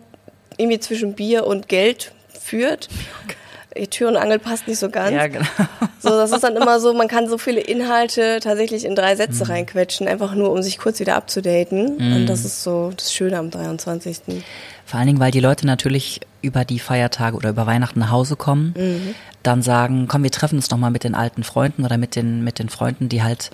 irgendwie 0.58 0.80
zwischen 0.80 1.14
Bier 1.14 1.48
und 1.48 1.68
Geld 1.68 2.12
führt. 2.40 2.88
Okay. 3.24 3.36
Tür 3.90 4.10
und 4.10 4.18
Angel 4.18 4.40
passt 4.40 4.68
nicht 4.68 4.80
so 4.80 4.90
ganz. 4.90 5.12
Ja, 5.12 5.28
genau. 5.28 5.46
So, 6.00 6.10
das 6.10 6.34
ist 6.34 6.44
dann 6.44 6.58
immer 6.58 6.82
so, 6.82 6.94
man 6.94 7.08
kann 7.08 7.30
so 7.30 7.38
viele 7.38 7.62
Inhalte 7.62 8.42
tatsächlich 8.42 8.84
in 8.84 8.94
drei 8.94 9.16
Sätze 9.16 9.46
mhm. 9.46 9.52
reinquetschen, 9.52 10.06
einfach 10.06 10.36
nur, 10.36 10.52
um 10.52 10.62
sich 10.62 10.78
kurz 10.78 11.00
wieder 11.00 11.16
abzudaten. 11.16 11.96
Mhm. 11.98 12.16
Und 12.16 12.26
das 12.26 12.44
ist 12.44 12.62
so 12.62 12.92
das 12.94 13.14
Schöne 13.14 13.38
am 13.38 13.50
23. 13.50 14.18
Vor 14.86 15.00
allen 15.00 15.08
Dingen, 15.08 15.22
weil 15.22 15.32
die 15.32 15.40
Leute 15.40 15.66
natürlich 15.66 16.20
über 16.42 16.66
die 16.66 16.80
Feiertage 16.80 17.38
oder 17.38 17.52
über 17.52 17.66
Weihnachten 17.68 18.00
nach 18.00 18.12
Hause 18.12 18.36
kommen, 18.36 18.74
mhm. 18.78 19.16
dann 19.44 19.62
sagen, 19.62 20.10
komm, 20.10 20.24
wir 20.24 20.32
treffen 20.32 20.56
uns 20.58 20.70
noch 20.72 20.78
mal 20.78 20.92
mit 20.92 21.06
den 21.06 21.16
alten 21.16 21.46
Freunden 21.46 21.86
oder 21.86 21.98
mit 21.98 22.18
den, 22.18 22.44
mit 22.44 22.60
den 22.60 22.68
Freunden, 22.68 23.08
die 23.08 23.24
halt 23.24 23.50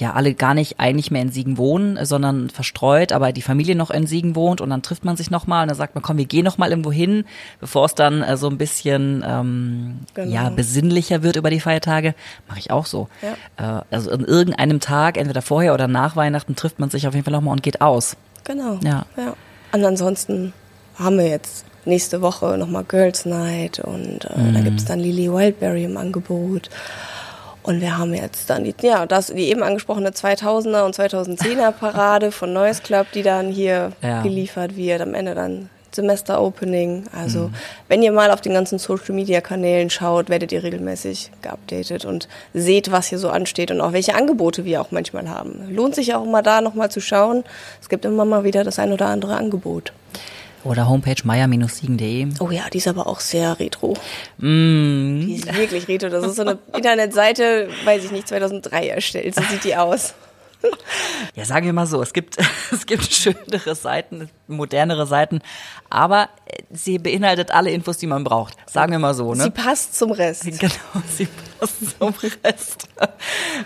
ja 0.00 0.12
alle 0.12 0.34
gar 0.34 0.54
nicht 0.54 0.80
eigentlich 0.80 1.10
mehr 1.10 1.22
in 1.22 1.30
Siegen 1.30 1.58
wohnen, 1.58 2.04
sondern 2.04 2.50
verstreut, 2.50 3.12
aber 3.12 3.32
die 3.32 3.42
Familie 3.42 3.74
noch 3.76 3.90
in 3.90 4.06
Siegen 4.06 4.34
wohnt 4.34 4.60
und 4.60 4.70
dann 4.70 4.82
trifft 4.82 5.04
man 5.04 5.16
sich 5.16 5.30
nochmal 5.30 5.62
und 5.62 5.68
dann 5.68 5.76
sagt 5.76 5.94
man, 5.94 6.02
komm, 6.02 6.18
wir 6.18 6.24
gehen 6.24 6.44
nochmal 6.44 6.70
irgendwo 6.70 6.92
hin, 6.92 7.24
bevor 7.60 7.86
es 7.86 7.94
dann 7.94 8.22
äh, 8.22 8.36
so 8.36 8.48
ein 8.48 8.58
bisschen 8.58 9.24
ähm, 9.26 10.00
genau. 10.14 10.30
ja 10.30 10.50
besinnlicher 10.50 11.22
wird 11.22 11.36
über 11.36 11.50
die 11.50 11.60
Feiertage, 11.60 12.14
mache 12.48 12.58
ich 12.58 12.70
auch 12.70 12.86
so. 12.86 13.08
Ja. 13.56 13.80
Äh, 13.80 13.84
also 13.90 14.10
in 14.10 14.24
irgendeinem 14.24 14.80
Tag, 14.80 15.16
entweder 15.16 15.42
vorher 15.42 15.74
oder 15.74 15.88
nach 15.88 16.16
Weihnachten, 16.16 16.56
trifft 16.56 16.78
man 16.78 16.90
sich 16.90 17.06
auf 17.06 17.14
jeden 17.14 17.24
Fall 17.24 17.32
nochmal 17.32 17.52
und 17.52 17.62
geht 17.62 17.80
aus. 17.80 18.16
Genau. 18.44 18.78
Ja. 18.82 19.06
ja. 19.16 19.34
Und 19.72 19.84
ansonsten 19.84 20.52
haben 20.98 21.18
wir 21.18 21.28
jetzt 21.28 21.64
nächste 21.84 22.22
Woche 22.22 22.56
nochmal 22.58 22.84
Girls 22.84 23.24
Night 23.24 23.80
und 23.80 24.24
äh, 24.24 24.38
mhm. 24.38 24.54
da 24.54 24.60
gibt 24.60 24.80
es 24.80 24.84
dann 24.84 25.00
Lily 25.00 25.32
Wildberry 25.32 25.84
im 25.84 25.96
Angebot. 25.96 26.70
Und 27.62 27.80
wir 27.80 27.96
haben 27.96 28.12
jetzt 28.14 28.50
dann 28.50 28.64
die, 28.64 28.74
ja, 28.82 29.06
das, 29.06 29.28
die 29.28 29.48
eben 29.48 29.62
angesprochene 29.62 30.10
2000er 30.10 30.84
und 30.84 30.96
2010er 30.96 31.70
Parade 31.80 32.32
von 32.32 32.52
Noise 32.52 32.82
Club, 32.82 33.06
die 33.14 33.22
dann 33.22 33.48
hier 33.48 33.92
ja. 34.02 34.22
geliefert 34.22 34.76
wird. 34.76 35.00
Am 35.00 35.14
Ende 35.14 35.34
dann 35.34 35.68
Semester-Opening. 35.94 37.04
Also, 37.16 37.48
mhm. 37.48 37.54
wenn 37.88 38.02
ihr 38.02 38.12
mal 38.12 38.30
auf 38.30 38.40
den 38.40 38.54
ganzen 38.54 38.78
Social-Media-Kanälen 38.78 39.90
schaut, 39.90 40.28
werdet 40.28 40.52
ihr 40.52 40.62
regelmäßig 40.62 41.30
geupdatet 41.42 42.04
und 42.04 42.28
seht, 42.54 42.90
was 42.90 43.06
hier 43.08 43.18
so 43.18 43.28
ansteht 43.30 43.70
und 43.70 43.80
auch 43.80 43.92
welche 43.92 44.14
Angebote 44.14 44.64
wir 44.64 44.80
auch 44.80 44.90
manchmal 44.90 45.28
haben. 45.28 45.68
Lohnt 45.70 45.94
sich 45.94 46.14
auch 46.14 46.24
mal 46.24 46.42
da 46.42 46.60
nochmal 46.60 46.90
zu 46.90 47.00
schauen. 47.00 47.44
Es 47.80 47.88
gibt 47.88 48.04
immer 48.04 48.24
mal 48.24 48.44
wieder 48.44 48.64
das 48.64 48.78
ein 48.78 48.92
oder 48.92 49.06
andere 49.06 49.36
Angebot. 49.36 49.92
Oder 50.64 50.88
Homepage 50.88 51.16
meier-siegen.de. 51.24 52.28
Oh 52.38 52.50
ja, 52.50 52.68
die 52.72 52.78
ist 52.78 52.88
aber 52.88 53.06
auch 53.06 53.20
sehr 53.20 53.58
retro. 53.58 53.94
Mm. 54.38 55.20
Die 55.20 55.34
ist 55.34 55.54
wirklich 55.56 55.88
retro. 55.88 56.08
Das 56.08 56.24
ist 56.24 56.36
so 56.36 56.42
eine 56.42 56.58
Internetseite, 56.74 57.68
weiß 57.84 58.04
ich 58.04 58.10
nicht, 58.12 58.28
2003 58.28 58.88
erstellt. 58.88 59.34
So 59.34 59.42
sieht 59.42 59.64
die 59.64 59.76
aus. 59.76 60.14
Ja, 61.34 61.44
sagen 61.44 61.66
wir 61.66 61.72
mal 61.72 61.86
so, 61.86 62.00
es 62.02 62.12
gibt, 62.12 62.36
es 62.72 62.86
gibt 62.86 63.12
schönere 63.12 63.74
Seiten, 63.74 64.28
modernere 64.46 65.06
Seiten, 65.06 65.40
aber 65.90 66.28
sie 66.70 66.98
beinhaltet 66.98 67.50
alle 67.50 67.70
Infos, 67.70 67.98
die 67.98 68.06
man 68.06 68.22
braucht. 68.22 68.54
Sagen 68.70 68.92
wir 68.92 68.98
mal 68.98 69.14
so, 69.14 69.34
ne? 69.34 69.44
Sie 69.44 69.50
passt 69.50 69.96
zum 69.96 70.12
Rest. 70.12 70.44
Genau, 70.60 71.04
sie 71.08 71.26
passt 71.58 71.98
zum 71.98 72.14
Rest. 72.44 72.88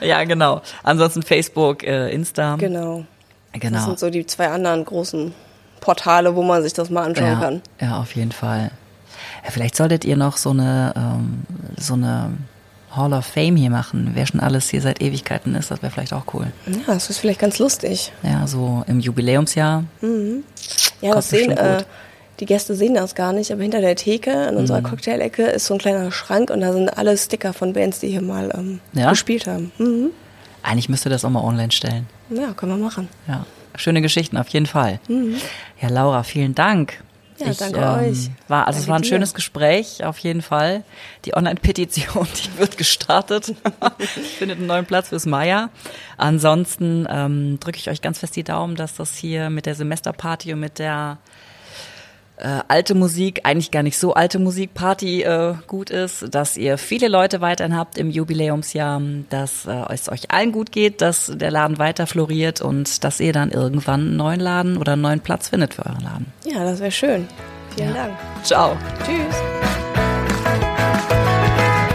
Ja, 0.01 0.25
genau. 0.25 0.63
Ansonsten 0.83 1.23
Facebook, 1.23 1.83
äh, 1.83 2.11
Insta. 2.11 2.57
Genau. 2.57 3.05
Genau. 3.53 3.77
Das 3.77 3.85
sind 3.85 3.99
so 3.99 4.11
die 4.11 4.25
zwei 4.27 4.49
anderen 4.49 4.85
großen 4.85 5.35
Portale, 5.87 6.35
wo 6.35 6.43
man 6.43 6.65
sich 6.65 6.73
das 6.73 6.91
mal 6.91 7.05
anschauen 7.05 7.29
ja, 7.29 7.39
kann. 7.39 7.63
Ja, 7.81 7.99
auf 7.99 8.17
jeden 8.17 8.33
Fall. 8.33 8.73
Ja, 9.45 9.53
vielleicht 9.53 9.77
solltet 9.77 10.05
ihr 10.05 10.17
noch 10.17 10.37
so 10.37 10.51
eine, 10.51 10.93
ähm, 10.97 11.43
so 11.79 11.95
eine 11.95 12.33
Hall 12.91 13.13
of 13.13 13.25
Fame 13.25 13.55
hier 13.55 13.71
machen. 13.71 14.11
Wer 14.15 14.27
schon 14.27 14.41
alles 14.41 14.69
hier 14.69 14.83
seit 14.83 15.01
Ewigkeiten 15.01 15.55
ist, 15.55 15.71
das 15.71 15.81
wäre 15.83 15.93
vielleicht 15.93 16.13
auch 16.13 16.25
cool. 16.35 16.49
Ja, 16.67 16.95
das 16.95 17.09
ist 17.09 17.19
vielleicht 17.19 17.39
ganz 17.39 17.61
lustig. 17.61 18.13
Ja, 18.25 18.49
so 18.49 18.83
im 18.89 18.99
Jubiläumsjahr. 18.99 19.85
Mhm. 20.01 20.43
Ja, 21.01 21.15
das 21.15 21.31
sehen, 21.31 21.53
äh, 21.53 21.85
die 22.41 22.47
Gäste 22.47 22.75
sehen 22.75 22.95
das 22.95 23.15
gar 23.15 23.33
nicht, 23.33 23.53
aber 23.53 23.63
hinter 23.63 23.81
der 23.81 23.95
Theke 23.95 24.49
in 24.49 24.57
unserer 24.57 24.81
mhm. 24.81 24.87
Cocktailecke 24.87 25.45
ist 25.45 25.67
so 25.67 25.75
ein 25.75 25.79
kleiner 25.79 26.11
Schrank 26.11 26.51
und 26.51 26.63
da 26.63 26.73
sind 26.73 26.89
alle 26.99 27.17
Sticker 27.17 27.53
von 27.53 27.75
Bands, 27.75 28.01
die 28.01 28.09
hier 28.09 28.23
mal 28.23 28.51
ähm, 28.59 28.81
ja? 28.93 29.11
gespielt 29.11 29.47
haben. 29.47 29.71
Mhm. 29.79 30.11
Eigentlich 30.65 30.89
müsste 30.89 31.11
das 31.11 31.25
auch 31.25 31.31
mal 31.31 31.45
online 31.45 31.71
stellen. 31.71 32.09
Ja, 32.29 32.55
können 32.55 32.77
wir 32.77 32.85
machen. 32.85 33.09
Ja, 33.29 33.47
schöne 33.79 34.03
Geschichten 34.03 34.37
auf 34.37 34.49
jeden 34.49 34.67
Fall. 34.67 35.01
Mhm. 35.09 35.37
Ja, 35.81 35.89
Laura, 35.89 36.23
vielen 36.23 36.55
Dank. 36.55 37.03
Ja, 37.39 37.51
ich, 37.51 37.59
danke 37.59 37.81
ähm, 37.81 38.11
euch. 38.11 38.31
War, 38.49 38.67
also 38.67 38.79
danke 38.79 38.79
es 38.79 38.89
war 38.89 38.97
ein 38.97 39.03
dir. 39.03 39.09
schönes 39.09 39.35
Gespräch, 39.35 40.05
auf 40.05 40.19
jeden 40.19 40.43
Fall. 40.43 40.85
Die 41.25 41.37
Online-Petition, 41.37 42.27
die 42.45 42.59
wird 42.59 42.79
gestartet. 42.79 43.55
Findet 44.39 44.59
einen 44.59 44.67
neuen 44.67 44.87
Platz 44.87 45.11
fürs 45.11 45.27
Maya. 45.27 45.71
Ansonsten 46.17 47.07
ähm, 47.11 47.61
drücke 47.61 47.79
ich 47.79 47.91
euch 47.91 48.01
ganz 48.01 48.21
fest 48.21 48.37
die 48.37 48.45
Daumen, 48.45 48.77
dass 48.77 48.95
das 48.95 49.17
hier 49.17 49.51
mit 49.51 49.67
der 49.67 49.75
Semesterparty 49.75 50.53
und 50.55 50.61
mit 50.61 50.79
der 50.79 51.19
äh, 52.39 52.61
alte 52.69 52.95
Musik, 52.95 53.41
eigentlich 53.45 53.71
gar 53.71 53.83
nicht 53.83 53.99
so 53.99 54.15
alte 54.15 54.39
Musikparty 54.39 55.23
äh, 55.23 55.55
gut 55.67 55.91
ist, 55.91 56.35
dass 56.35 56.57
ihr 56.57 56.79
viele 56.79 57.09
Leute 57.09 57.41
weiterhin 57.41 57.77
habt 57.77 57.99
im 57.99 58.11
Jubiläumsjahr, 58.11 59.01
dass 59.31 59.67
äh, 59.67 59.85
es 59.91 60.11
euch 60.11 60.31
allen 60.31 60.53
gut 60.53 60.73
geht, 60.73 61.01
dass 61.01 61.33
der 61.35 61.51
Laden 61.51 61.79
weiter 61.79 62.07
floriert 62.07 62.61
und 62.61 63.05
dass 63.05 63.21
ihr 63.21 63.33
dann 63.33 63.51
irgendwann 63.51 64.01
einen 64.01 64.17
neuen 64.17 64.41
Laden 64.41 64.77
oder 64.77 64.93
einen 64.93 65.03
neuen 65.03 65.21
Platz 65.21 65.49
findet 65.49 65.75
für 65.75 65.87
euren 65.87 66.03
Laden. 66.03 66.27
Ja, 66.45 66.65
das 66.65 66.81
wäre 66.81 66.91
schön. 66.91 67.27
Vielen 67.75 67.95
ja. 67.95 68.07
Dank. 68.07 68.15
Ciao. 68.43 68.77
Tschüss. 69.05 69.37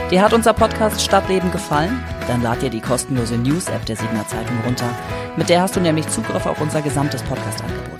Dir 0.09 0.21
hat 0.21 0.33
unser 0.33 0.53
Podcast 0.53 1.01
Stadtleben 1.01 1.51
gefallen? 1.51 2.03
Dann 2.27 2.41
lad 2.43 2.61
dir 2.61 2.69
die 2.69 2.81
kostenlose 2.81 3.37
News-App 3.37 3.85
der 3.85 3.95
Signer 3.95 4.27
Zeitung 4.27 4.57
runter. 4.65 4.89
Mit 5.37 5.49
der 5.49 5.61
hast 5.61 5.75
du 5.75 5.79
nämlich 5.79 6.07
Zugriff 6.09 6.45
auf 6.45 6.59
unser 6.59 6.81
gesamtes 6.81 7.23
Podcast-Angebot. 7.23 7.90